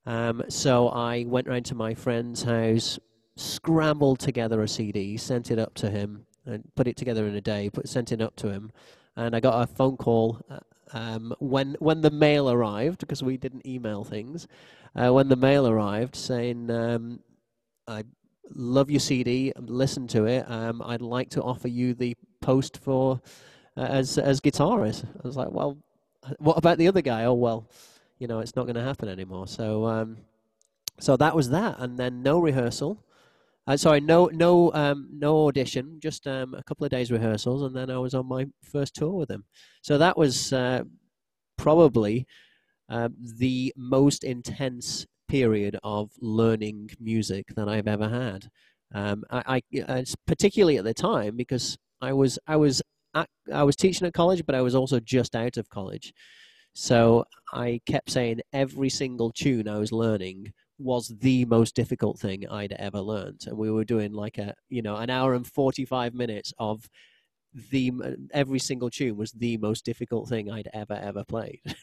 Um, 0.06 0.42
so 0.48 0.88
I 0.88 1.24
went 1.26 1.46
round 1.46 1.66
to 1.66 1.74
my 1.74 1.94
friend's 1.94 2.42
house, 2.42 2.98
scrambled 3.36 4.18
together 4.20 4.62
a 4.62 4.68
CD, 4.68 5.16
sent 5.16 5.50
it 5.50 5.58
up 5.58 5.74
to 5.74 5.90
him, 5.90 6.26
and 6.46 6.64
put 6.74 6.86
it 6.88 6.96
together 6.96 7.26
in 7.26 7.34
a 7.34 7.40
day. 7.40 7.70
Put 7.70 7.88
sent 7.88 8.12
it 8.12 8.20
up 8.20 8.36
to 8.36 8.48
him, 8.48 8.72
and 9.16 9.34
I 9.34 9.40
got 9.40 9.62
a 9.62 9.66
phone 9.66 9.96
call 9.96 10.40
uh, 10.50 10.60
um, 10.92 11.34
when 11.38 11.76
when 11.78 12.00
the 12.00 12.10
mail 12.10 12.50
arrived 12.50 13.00
because 13.00 13.22
we 13.22 13.36
didn't 13.36 13.66
email 13.66 14.04
things. 14.04 14.46
Uh, 14.94 15.12
when 15.12 15.28
the 15.28 15.36
mail 15.36 15.66
arrived, 15.66 16.14
saying 16.14 16.70
um, 16.70 17.20
I 17.88 18.04
love 18.54 18.90
your 18.90 19.00
CD, 19.00 19.52
listen 19.58 20.06
to 20.08 20.26
it. 20.26 20.44
Um, 20.48 20.82
I'd 20.84 21.00
like 21.00 21.30
to 21.30 21.42
offer 21.42 21.68
you 21.68 21.94
the 21.94 22.16
post 22.40 22.78
for 22.78 23.20
uh, 23.76 23.80
as 23.80 24.18
as 24.18 24.40
guitarist. 24.40 25.04
I 25.04 25.26
was 25.26 25.36
like, 25.36 25.50
well, 25.50 25.78
what 26.38 26.58
about 26.58 26.78
the 26.78 26.88
other 26.88 27.02
guy? 27.02 27.24
Oh 27.24 27.34
well, 27.34 27.68
you 28.18 28.26
know, 28.26 28.40
it's 28.40 28.56
not 28.56 28.64
going 28.64 28.76
to 28.76 28.82
happen 28.82 29.08
anymore. 29.08 29.48
So 29.48 29.86
um, 29.86 30.18
so 31.00 31.16
that 31.16 31.34
was 31.34 31.50
that, 31.50 31.76
and 31.78 31.98
then 31.98 32.22
no 32.22 32.38
rehearsal. 32.38 33.02
Uh, 33.66 33.76
sorry, 33.76 34.00
no 34.00 34.26
no 34.26 34.72
um, 34.74 35.08
no 35.12 35.46
audition, 35.46 35.98
just 36.00 36.26
um, 36.26 36.54
a 36.54 36.62
couple 36.64 36.84
of 36.84 36.90
days 36.90 37.12
rehearsals, 37.12 37.62
and 37.62 37.74
then 37.76 37.90
I 37.90 37.98
was 37.98 38.12
on 38.14 38.26
my 38.26 38.46
first 38.64 38.94
tour 38.94 39.12
with 39.12 39.28
them. 39.28 39.44
So 39.82 39.98
that 39.98 40.18
was 40.18 40.52
uh, 40.52 40.82
probably 41.58 42.26
uh, 42.88 43.08
the 43.38 43.72
most 43.76 44.24
intense 44.24 45.06
period 45.28 45.78
of 45.84 46.10
learning 46.20 46.90
music 47.00 47.46
that 47.56 47.68
I've 47.68 47.88
ever 47.88 48.08
had. 48.08 48.48
Um, 48.94 49.24
I, 49.30 49.62
I 49.88 50.04
particularly 50.26 50.78
at 50.78 50.84
the 50.84 50.94
time 50.94 51.36
because 51.36 51.78
I 52.00 52.12
was 52.14 52.38
I 52.46 52.56
was 52.56 52.82
I 53.52 53.62
was 53.62 53.76
teaching 53.76 54.06
at 54.06 54.14
college, 54.14 54.44
but 54.46 54.54
I 54.54 54.62
was 54.62 54.74
also 54.74 55.00
just 55.00 55.36
out 55.36 55.56
of 55.56 55.68
college. 55.68 56.12
So 56.74 57.24
I 57.52 57.80
kept 57.86 58.10
saying 58.10 58.40
every 58.52 58.88
single 58.90 59.30
tune 59.30 59.68
I 59.68 59.78
was 59.78 59.92
learning 59.92 60.52
was 60.82 61.08
the 61.08 61.44
most 61.46 61.74
difficult 61.74 62.18
thing 62.18 62.48
I'd 62.48 62.72
ever 62.72 63.00
learned, 63.00 63.42
and 63.46 63.56
we 63.56 63.70
were 63.70 63.84
doing 63.84 64.12
like 64.12 64.38
a 64.38 64.54
you 64.68 64.82
know 64.82 64.96
an 64.96 65.10
hour 65.10 65.34
and 65.34 65.46
forty 65.46 65.84
five 65.84 66.14
minutes 66.14 66.52
of 66.58 66.88
the 67.70 67.92
every 68.32 68.58
single 68.58 68.90
tune 68.90 69.16
was 69.16 69.32
the 69.32 69.56
most 69.58 69.84
difficult 69.84 70.28
thing 70.28 70.50
I'd 70.50 70.68
ever 70.72 70.94
ever 70.94 71.24
played. 71.24 71.60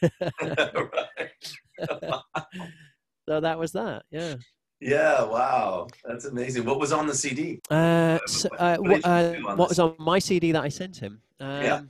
so 3.28 3.40
that 3.40 3.58
was 3.58 3.72
that, 3.72 4.04
yeah. 4.10 4.34
Yeah, 4.80 5.24
wow, 5.24 5.88
that's 6.04 6.24
amazing. 6.24 6.64
What 6.64 6.80
was 6.80 6.90
on 6.90 7.06
the 7.06 7.14
CD? 7.14 7.60
Uh, 7.70 8.18
so, 8.26 8.48
uh, 8.58 8.78
what, 8.78 9.04
uh, 9.04 9.34
what 9.54 9.68
was 9.68 9.78
on 9.78 9.94
my 9.98 10.18
CD 10.18 10.52
that 10.52 10.62
I 10.62 10.70
sent 10.70 10.96
him? 10.96 11.20
Um, 11.38 11.62
yeah. 11.62 11.80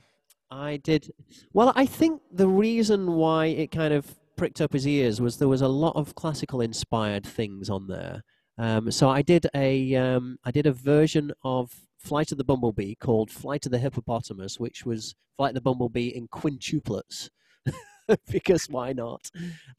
I 0.51 0.77
did. 0.77 1.09
Well, 1.53 1.71
I 1.77 1.85
think 1.85 2.21
the 2.33 2.47
reason 2.47 3.13
why 3.13 3.45
it 3.45 3.71
kind 3.71 3.93
of 3.93 4.13
pricked 4.41 4.59
up 4.59 4.73
his 4.73 4.87
ears 4.87 5.21
was 5.21 5.37
there 5.37 5.47
was 5.47 5.61
a 5.61 5.67
lot 5.67 5.95
of 5.95 6.15
classical 6.15 6.61
inspired 6.61 7.23
things 7.23 7.69
on 7.69 7.85
there. 7.85 8.23
Um, 8.57 8.89
so 8.89 9.07
I 9.07 9.21
did 9.21 9.45
a 9.53 9.93
um, 9.93 10.39
I 10.43 10.49
did 10.49 10.65
a 10.65 10.71
version 10.71 11.31
of 11.43 11.71
Flight 11.99 12.31
of 12.31 12.39
the 12.39 12.43
Bumblebee 12.43 12.95
called 12.95 13.29
Flight 13.29 13.67
of 13.67 13.71
the 13.71 13.77
Hippopotamus, 13.77 14.59
which 14.59 14.83
was 14.83 15.13
Flight 15.37 15.51
of 15.51 15.53
the 15.53 15.61
Bumblebee 15.61 16.07
in 16.07 16.27
quintuplets. 16.27 17.29
because 18.31 18.65
why 18.67 18.93
not? 18.93 19.29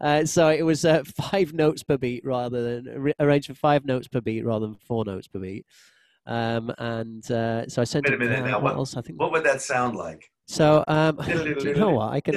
Uh, 0.00 0.24
so 0.24 0.48
it 0.48 0.62
was 0.62 0.84
uh, 0.84 1.02
five 1.16 1.52
notes 1.52 1.82
per 1.82 1.98
beat 1.98 2.24
rather 2.24 2.62
than 2.62 3.12
arranged 3.18 3.48
for 3.48 3.54
five 3.54 3.84
notes 3.84 4.06
per 4.06 4.20
beat 4.20 4.44
rather 4.44 4.66
than 4.66 4.76
four 4.76 5.04
notes 5.04 5.26
per 5.26 5.40
beat. 5.40 5.66
Um, 6.24 6.72
and 6.78 7.28
uh, 7.32 7.68
so 7.68 7.82
I 7.82 7.84
sent. 7.84 8.06
Wait 8.06 8.14
a 8.14 8.16
minute. 8.16 8.44
now, 8.44 8.60
what, 8.60 8.74
else? 8.74 8.96
I 8.96 9.00
think. 9.00 9.18
What 9.18 9.32
would 9.32 9.42
that 9.42 9.60
sound 9.60 9.96
like? 9.96 10.30
So 10.52 10.84
um, 10.86 11.16
do 11.16 11.56
you 11.64 11.74
know 11.74 11.92
what 11.92 12.12
I 12.12 12.20
can? 12.20 12.34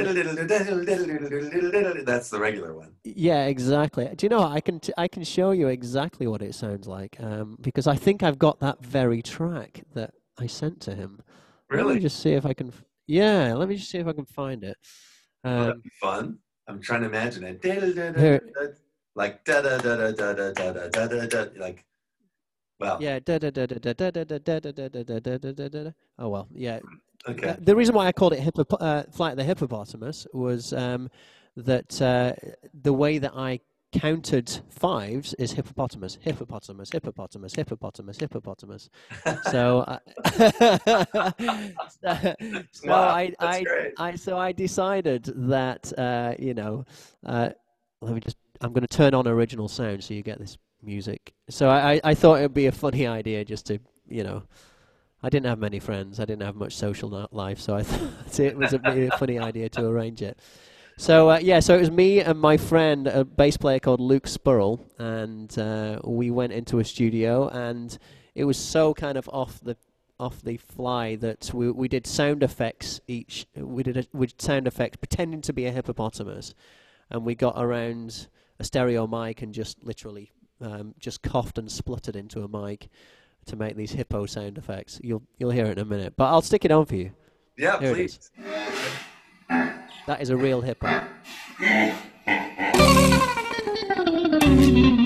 That's 2.06 2.30
the 2.30 2.40
regular 2.40 2.74
one. 2.74 2.94
Yeah, 3.04 3.48
exactly. 3.48 4.10
Do 4.16 4.26
you 4.26 4.30
know 4.30 4.40
what 4.40 4.54
I 4.54 4.62
can? 4.62 4.80
T- 4.80 4.94
I 4.98 5.10
can 5.10 5.26
show 5.26 5.52
you 5.52 5.68
exactly 5.68 6.26
what 6.26 6.42
it 6.42 6.56
sounds 6.56 6.88
like 6.88 7.18
um, 7.20 7.58
because 7.60 7.88
I 7.88 7.98
think 7.98 8.24
I've 8.24 8.40
got 8.40 8.62
that 8.62 8.82
very 8.82 9.22
track 9.22 9.82
that 9.96 10.14
I 10.40 10.48
sent 10.48 10.80
to 10.84 10.96
him. 10.96 11.24
Really? 11.70 11.88
Let 11.88 11.96
me 11.96 12.00
just 12.00 12.22
see 12.22 12.32
if 12.32 12.46
I 12.46 12.54
can. 12.54 12.72
Yeah, 13.06 13.54
let 13.54 13.68
me 13.68 13.76
just 13.76 13.92
see 13.92 13.98
if 13.98 14.08
I 14.08 14.14
can 14.14 14.26
find 14.26 14.64
it. 14.64 14.78
Um, 15.44 15.60
that'd 15.60 15.84
be 15.84 15.90
fun. 16.00 16.40
I'm 16.70 16.80
trying 16.80 17.02
to 17.02 17.08
imagine 17.08 17.44
it. 17.44 17.62
Here. 17.62 18.40
Like 19.14 19.44
da 19.44 19.62
da 19.62 19.78
da 19.78 19.98
da 19.98 20.12
da 20.12 20.34
da 20.34 20.54
da 20.54 20.88
da 20.88 21.08
da 21.08 21.26
da 21.26 21.46
like. 21.58 21.84
Well. 22.80 22.98
Yeah. 23.02 23.20
Da 23.20 23.40
da 23.40 23.50
da 23.50 23.66
da 23.66 23.76
da 23.76 23.94
da 23.94 24.10
da 24.24 24.24
da 24.24 24.60
da 24.72 24.72
da 24.72 25.04
da 25.04 25.20
da 25.20 25.38
da 25.38 25.52
da 25.52 25.84
da. 25.84 25.92
Oh 26.18 26.30
well. 26.30 26.48
Yeah. 26.54 26.80
Okay. 27.28 27.56
The 27.60 27.76
reason 27.76 27.96
why 27.96 28.08
I 28.08 28.12
called 28.12 28.34
it 28.34 28.40
hippo, 28.40 28.64
uh, 28.78 29.04
Flight 29.12 29.32
of 29.32 29.38
the 29.38 29.44
Hippopotamus 29.44 30.28
was 30.34 30.74
um, 30.74 31.10
that 31.58 32.02
uh, 32.02 32.34
the 32.82 32.94
way 32.94 33.18
that 33.18 33.34
I 33.36 33.60
counted 33.92 34.62
fives 34.70 35.34
is 35.36 35.54
hippopotamus, 35.54 36.18
hippopotamus, 36.22 36.90
hippopotamus, 36.92 37.56
hippopotamus, 37.56 38.18
hippopotamus. 38.18 38.90
so, 39.52 39.80
uh, 39.80 40.00
so, 42.02 42.36
wow, 42.84 43.08
I, 43.08 43.34
I, 43.40 43.64
I, 43.98 44.16
so 44.16 44.38
I 44.38 44.52
decided 44.52 45.32
that 45.50 45.98
uh, 45.98 46.36
you 46.38 46.54
know, 46.54 46.86
uh, 47.26 47.50
let 48.02 48.14
me 48.14 48.20
just. 48.20 48.38
I'm 48.62 48.72
going 48.72 48.88
to 48.88 48.98
turn 48.98 49.14
on 49.14 49.28
original 49.28 49.68
sound 49.68 50.02
so 50.02 50.14
you 50.14 50.24
get 50.24 50.40
this 50.40 50.58
music. 50.82 51.34
So 51.50 51.70
I, 51.70 52.00
I 52.06 52.14
thought 52.14 52.36
it 52.40 52.44
would 52.44 52.54
be 52.54 52.68
a 52.68 52.72
funny 52.72 53.06
idea 53.06 53.44
just 53.44 53.66
to 53.68 53.80
you 54.08 54.24
know 54.24 54.44
I 55.26 55.30
didn't 55.30 55.48
have 55.48 55.58
many 55.58 55.80
friends. 55.80 56.20
I 56.20 56.26
didn't 56.26 56.44
have 56.44 56.56
much 56.56 56.76
social 56.76 57.28
life, 57.32 57.60
so 57.60 57.76
I 57.76 57.82
thought 57.84 58.40
it 58.40 58.56
was 58.56 58.74
a 58.74 59.10
funny 59.18 59.40
idea 59.40 59.70
to 59.70 59.88
arrange 59.88 60.22
it. 60.22 60.38
So 60.98 61.32
uh, 61.32 61.40
yeah, 61.40 61.62
so 61.62 61.76
it 61.76 61.80
was 61.80 61.90
me 61.90 62.20
and 62.20 62.40
my 62.40 62.58
friend, 62.58 63.08
a 63.08 63.26
bass 63.26 63.58
player 63.58 63.80
called 63.80 64.00
Luke 64.00 64.28
Spurrell, 64.28 64.86
and 65.00 65.58
uh, 65.58 66.00
we 66.04 66.30
went 66.30 66.54
into 66.54 66.78
a 66.78 66.86
studio, 66.86 67.48
and 67.48 67.98
it 68.36 68.44
was 68.44 68.56
so 68.56 68.94
kind 68.94 69.18
of 69.18 69.28
off 69.34 69.60
the 69.62 69.76
off 70.20 70.44
the 70.44 70.58
fly 70.58 71.16
that 71.16 71.50
we 71.56 71.72
we 71.72 71.88
did 71.88 72.06
sound 72.06 72.44
effects 72.44 73.02
each. 73.08 73.48
We 73.56 73.82
did 73.82 73.98
a, 73.98 74.06
we 74.14 74.28
did 74.28 74.40
sound 74.40 74.68
effects 74.68 74.98
pretending 74.98 75.42
to 75.42 75.54
be 75.54 75.66
a 75.66 75.72
hippopotamus, 75.72 76.54
and 77.10 77.26
we 77.26 77.34
got 77.34 77.56
around 77.58 78.28
a 78.60 78.64
stereo 78.64 79.08
mic 79.08 79.42
and 79.42 79.56
just 79.56 79.84
literally 79.84 80.32
um, 80.62 80.94
just 81.00 81.24
coughed 81.24 81.58
and 81.58 81.72
spluttered 81.72 82.16
into 82.16 82.44
a 82.44 82.48
mic 82.48 82.90
to 83.46 83.56
make 83.56 83.76
these 83.76 83.92
hippo 83.92 84.26
sound 84.26 84.58
effects. 84.58 85.00
You'll 85.04 85.24
you'll 85.38 85.52
hear 85.52 85.66
it 85.66 85.78
in 85.78 85.80
a 85.80 85.86
minute, 85.86 86.14
but 86.18 86.26
I'll 86.26 86.42
stick 86.42 86.66
it 86.66 86.72
on 86.72 86.86
for 86.86 86.96
you. 86.96 87.12
Yeah, 87.58 87.80
Here 87.80 87.94
please. 87.94 88.32
That 90.08 90.22
is 90.22 90.30
a 90.30 90.38
real 90.38 90.62
hippo. 90.62 91.02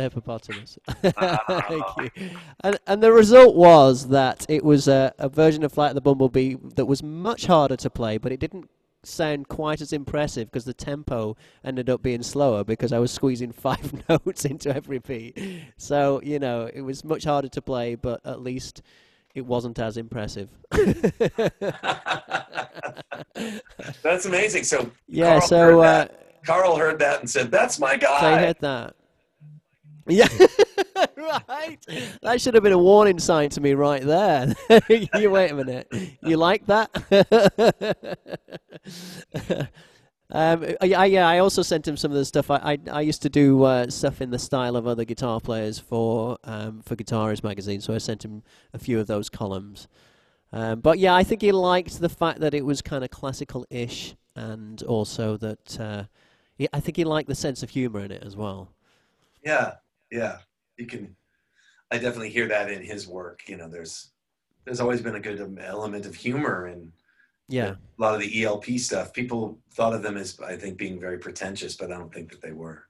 The 0.00 0.04
Hippopotamus. 0.04 0.78
Thank 1.02 1.84
you. 2.16 2.30
And 2.64 2.78
and 2.86 3.02
the 3.02 3.12
result 3.12 3.54
was 3.54 4.08
that 4.08 4.46
it 4.48 4.64
was 4.64 4.88
a, 4.88 5.12
a 5.18 5.28
version 5.28 5.62
of 5.62 5.72
Flight 5.72 5.90
of 5.90 5.94
the 5.94 6.00
Bumblebee 6.00 6.56
that 6.76 6.86
was 6.86 7.02
much 7.02 7.46
harder 7.46 7.76
to 7.76 7.90
play, 7.90 8.16
but 8.16 8.32
it 8.32 8.40
didn't 8.40 8.70
sound 9.02 9.48
quite 9.48 9.80
as 9.80 9.92
impressive 9.92 10.50
because 10.50 10.64
the 10.64 10.74
tempo 10.74 11.36
ended 11.64 11.88
up 11.88 12.02
being 12.02 12.22
slower 12.22 12.64
because 12.64 12.92
I 12.92 12.98
was 12.98 13.10
squeezing 13.10 13.52
five 13.66 14.02
notes 14.08 14.44
into 14.44 14.74
every 14.74 15.00
beat. 15.00 15.38
So 15.76 16.20
you 16.24 16.38
know 16.38 16.70
it 16.72 16.80
was 16.80 17.04
much 17.04 17.24
harder 17.24 17.48
to 17.48 17.62
play, 17.62 17.94
but 17.94 18.20
at 18.24 18.40
least 18.40 18.80
it 19.34 19.44
wasn't 19.44 19.78
as 19.78 19.98
impressive. 19.98 20.48
That's 24.02 24.24
amazing. 24.24 24.64
So 24.64 24.90
yeah, 25.06 25.38
Carl 25.38 25.40
so 25.42 25.58
heard 25.58 25.84
uh. 25.84 26.08
Carl 26.46 26.76
heard 26.76 26.98
that 27.00 27.20
and 27.20 27.28
said, 27.28 27.50
"That's 27.50 27.78
my 27.78 27.92
so 27.92 27.98
guy." 27.98 28.32
I 28.32 28.38
heard 28.46 28.60
that. 28.60 28.94
Yeah, 30.10 30.28
right. 31.16 31.78
That 32.22 32.40
should 32.40 32.54
have 32.54 32.62
been 32.62 32.72
a 32.72 32.78
warning 32.78 33.18
sign 33.18 33.50
to 33.50 33.60
me 33.60 33.74
right 33.74 34.02
there. 34.02 34.54
you 34.88 35.30
wait 35.30 35.50
a 35.50 35.54
minute. 35.54 35.92
You 36.22 36.36
like 36.36 36.66
that? 36.66 36.90
um, 40.30 40.64
yeah, 40.82 41.04
yeah. 41.04 41.28
I 41.28 41.38
also 41.38 41.62
sent 41.62 41.86
him 41.86 41.96
some 41.96 42.10
of 42.10 42.16
the 42.16 42.24
stuff. 42.24 42.50
I 42.50 42.56
I, 42.56 42.78
I 42.90 43.00
used 43.02 43.22
to 43.22 43.28
do 43.28 43.62
uh, 43.62 43.88
stuff 43.88 44.20
in 44.20 44.30
the 44.30 44.38
style 44.38 44.76
of 44.76 44.86
other 44.86 45.04
guitar 45.04 45.40
players 45.40 45.78
for 45.78 46.38
um, 46.44 46.82
for 46.82 46.96
Guitarist 46.96 47.44
magazine, 47.44 47.80
so 47.80 47.94
I 47.94 47.98
sent 47.98 48.24
him 48.24 48.42
a 48.74 48.78
few 48.78 48.98
of 48.98 49.06
those 49.06 49.28
columns. 49.28 49.88
Um, 50.52 50.80
but 50.80 50.98
yeah, 50.98 51.14
I 51.14 51.22
think 51.22 51.42
he 51.42 51.52
liked 51.52 52.00
the 52.00 52.08
fact 52.08 52.40
that 52.40 52.54
it 52.54 52.64
was 52.64 52.82
kind 52.82 53.04
of 53.04 53.10
classical-ish, 53.10 54.16
and 54.34 54.82
also 54.82 55.36
that 55.36 55.80
uh, 55.80 56.04
he, 56.58 56.68
I 56.72 56.80
think 56.80 56.96
he 56.96 57.04
liked 57.04 57.28
the 57.28 57.34
sense 57.34 57.62
of 57.62 57.70
humor 57.70 58.00
in 58.00 58.10
it 58.10 58.22
as 58.24 58.36
well. 58.36 58.68
Yeah, 59.44 59.74
yeah. 60.10 60.38
You 60.76 60.86
can. 60.86 61.16
I 61.90 61.96
definitely 61.98 62.30
hear 62.30 62.48
that 62.48 62.70
in 62.70 62.82
his 62.82 63.06
work. 63.08 63.42
You 63.48 63.56
know, 63.56 63.68
there's 63.68 64.12
there's 64.64 64.80
always 64.80 65.00
been 65.02 65.16
a 65.16 65.20
good 65.20 65.40
element 65.60 66.06
of 66.06 66.14
humor 66.14 66.68
in 66.68 66.92
Yeah. 67.48 67.70
a 67.98 68.02
lot 68.02 68.14
of 68.14 68.20
the 68.20 68.44
ELP 68.44 68.78
stuff. 68.78 69.12
People 69.12 69.58
thought 69.72 69.94
of 69.94 70.02
them 70.02 70.16
as, 70.16 70.38
I 70.40 70.56
think, 70.56 70.78
being 70.78 71.00
very 71.00 71.18
pretentious, 71.18 71.76
but 71.76 71.90
I 71.92 71.98
don't 71.98 72.12
think 72.12 72.30
that 72.30 72.40
they 72.42 72.52
were. 72.52 72.84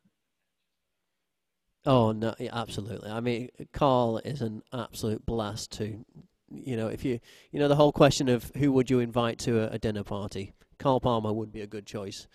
Oh 1.87 2.12
no, 2.12 2.35
absolutely. 2.53 3.11
I 3.11 3.21
mean, 3.21 3.49
Carl 3.73 4.18
is 4.18 4.43
an 4.43 4.62
absolute 4.73 5.25
blast 5.25 5.73
to, 5.79 6.05
you 6.53 6.77
know, 6.77 6.89
if 6.89 7.05
you, 7.05 7.21
you 7.53 7.59
know, 7.59 7.68
the 7.68 7.77
whole 7.77 7.93
question 7.93 8.29
of 8.29 8.51
who 8.57 8.71
would 8.73 8.91
you 8.91 9.01
invite 9.01 9.39
to 9.41 9.61
a, 9.61 9.75
a 9.75 9.79
dinner 9.79 10.03
party. 10.05 10.53
Carl 10.79 11.01
Palmer 11.01 11.33
would 11.33 11.53
be 11.53 11.61
a 11.62 11.66
good 11.66 11.87
choice. 11.87 12.27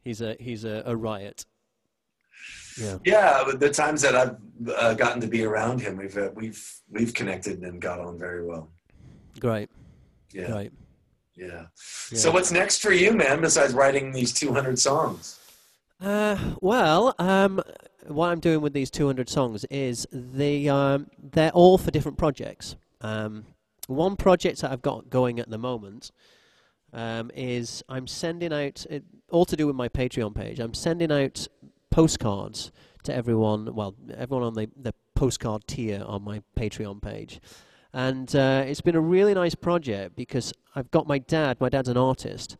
He's 0.00 0.20
a 0.22 0.36
he's 0.40 0.64
a, 0.64 0.82
a 0.86 0.96
riot. 0.96 1.44
Yeah. 2.78 2.98
Yeah, 3.04 3.42
but 3.44 3.60
the 3.60 3.70
times 3.70 4.02
that 4.02 4.14
I've 4.14 4.36
uh, 4.76 4.94
gotten 4.94 5.20
to 5.20 5.26
be 5.26 5.44
around 5.44 5.80
him, 5.80 5.96
we've 5.96 6.16
uh, 6.16 6.30
we've 6.34 6.80
we've 6.90 7.12
connected 7.14 7.62
and 7.62 7.80
got 7.80 8.00
on 8.00 8.18
very 8.18 8.44
well. 8.44 8.70
Great. 9.40 9.70
Yeah, 10.32 10.50
Great. 10.52 10.72
yeah. 11.36 11.66
Yeah. 12.10 12.18
So 12.18 12.30
what's 12.30 12.50
next 12.50 12.80
for 12.82 12.92
you, 12.92 13.12
man? 13.12 13.40
Besides 13.40 13.72
writing 13.72 14.12
these 14.12 14.32
200 14.32 14.78
songs? 14.78 15.38
Uh, 16.00 16.36
well, 16.60 17.14
um, 17.18 17.60
what 18.06 18.28
I'm 18.28 18.40
doing 18.40 18.60
with 18.60 18.72
these 18.72 18.90
200 18.90 19.28
songs 19.28 19.64
is 19.70 20.06
they 20.12 20.68
um, 20.68 21.08
they're 21.18 21.50
all 21.52 21.78
for 21.78 21.90
different 21.90 22.18
projects. 22.18 22.76
Um, 23.00 23.44
one 23.86 24.16
project 24.16 24.60
that 24.60 24.70
I've 24.70 24.82
got 24.82 25.10
going 25.10 25.38
at 25.40 25.48
the 25.48 25.58
moment 25.58 26.10
um, 26.92 27.30
is 27.34 27.82
I'm 27.88 28.06
sending 28.06 28.52
out 28.52 28.86
it, 28.90 29.04
all 29.30 29.44
to 29.46 29.56
do 29.56 29.66
with 29.66 29.76
my 29.76 29.88
Patreon 29.88 30.34
page. 30.34 30.58
I'm 30.60 30.74
sending 30.74 31.12
out 31.12 31.46
postcards 31.98 32.70
to 33.02 33.12
everyone. 33.12 33.74
Well, 33.74 33.96
everyone 34.16 34.46
on 34.46 34.54
the 34.54 34.68
the 34.80 34.94
postcard 35.16 35.66
tier 35.66 36.00
on 36.06 36.22
my 36.22 36.42
Patreon 36.56 37.02
page. 37.02 37.40
And 37.92 38.28
uh, 38.36 38.62
it's 38.64 38.80
been 38.80 38.94
a 38.94 39.00
really 39.00 39.34
nice 39.34 39.56
project 39.56 40.14
because 40.14 40.52
I've 40.76 40.92
got 40.92 41.08
my 41.08 41.18
dad. 41.18 41.60
My 41.60 41.68
dad's 41.68 41.88
an 41.88 41.96
artist. 41.96 42.56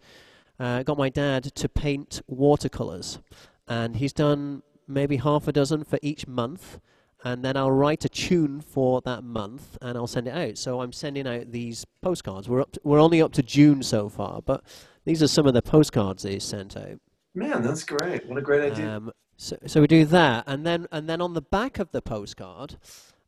Uh, 0.59 0.83
got 0.83 0.99
my 0.99 1.09
dad 1.09 1.45
to 1.55 1.69
paint 1.69 2.21
watercolors, 2.27 3.21
and 3.69 3.95
he's 3.95 4.13
done 4.13 4.65
maybe 4.89 5.19
half 5.19 5.47
a 5.47 5.53
dozen 5.53 5.85
for 5.85 6.01
each 6.03 6.27
month. 6.27 6.81
And 7.23 7.45
then 7.45 7.57
I'll 7.57 7.71
write 7.71 8.05
a 8.05 8.09
tune 8.09 8.61
for 8.61 9.01
that 9.03 9.23
month, 9.23 9.79
and 9.81 9.97
I'll 9.97 10.09
send 10.09 10.27
it 10.27 10.35
out. 10.35 10.59
So 10.59 10.81
I'm 10.81 10.93
sending 10.93 11.29
out 11.29 11.53
these 11.53 11.85
postcards. 12.03 12.49
We're 12.49 12.63
up. 12.63 12.73
To, 12.73 12.81
we're 12.83 13.01
only 13.01 13.23
up 13.23 13.33
to 13.35 13.43
June 13.45 13.85
so 13.85 14.09
far, 14.09 14.43
but 14.43 14.65
these 15.05 15.23
are 15.23 15.29
some 15.29 15.47
of 15.47 15.55
the 15.55 15.63
postcards 15.63 16.25
that 16.25 16.33
he's 16.33 16.43
sent 16.43 16.77
out. 16.77 16.99
Man, 17.37 17.63
that's 17.63 17.85
great. 17.85 18.27
What 18.27 18.37
a 18.37 18.43
great 18.43 18.73
idea. 18.73 18.97
Um, 18.97 19.13
so, 19.39 19.57
so 19.67 19.81
we 19.81 19.87
do 19.87 20.05
that, 20.05 20.45
and 20.49 20.67
then 20.67 20.89
and 20.91 21.09
then 21.09 21.21
on 21.21 21.35
the 21.35 21.41
back 21.41 21.79
of 21.79 21.93
the 21.93 22.03
postcard, 22.03 22.77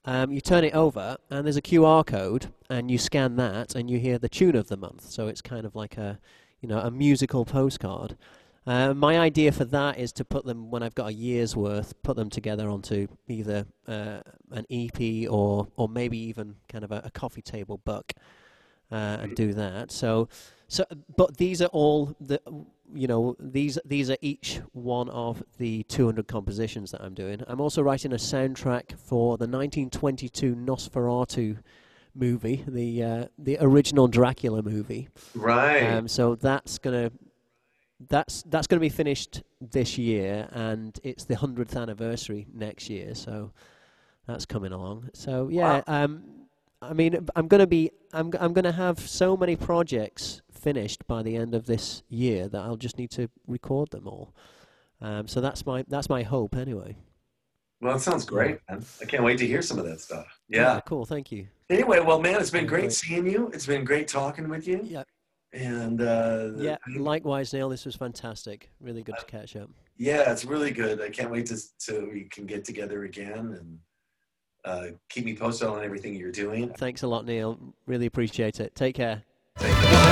um, 0.04 0.32
you 0.32 0.40
turn 0.40 0.64
it 0.64 0.74
over, 0.74 1.16
and 1.30 1.46
there's 1.46 1.56
a 1.56 1.62
QR 1.62 2.04
code, 2.04 2.48
and 2.68 2.90
you 2.90 2.98
scan 2.98 3.36
that, 3.36 3.76
and 3.76 3.88
you 3.88 4.00
hear 4.00 4.18
the 4.18 4.28
tune 4.28 4.56
of 4.56 4.66
the 4.66 4.76
month. 4.76 5.08
So 5.08 5.28
it's 5.28 5.40
kind 5.40 5.64
of 5.64 5.76
like 5.76 5.96
a, 5.96 6.18
you 6.60 6.68
know, 6.68 6.80
a 6.80 6.90
musical 6.90 7.44
postcard. 7.44 8.16
Uh, 8.66 8.92
my 8.92 9.20
idea 9.20 9.52
for 9.52 9.64
that 9.66 9.98
is 9.98 10.10
to 10.12 10.24
put 10.24 10.44
them 10.44 10.68
when 10.70 10.82
I've 10.82 10.96
got 10.96 11.10
a 11.10 11.12
year's 11.12 11.54
worth, 11.54 11.94
put 12.02 12.16
them 12.16 12.28
together 12.28 12.68
onto 12.68 13.06
either 13.28 13.66
uh, 13.86 14.20
an 14.50 14.66
EP 14.68 15.30
or 15.30 15.68
or 15.76 15.88
maybe 15.88 16.18
even 16.18 16.56
kind 16.68 16.82
of 16.82 16.90
a, 16.90 17.02
a 17.04 17.10
coffee 17.12 17.40
table 17.40 17.78
book, 17.78 18.14
uh, 18.90 19.18
and 19.20 19.36
do 19.36 19.54
that. 19.54 19.92
So, 19.92 20.28
so 20.70 20.84
but 21.16 21.36
these 21.36 21.60
are 21.60 21.66
all 21.66 22.14
the 22.20 22.40
you 22.94 23.08
know 23.08 23.34
these 23.40 23.76
these 23.84 24.08
are 24.08 24.16
each 24.20 24.60
one 24.72 25.08
of 25.10 25.42
the 25.58 25.82
200 25.84 26.28
compositions 26.28 26.92
that 26.92 27.02
I'm 27.02 27.12
doing. 27.12 27.42
I'm 27.48 27.60
also 27.60 27.82
writing 27.82 28.12
a 28.12 28.16
soundtrack 28.16 28.96
for 28.96 29.36
the 29.36 29.48
1922 29.48 30.54
Nosferatu 30.54 31.58
movie, 32.14 32.64
the 32.68 33.02
uh, 33.02 33.24
the 33.36 33.58
original 33.60 34.06
Dracula 34.06 34.62
movie. 34.62 35.08
right. 35.34 35.82
Um, 35.82 36.06
so 36.06 36.36
that's 36.36 36.78
gonna 36.78 37.10
that's 38.08 38.44
that's 38.44 38.68
gonna 38.68 38.78
be 38.78 38.88
finished 38.88 39.42
this 39.60 39.98
year, 39.98 40.48
and 40.52 40.96
it's 41.02 41.24
the 41.24 41.34
hundredth 41.34 41.74
anniversary 41.74 42.46
next 42.54 42.88
year. 42.88 43.16
So 43.16 43.50
that's 44.28 44.46
coming 44.46 44.70
along. 44.70 45.10
So 45.14 45.48
yeah, 45.50 45.82
um, 45.88 46.22
I 46.80 46.92
mean, 46.92 47.28
I'm 47.34 47.48
gonna 47.48 47.66
be 47.66 47.90
I'm 48.12 48.32
I'm 48.38 48.52
gonna 48.52 48.70
have 48.70 49.00
so 49.00 49.36
many 49.36 49.56
projects 49.56 50.42
finished 50.60 51.06
by 51.06 51.22
the 51.22 51.36
end 51.36 51.54
of 51.54 51.66
this 51.66 52.02
year 52.08 52.48
that 52.48 52.60
I'll 52.60 52.76
just 52.76 52.98
need 52.98 53.10
to 53.12 53.28
record 53.46 53.90
them 53.90 54.06
all. 54.06 54.34
Um, 55.00 55.26
so 55.26 55.40
that's 55.40 55.64
my 55.64 55.84
that's 55.88 56.08
my 56.08 56.22
hope 56.22 56.54
anyway. 56.56 56.96
well, 57.80 57.94
that 57.94 58.00
sounds 58.00 58.24
great, 58.26 58.58
man. 58.68 58.84
I 59.00 59.06
can't 59.06 59.22
wait 59.24 59.38
to 59.38 59.46
hear 59.46 59.62
some 59.62 59.78
of 59.78 59.86
that 59.86 60.00
stuff. 60.00 60.26
Yeah. 60.48 60.80
cool. 60.86 61.06
Thank 61.06 61.32
you. 61.32 61.46
Anyway, 61.70 62.00
well, 62.00 62.20
man, 62.20 62.38
it's 62.40 62.50
been 62.50 62.66
great 62.66 62.80
great. 62.82 62.92
seeing 62.92 63.26
you. 63.26 63.50
It's 63.54 63.66
been 63.66 63.84
great 63.84 64.08
talking 64.08 64.48
with 64.48 64.66
you. 64.68 64.80
Yeah, 64.84 65.04
And 65.52 66.02
uh, 66.02 66.50
yeah. 66.56 66.76
Likewise, 66.98 67.52
Neal. 67.54 67.68
This 67.70 67.86
was 67.86 67.96
fantastic. 67.96 68.70
Really 68.80 69.02
good 69.02 69.16
to 69.18 69.24
catch 69.24 69.56
up. 69.56 69.70
yeah, 69.96 70.30
it's 70.30 70.44
really 70.44 70.70
good. 70.70 71.00
I 71.00 71.08
can't 71.08 71.30
wait 71.30 71.46
to 71.46 71.56
to 71.86 72.10
we 72.12 72.24
can 72.24 72.44
get 72.44 72.64
together 72.64 73.04
again 73.04 73.56
and 73.58 73.78
uh, 74.66 74.86
keep 75.08 75.24
me 75.24 75.34
posted 75.34 75.68
on 75.68 75.82
everything 75.82 76.14
you're 76.14 76.30
doing. 76.32 76.68
Thanks 76.74 77.02
a 77.02 77.06
lot, 77.08 77.24
Neal. 77.24 77.58
Really 77.86 78.06
appreciate 78.06 78.60
it. 78.60 78.74
Take 78.74 78.96
care. 78.96 79.22
Take 79.58 79.74
care. 79.74 80.09